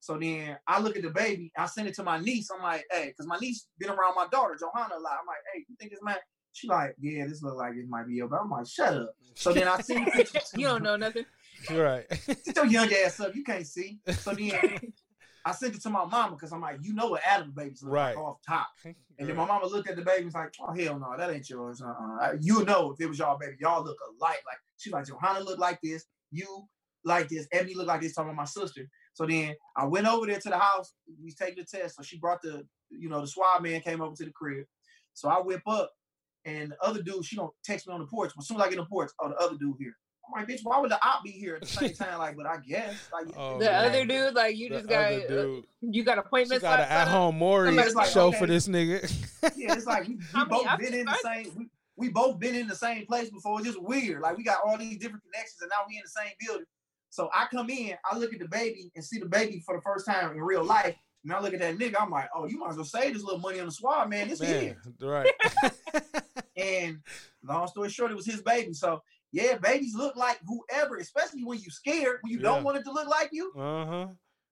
[0.00, 2.50] So then I look at the baby, I send it to my niece.
[2.54, 5.18] I'm like, hey, because my niece been around my daughter, Johanna, a lot.
[5.20, 6.16] I'm like, hey, you think this man?
[6.52, 8.40] She like, yeah, this look like it might be your baby.
[8.42, 9.14] I'm like, shut up.
[9.34, 11.24] So then I send the picture to you don't know nothing.
[11.70, 12.04] right.
[12.12, 13.34] Sit your young ass up.
[13.34, 13.98] You can't see.
[14.12, 14.52] So then
[15.44, 17.92] I sent it to my mama because I'm like, you know what Adam babies look
[17.92, 18.16] Right.
[18.16, 18.68] like off top.
[19.16, 21.30] And then my mama looked at the baby and was like, oh, hell no, that
[21.30, 21.80] ain't yours.
[21.80, 22.32] Uh-uh.
[22.40, 23.54] You know if it was y'all baby.
[23.60, 24.42] Y'all look alike.
[24.44, 26.04] Like, she's like, Johanna look like this.
[26.32, 26.64] You
[27.04, 27.46] like this.
[27.52, 28.12] Ebony look like this.
[28.14, 28.88] Talking about my sister.
[29.12, 30.94] So then I went over there to the house.
[31.22, 31.94] We taking the test.
[31.94, 34.64] So she brought the, you know, the swab man came over to the crib.
[35.12, 35.92] So I whip up
[36.44, 38.32] and the other dude, she don't text me on the porch.
[38.36, 39.94] As soon as I get on the porch, oh, the other dude here.
[40.26, 42.18] I'm like, bitch, why would the op be here at the same time?
[42.18, 43.08] Like, but I guess.
[43.12, 43.84] Like, Oh, the man.
[43.86, 45.64] other dude, like you The just got other uh, dude.
[45.82, 46.62] you got She appointments.
[46.62, 48.38] got an at-home Maury like, show okay.
[48.38, 49.02] for this nigga.
[49.56, 51.50] yeah, it's like we, we I mean, both been in the same.
[51.56, 53.58] We, we both been in the same place before.
[53.60, 54.20] It's just weird.
[54.22, 56.66] Like we got all these different connections, and now we in the same building.
[57.10, 59.82] So I come in, I look at the baby and see the baby for the
[59.82, 60.96] first time in real life.
[61.22, 63.22] And I look at that nigga, I'm like, oh, you might as well save this
[63.22, 64.28] little money on the swab, man.
[64.28, 65.02] This Man, is.
[65.02, 65.30] right.
[66.56, 67.00] And
[67.42, 68.72] long story short, it was his baby.
[68.74, 69.02] So
[69.34, 72.44] yeah, babies look like whoever, especially when you scared, when you Yeah.
[72.44, 73.52] don't want it to look like you.
[73.56, 74.06] uh huh.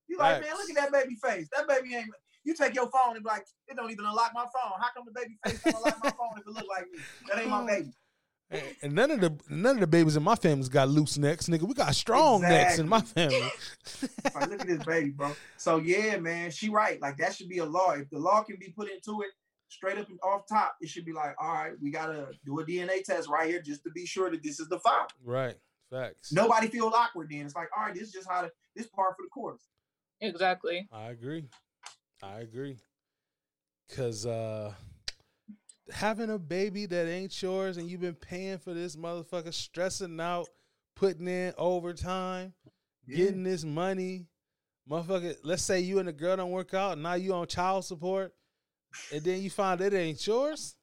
[0.08, 1.48] You like, man, look at that baby face.
[1.56, 2.08] That baby ain't.
[2.44, 4.72] You take your phone and be like, it don't even unlock my phone.
[4.80, 6.98] How come the baby face don't unlock my phone if it look like me?
[7.28, 7.92] That ain't my baby.
[8.82, 11.62] And- none of the none of the babies in my family's got loose necks, nigga.
[11.62, 13.40] We got strong necks in my family.
[14.34, 15.32] Like, look at this baby, bro.
[15.56, 17.00] So yeah, man, she right.
[17.00, 17.92] Like that should be a law.
[17.92, 19.28] If the law can be put into it
[19.72, 22.64] straight up and off top, it should be like, all right, we gotta do a
[22.64, 25.08] DNA test right here just to be sure that this is the father.
[25.24, 25.56] right.
[25.90, 26.32] Facts.
[26.32, 27.44] Nobody feels awkward then.
[27.44, 29.60] It's like, all right, this is just how the, this part for the course.
[30.22, 30.88] Exactly.
[30.90, 31.48] I agree.
[32.22, 32.78] I agree.
[33.94, 34.72] Cause uh
[35.92, 40.48] having a baby that ain't yours and you've been paying for this motherfucker, stressing out,
[40.96, 42.54] putting in overtime,
[43.06, 43.16] Yeah.
[43.18, 44.28] getting this money.
[44.90, 48.32] Motherfucker, let's say you and the girl don't work out, now you on child support,
[49.12, 50.76] and then you find it ain't yours.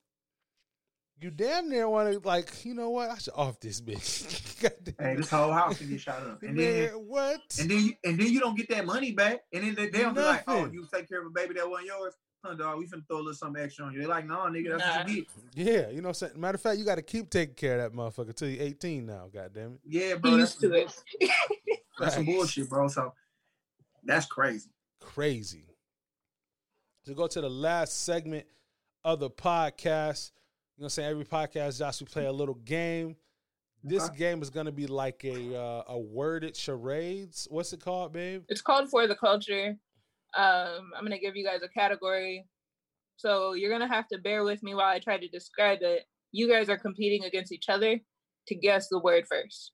[1.22, 3.10] You damn near want to like, you know what?
[3.10, 4.46] I should off this bitch.
[5.00, 6.44] Hey, this whole house can get shot up.
[6.44, 7.40] And then what?
[7.62, 9.40] and then you, and then you don't get that money back.
[9.54, 11.70] And then they, they don't be like, oh, you take care of a baby that
[11.70, 12.14] wasn't yours.
[12.44, 14.00] Huh, dog, we finna throw a little something extra on you.
[14.00, 15.28] They're like, no, nigga, that's what you get.
[15.56, 16.42] Yeah, you know what I'm saying?
[16.42, 19.06] Matter of fact, you got to keep taking care of that motherfucker till you're 18
[19.06, 19.80] now, God damn it.
[19.88, 20.32] Yeah, He bro.
[20.32, 21.32] That's, used to it.
[22.00, 22.90] that's some bullshit, bro.
[22.90, 23.14] So
[24.04, 24.72] that's crazy.
[25.00, 25.69] Crazy.
[27.10, 28.46] To go to the last segment
[29.04, 30.32] of the podcast,
[30.78, 31.10] you know what I'm saying?
[31.10, 33.16] Every podcast, Josh, we play a little game.
[33.84, 34.16] This Okay.
[34.16, 37.48] game is going to be like a uh, a worded charades.
[37.50, 38.44] What's it called, babe?
[38.48, 39.76] It's called for the culture.
[40.38, 42.46] Um, I'm gonna give you guys a category.
[43.16, 46.04] So you're gonna have to bear with me while I try to describe it.
[46.32, 48.00] You guys are competing against each other
[48.50, 49.72] to guess the word first.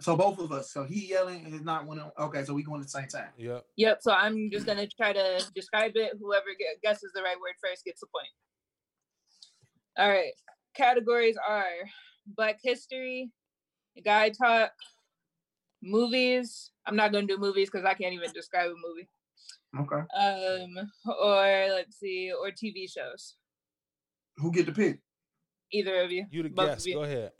[0.00, 0.72] So both of us.
[0.72, 3.30] So he yelling is not one of okay, so we going at the same time.
[3.36, 3.64] Yep.
[3.76, 3.98] Yep.
[4.00, 6.12] So I'm just gonna try to describe it.
[6.20, 6.46] Whoever
[6.82, 8.28] guesses the right word first gets the point.
[9.98, 10.32] All right.
[10.74, 11.64] Categories are
[12.36, 13.30] Black History,
[14.04, 14.70] Guy Talk,
[15.82, 16.70] movies.
[16.86, 19.08] I'm not gonna do movies because I can't even describe a movie.
[19.80, 20.02] Okay.
[20.16, 23.34] Um, or let's see, or TV shows.
[24.36, 25.00] Who get the pick?
[25.72, 26.26] Either of you.
[26.30, 26.88] You the Both guest.
[26.92, 27.32] Go ahead.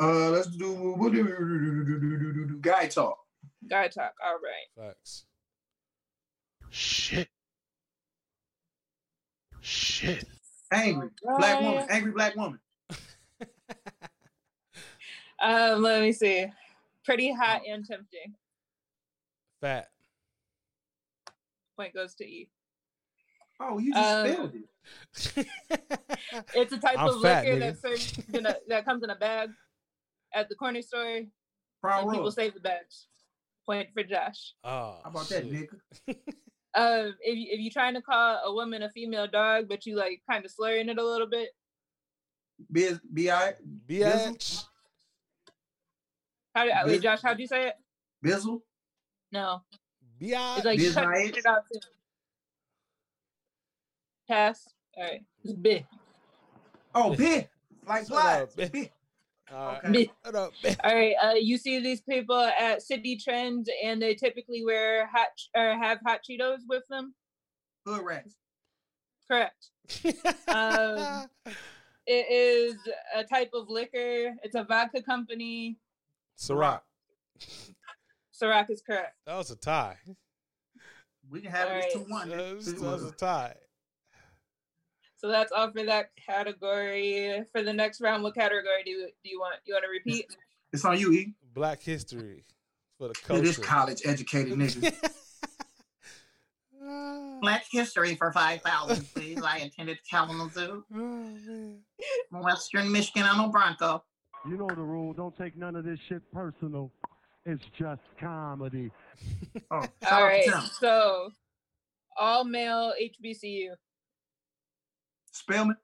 [0.00, 3.18] Uh, let's do, we'll do, do, do, do guy talk.
[3.68, 4.14] Guy talk.
[4.24, 4.88] All right.
[4.88, 5.26] Facts.
[6.70, 7.28] Shit.
[9.60, 10.24] Shit.
[10.72, 11.38] Angry right.
[11.38, 11.86] black woman.
[11.90, 12.60] Angry black woman.
[15.42, 16.46] um, let me see.
[17.04, 18.34] Pretty hot and tempting.
[19.60, 19.88] Fat.
[21.76, 22.48] Point goes to E.
[23.60, 25.46] Oh, you just um, spelled it.
[26.54, 29.50] it's a type I'm of fat, liquor that, serves a, that comes in a bag
[30.34, 31.20] at the corner store,
[31.82, 32.34] Brown and people rose.
[32.34, 33.06] save the bags.
[33.66, 34.54] Point for Josh.
[34.64, 35.68] oh, How about that, nigga?
[36.72, 39.96] Um, if you, if you're trying to call a woman a female dog, but you
[39.96, 41.48] like kind of slurring it a little bit,
[42.70, 43.54] Biz B I
[43.88, 44.62] Bitch.
[46.54, 47.22] how do, wait, Biz- Josh?
[47.24, 47.74] How'd you say it?
[48.24, 48.60] Bizzle.
[49.32, 49.62] No,
[50.20, 50.28] Bi.
[50.58, 51.80] it's like Biz cut it out too.
[54.28, 54.68] Pass.
[54.96, 55.86] All right, it's big.
[56.94, 57.48] Oh, big.
[57.84, 58.68] Like Shut up, black.
[58.68, 58.72] bitch.
[58.72, 58.92] Big.
[59.52, 59.78] All right.
[59.84, 59.92] Okay.
[59.92, 60.10] Big.
[60.24, 60.76] Shut up, bitch.
[60.84, 65.28] All right, uh, you see these people at Citi Trends, and they typically wear hot
[65.56, 67.14] or have hot Cheetos with them.
[67.86, 68.34] Hood rats.
[69.28, 69.66] Correct.
[70.48, 71.26] Um,
[72.06, 72.74] It is
[73.14, 74.34] a type of liquor.
[74.42, 75.76] It's a vodka company.
[76.36, 76.80] Ciroc.
[78.34, 79.14] Ciroc is correct.
[79.26, 79.96] That was a tie.
[81.30, 81.92] We can have it as Alright.
[81.92, 82.28] two one.
[82.30, 83.54] That was, that was a tie.
[85.20, 87.44] So that's all for that category.
[87.52, 89.56] For the next round, what category do you, do you want?
[89.66, 90.34] You want to repeat?
[90.72, 91.34] It's on you, E.
[91.52, 92.46] Black history
[92.96, 93.42] for the culture.
[93.42, 94.94] this college educated nigga.
[97.42, 99.42] Black history for 5000 please.
[99.42, 101.80] I attended Kalamazoo, oh, man.
[102.32, 103.24] Western Michigan.
[103.26, 104.02] I'm a Bronco.
[104.48, 105.12] You know the rule.
[105.12, 106.90] Don't take none of this shit personal.
[107.44, 108.90] It's just comedy.
[109.70, 110.44] Oh, shout all out right.
[110.44, 110.60] to Tim.
[110.80, 111.30] So
[112.16, 113.72] all male HBCU.
[115.32, 115.76] Spelman.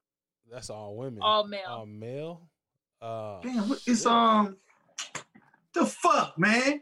[0.50, 1.20] That's all women.
[1.22, 1.62] All male.
[1.68, 2.48] All male.
[3.02, 4.56] Uh, Damn, what, it's um
[5.74, 6.80] the fuck, man.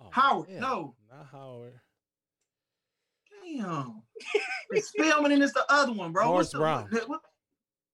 [0.00, 0.60] Oh, Howard, man.
[0.60, 0.94] no.
[1.10, 1.74] Not Howard.
[3.44, 4.02] Damn.
[4.70, 6.24] it's Spelman and it's the other one, bro.
[6.26, 6.88] Morris What's the- Brown.
[6.90, 7.20] what- what-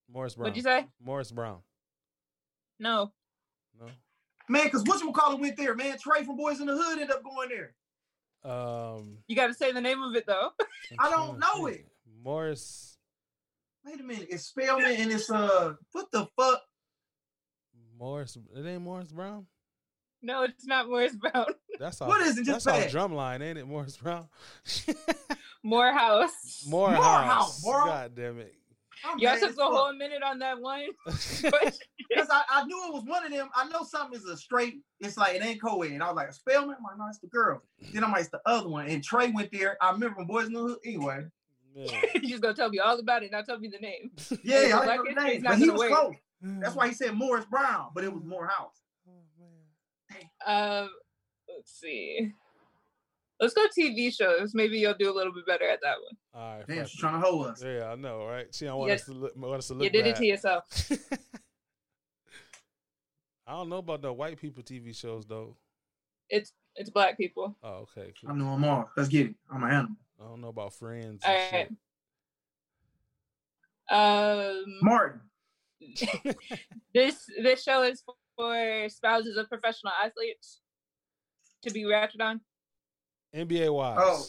[0.09, 0.43] Morris Brown.
[0.45, 0.87] What'd you say?
[1.01, 1.59] Morris Brown.
[2.79, 3.11] No.
[3.79, 3.87] No.
[4.47, 5.97] Man, because whatchamacallit went there, man.
[5.97, 7.73] Trey from Boyz n the Hood ended up going there.
[8.49, 10.51] Um, You got to say the name of it though.
[10.99, 11.85] I'm don't know think.
[12.25, 12.97] Morris.
[13.85, 14.27] Wait a minute.
[14.31, 16.59] It's Spelman and it's uh what the fuck?
[17.99, 18.35] Morris.
[18.55, 19.45] It ain't Morris Brown.
[20.23, 21.45] No, it's not Morris Brown.
[21.79, 22.07] That's all.
[22.07, 22.45] What is it?
[22.45, 23.11] Just That's say all it.
[23.11, 23.67] drumline, ain't it?
[23.67, 24.25] Morris Brown.
[25.63, 26.65] Morehouse.
[26.67, 26.97] Morehouse.
[26.97, 27.85] Morehouse, bro.
[27.85, 28.55] God damn it.
[29.03, 29.71] I'm Y'all took as the fuck.
[29.73, 30.87] whole minute on that one.
[32.07, 33.49] Because I, I knew it was one of them.
[33.55, 35.91] I know something is a straight, it's like it ain't co-ed.
[35.91, 36.75] And I was like, Spelman?
[36.77, 37.63] I'm like, no, it's the girl.
[37.93, 38.87] Then I'm like, it's the other one.
[38.87, 39.75] And Trey went there.
[39.81, 41.31] I remember when Boyz n the Hood.
[41.75, 42.01] Anyway.
[42.15, 44.11] you just gonna tell me all about it, not tell me the name.
[44.43, 45.89] Yeah, If I Black didn't know the name, not but he was work.
[45.91, 46.15] close.
[46.41, 48.81] That's why he said Morris Brown, but it was Morehouse.
[50.45, 50.89] Um,
[51.49, 52.31] let's see.
[53.39, 54.53] Let's go TV shows.
[54.53, 56.15] Maybe you'll do a little bit better at that one.
[56.41, 56.67] All right.
[56.67, 57.61] Damn, she's trying to hold us.
[57.63, 58.47] Yeah, I know, right?
[58.53, 60.25] She don't want You us to look, want us to look You did it to
[60.25, 60.63] yourself.
[63.47, 65.55] I don't know about the white people TV shows though.
[66.29, 67.55] It's it's black people.
[67.63, 68.13] Oh, okay.
[68.27, 68.89] I know them all.
[68.97, 69.35] Let's get it.
[69.51, 69.95] I'm an animal.
[70.19, 71.23] I don't know about friends.
[71.25, 71.71] All and shit.
[73.91, 75.21] Um, Martin.
[76.93, 78.03] this this show is
[78.37, 80.61] for spouses of professional athletes
[81.63, 82.41] to be ratchet on.
[83.35, 83.97] NBA wise.
[83.99, 84.25] Oh,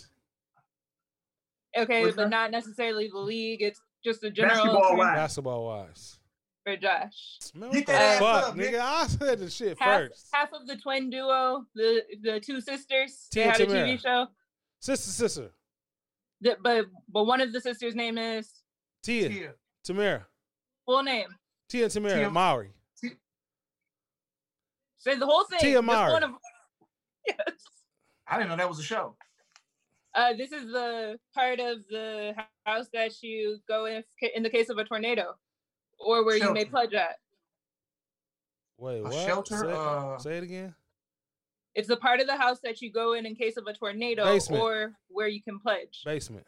[1.83, 2.31] Okay, What's but that?
[2.31, 3.61] not necessarily the league.
[3.61, 5.15] It's just a general Basketball wise.
[5.17, 6.19] Basketball wise.
[6.65, 7.13] for Josh.
[7.55, 8.73] Man, Get what the that ass fuck, up, nigga?
[8.73, 8.81] nigga.
[8.81, 10.29] I said the shit Half, first.
[10.33, 14.27] half of the twin duo, the the two sisters, they Tia had a TV show.
[14.81, 15.51] Sister, sister.
[16.43, 18.51] That, but but one of the sisters' name is
[19.03, 19.29] Tia.
[19.29, 19.55] Tia.
[19.85, 20.27] Tamara.
[20.85, 21.29] full name.
[21.69, 22.15] Tia and Tamara.
[22.17, 22.31] Tia.
[22.31, 22.71] Mowry.
[24.99, 25.61] Say the whole thing.
[25.61, 26.13] Tia Just Mowry.
[26.13, 26.31] one of-
[27.27, 27.39] yes.
[28.27, 29.17] I didn't know that was a show.
[30.15, 32.35] Uh, this is the part of the
[32.65, 34.03] house that you go in
[34.35, 35.35] in the case of a tornado,
[35.99, 37.17] or where you may pledge at.
[38.79, 40.75] Wait, A shelter, Say, uh, say it again.
[41.77, 44.25] It's the part of the house that you go in in case of a tornado,
[44.25, 44.63] Basement.
[44.63, 46.01] or where you can pledge.
[46.05, 46.47] Basement.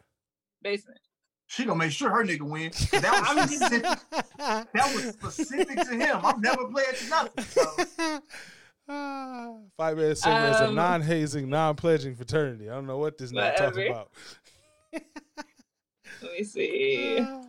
[0.61, 0.99] Basement.
[1.47, 2.71] She gonna make sure her nigga win.
[3.01, 3.83] That was specific.
[4.73, 6.19] that was specific to him.
[6.23, 7.43] I'm never playing to nothing.
[7.45, 8.19] So.
[9.77, 12.69] Five minute segment is a Um, non-hazing, non-pledging fraternity.
[12.69, 14.09] I don't know what this nigga talking about.
[16.21, 17.25] Let me see.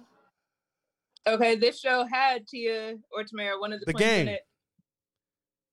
[1.28, 4.28] Okay, this show had Tia or Tamara, one of the, The twins in game.
[4.28, 4.40] it.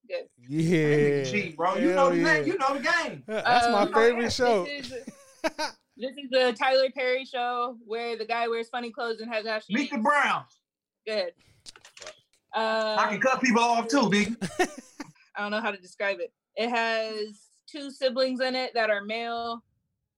[0.07, 0.27] Good.
[0.47, 1.75] Yeah, Cheat, bro.
[1.75, 2.37] You know the yeah.
[2.39, 3.23] You know the game.
[3.27, 4.63] That's my Um, favorite show.
[4.65, 4.91] This is,
[5.97, 9.73] this is the Tyler Perry show where the guy wears funny clothes and has ashy.
[9.73, 10.61] Meet the Browns.
[11.05, 11.31] Good.
[12.53, 14.35] I Um, can cut people off too, big.
[14.59, 16.31] I don't know how to describe it.
[16.55, 17.39] It has
[17.69, 19.61] two siblings in it that are male.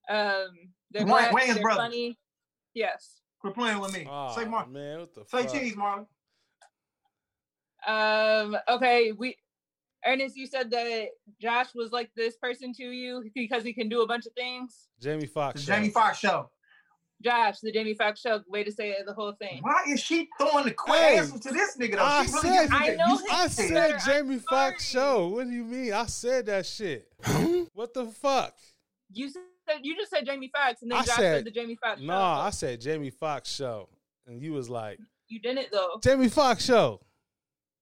[0.08, 0.46] Um,
[0.90, 1.76] they're Wayne- black, Wayans they're brothers.
[1.84, 2.18] funny.
[2.74, 3.20] Yes.
[3.40, 4.06] Quit playing with me.
[4.10, 4.70] Oh, Say Mark.
[4.70, 5.52] man, what the Say fuck?
[5.52, 6.06] cheese, Marlon.
[7.86, 9.36] Um, okay, we
[10.06, 11.08] Ernest, you said that
[11.40, 14.88] Josh was like this person to you because he can do a bunch of things.
[15.00, 15.64] Jamie The Foxx.
[15.64, 15.92] Jamie show.
[15.92, 16.50] Foxx show.
[17.22, 19.58] Josh, the Jamie Foxx show, way to say it, the whole thing.
[19.60, 22.02] Why is she throwing the quick Hey, to this nigga though?
[22.04, 23.98] I she said- giving I know I said said better.
[24.10, 25.28] Jamie Foxx show.
[25.28, 25.92] What do you mean?
[25.92, 27.06] I said that shit.
[27.74, 28.54] what the fuck?
[29.12, 29.42] You said
[29.82, 32.14] you just said Jamie Foxx, and then I Josh said- said the Jamie Foxx No,
[32.14, 32.18] show.
[32.18, 33.90] I said Jamie Foxx show,
[34.26, 34.98] and you was like
[35.28, 36.00] You didn't though.
[36.02, 37.02] Jamie Foxx show.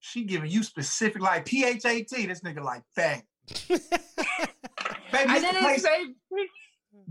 [0.01, 2.27] She giving you specific like P H A T.
[2.27, 3.23] This nigga like fat.
[3.69, 6.05] Baby, this the didn't place, say.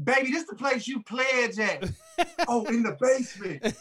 [0.04, 1.90] baby, this the place you pledge at.
[2.48, 3.76] oh, in the basement.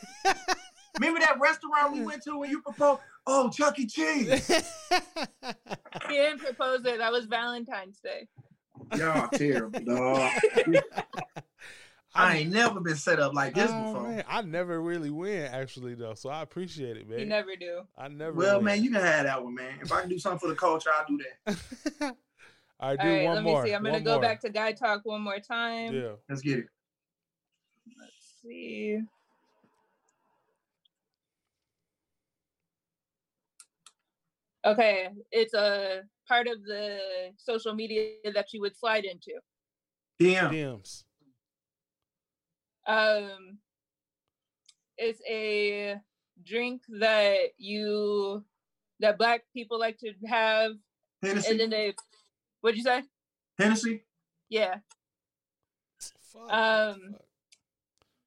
[0.98, 3.02] Remember that restaurant we went to when you proposed?
[3.26, 3.86] Oh, Chuck E.
[3.86, 4.50] Cheese.
[6.08, 6.98] He didn't propose it.
[6.98, 8.28] That was Valentine's Day.
[8.96, 10.30] Y'all terrible, dog.
[12.16, 14.08] I ain't never been set up like this Oh, before.
[14.08, 17.20] man, I never really win actually though, so I appreciate it, man.
[17.20, 17.82] You never do.
[17.96, 18.32] I never.
[18.32, 18.64] Well, win.
[18.64, 19.78] man, you can have that one, man.
[19.82, 21.56] If I can do something for the culture, I'll do that.
[22.80, 23.62] All right, All do right, one let more.
[23.62, 23.74] me see.
[23.74, 24.20] I'm gonna one go more.
[24.22, 25.94] back to Guy Talk one more time.
[25.94, 26.12] Yeah.
[26.28, 26.66] Let's get it.
[27.98, 28.12] Let's
[28.42, 29.00] see.
[34.64, 36.98] Okay, it's a part of the
[37.36, 39.32] social media that you would slide into.
[40.18, 40.50] Damn.
[40.52, 41.04] DMs.
[42.86, 43.58] Um,
[44.96, 45.96] it's a
[46.44, 48.44] drink that you
[49.00, 50.72] that black people like to have,
[51.22, 51.56] and Hennessy.
[51.56, 51.94] then they.
[52.60, 53.02] What'd you say?
[53.58, 54.02] Hennessy.
[54.48, 54.76] Yeah.
[56.32, 56.52] Fuck.
[56.52, 57.16] Um,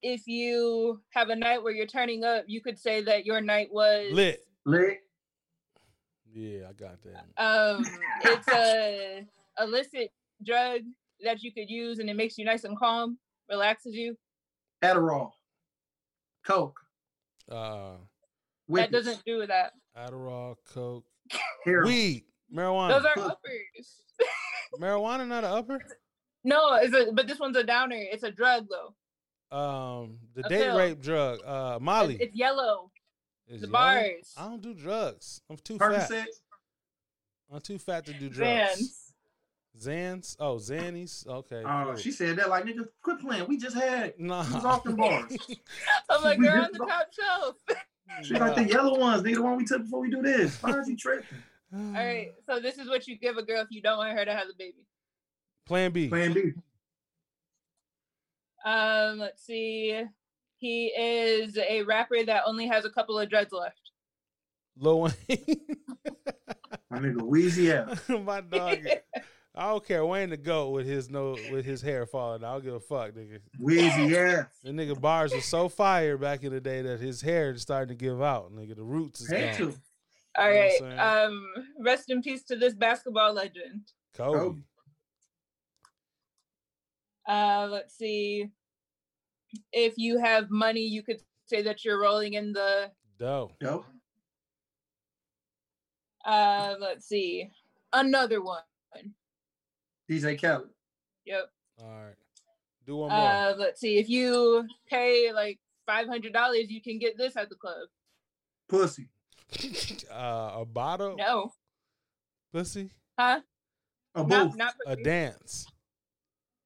[0.01, 3.69] if you have a night where you're turning up, you could say that your night
[3.71, 4.45] was Lit.
[4.65, 4.99] Lit.
[6.33, 7.25] Yeah, I got that.
[7.37, 7.85] Um,
[8.23, 9.25] it's a
[9.59, 10.11] illicit
[10.45, 10.81] drug
[11.23, 13.17] that you could use, and it makes you nice and calm,
[13.49, 14.15] relaxes you.
[14.83, 15.31] Adderall.
[16.45, 16.79] Coke.
[17.51, 17.93] Uh,
[18.69, 19.73] That doesn't do that.
[19.97, 21.05] Adderall, coke,
[21.65, 21.87] Heroin.
[21.87, 22.23] weed,
[22.53, 22.89] marijuana.
[22.89, 23.31] Those are Cook.
[23.31, 24.01] uppers.
[24.79, 25.79] marijuana not an upper.
[26.43, 27.97] No, it's a but this one's a downer.
[27.97, 28.93] It's a drug though.
[29.57, 30.77] Um, the A date pill.
[30.77, 31.39] rape drug.
[31.45, 32.17] Uh, Molly.
[32.21, 32.91] It's yellow.
[33.47, 33.73] is the yellow.
[33.73, 34.33] bars.
[34.37, 35.41] I don't do drugs.
[35.49, 36.11] I'm too fat.
[37.51, 38.37] I'm too fat to do drugs.
[38.37, 38.98] Vans.
[39.79, 40.35] Zans?
[40.39, 41.25] Oh, Zannies?
[41.27, 41.63] Okay.
[41.65, 41.95] Oh, cool.
[41.95, 43.47] she said that like nigga, quit playing.
[43.47, 44.45] We just had Nah.
[44.47, 45.35] we was off them bars.
[46.09, 47.55] I'm like, they're on the top shelf.
[48.23, 50.57] She like the yellow ones, They the one we took before we do this.
[50.63, 51.27] Why is you tripping?
[51.73, 54.25] All right, so this is what you give a girl if you don't want her
[54.25, 54.87] to have a baby.
[55.67, 56.07] Plan B.
[56.07, 56.53] Plan B.
[58.65, 60.03] Um, let's see.
[60.57, 63.91] He is a rapper that only has a couple of dreads left.
[64.75, 65.13] Lil Wayne.
[66.89, 68.25] My nigga Weezy out.
[68.25, 68.79] My dog.
[69.55, 70.05] I don't care.
[70.05, 72.43] Wayne the goat with his no with his hair falling.
[72.43, 73.39] I don't give a fuck, nigga.
[73.59, 74.45] Weezy, ass.
[74.63, 77.89] The nigga bars was so fire back in the day that his hair is starting
[77.89, 78.53] to give out.
[78.53, 79.71] Nigga, the roots is Had gone.
[79.71, 79.77] to.
[80.37, 80.99] All You know right.
[80.99, 81.31] I'm?
[81.31, 81.45] Um,
[81.79, 83.91] rest in peace to this basketball legend.
[84.15, 84.59] Kobe.
[87.27, 88.49] Uh, let's see.
[89.73, 92.91] If you have money, you could say that you're rolling in the.
[93.17, 93.51] dough.
[93.59, 93.83] Yo.
[96.23, 97.49] Uh, let's see.
[97.91, 98.61] Another one.
[100.09, 100.69] DJ Khaled.
[101.25, 101.49] Yep.
[101.81, 102.15] All right.
[102.85, 103.19] Do one more.
[103.29, 103.97] Uh, let's see.
[103.99, 107.87] If you pay like five hundred dollars, you can get this at the club.
[108.67, 109.09] Pussy.
[110.11, 111.15] uh, a bottle?
[111.17, 111.51] No,
[112.53, 112.89] Pussy?
[113.17, 113.41] huh?
[114.15, 114.57] A Not, booth.
[114.57, 115.65] not A dance.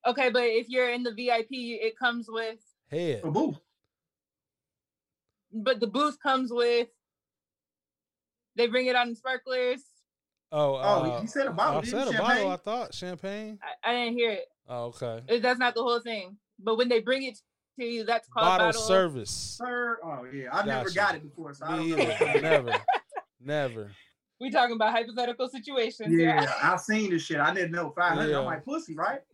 [0.05, 2.59] okay, but if you're in the VIP, it comes with.
[2.89, 3.21] Head.
[3.23, 3.59] A booth.
[5.51, 6.87] But the booth comes with.
[8.55, 9.81] They bring it out in sparklers.
[10.55, 12.17] Oh, Oh, uh, you said a bottle, I didn't said you?
[12.19, 12.93] a bottle, I thought.
[12.93, 13.57] Champagne?
[13.83, 14.45] I, I didn't hear it.
[14.69, 15.21] Oh, okay.
[15.27, 16.37] Uh, That's not the whole thing.
[16.59, 17.39] But when they bring it
[17.79, 19.31] to you, that's called Bottle, bottle, service.
[19.31, 19.97] Sir.
[20.05, 20.49] Oh yeah.
[20.53, 20.95] I never Gotcha.
[20.95, 22.41] got it before, so I Me don't know.
[22.41, 22.73] Never.
[23.43, 23.91] Never.
[24.39, 26.13] We talking about hypothetical situations.
[26.15, 27.39] Yeah, I've seen this shit.
[27.39, 28.29] I didn't know five hundred.
[28.31, 28.39] Yeah.
[28.39, 29.21] I'm like pussy, right?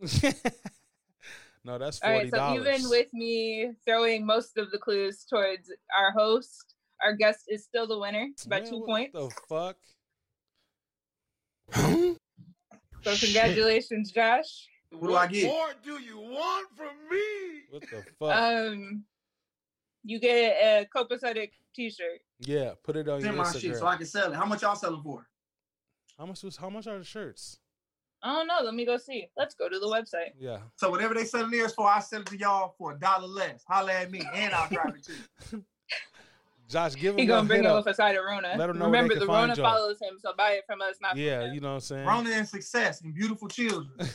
[1.64, 2.34] no, that's All forty right.
[2.34, 6.74] So even with me throwing most of the clues towards our host,
[7.04, 9.12] our guest is still the winner by two points.
[9.12, 9.76] the fuck?
[11.72, 14.68] So congratulations, Josh.
[14.90, 15.48] What do I get?
[15.48, 17.62] What more do you want from me?
[17.70, 18.36] What the fuck?
[18.36, 19.04] Um,
[20.04, 22.20] you get a copacetic T-shirt.
[22.40, 24.36] yeah, put it on your Send my shit so I can sell it.
[24.36, 25.26] How much y'all selling for?
[26.18, 26.56] How much was?
[26.56, 27.58] How much are the shirts?
[28.22, 28.58] I don't know.
[28.62, 29.28] Let me go see.
[29.36, 30.32] Let's go to the website.
[30.38, 30.58] Yeah.
[30.76, 33.64] So whatever they selling theirs for, I sell it to y'all for a dollar less.
[33.66, 35.12] Holla at me, and I'll drive it to
[35.52, 35.64] you.
[36.70, 37.84] Josh, give him He gonna bring hit it up.
[37.84, 38.54] with a side of Rona.
[38.56, 39.72] Let 'em know where they Remember, can the find Rona y'all.
[39.76, 41.54] follows him, so buy it from us, not from Yeah, him.
[41.54, 42.06] you know what I'm saying.
[42.06, 43.90] Rona and success and beautiful children.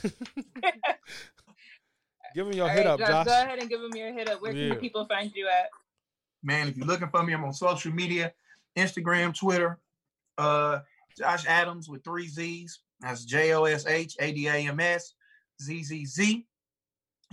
[2.33, 3.25] Give him your All hit right, up, Josh, Josh.
[3.27, 4.41] Go ahead and give him your hit up.
[4.41, 4.71] Where Yeah.
[4.71, 5.69] can people find you at?
[6.43, 8.33] Man, if you're looking for me, I'm on social media,
[8.77, 9.79] Instagram, Twitter.
[10.37, 10.79] Uh,
[11.17, 12.81] Josh Adams with three Z's.
[12.99, 15.13] That's J O S H A D A M S
[15.61, 16.45] Z Z Z.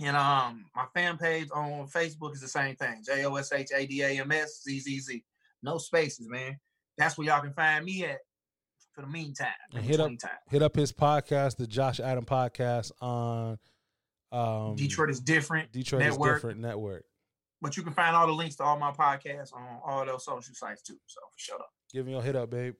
[0.01, 3.03] And um, my fan page on Facebook is the same thing.
[3.05, 5.23] J O S H A D A M S Z Z Z.
[5.61, 6.59] No spaces, man.
[6.97, 8.19] That's where y'all can find me at
[8.93, 9.47] for the meantime.
[9.71, 13.57] and in hit up between hit up his podcast, the Josh Adam podcast on
[14.31, 15.71] um Detroit is different.
[15.71, 16.29] Detroit Network.
[16.29, 17.05] is different network.
[17.61, 20.53] But you can find all the links to all my podcasts on all those social
[20.53, 20.97] sites too.
[21.05, 21.69] So shut up.
[21.93, 22.73] Give him your hit up, babe.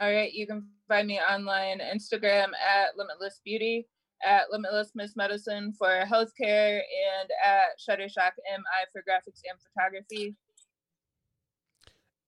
[0.00, 3.86] All right, you can find me online, Instagram at Limitless Beauty,
[4.24, 10.34] at Limitless Miss Medicine for healthcare, and at Shuttershock MI for graphics and photography.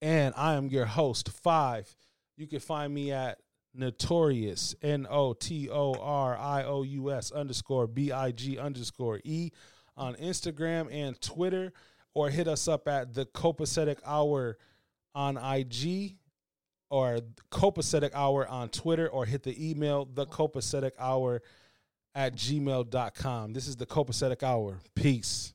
[0.02, 1.96] And I am your host, Five.
[2.36, 3.38] You can find me at
[3.74, 9.20] Notorious, N O T O R I O U S underscore B I G underscore
[9.24, 9.50] E
[9.96, 11.72] on Instagram and Twitter,
[12.14, 14.58] or hit us up at the Copacetic Hour
[15.14, 16.16] on IG
[16.90, 17.18] or
[17.50, 21.42] Copacetic Hour on Twitter, or hit the email the Copacetic Hour
[22.16, 23.52] at gmail.com.
[23.52, 24.78] This is the Copacetic Hour.
[24.94, 25.52] Peace.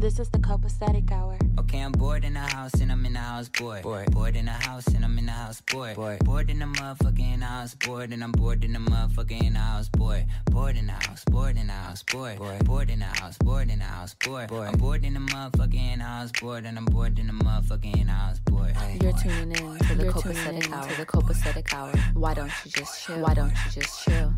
[0.00, 1.36] This is the copacetic hour.
[1.58, 3.82] Okay, I'm bored in the house and I'm in the house, bored.
[3.82, 5.94] Bored, bored in the house and I'm in the house, bored.
[5.94, 10.24] Bored, bored in the motherfucking house, bored and I'm bored in the motherfucking house, bored.
[10.46, 12.38] Bored in the house, bored in the house, bored.
[12.38, 14.48] Bored, bored in the house, bored in the house, bored.
[14.48, 18.38] Bored, I'm bored in the motherfucking house, bored and I'm bored in the motherfucking house,
[18.38, 18.74] bored.
[19.02, 20.88] You're tuning in to the You're copacetic hour.
[20.88, 21.92] to the copacetic hour.
[22.14, 23.20] Why don't you just chill?
[23.20, 24.32] Why don't you just chill?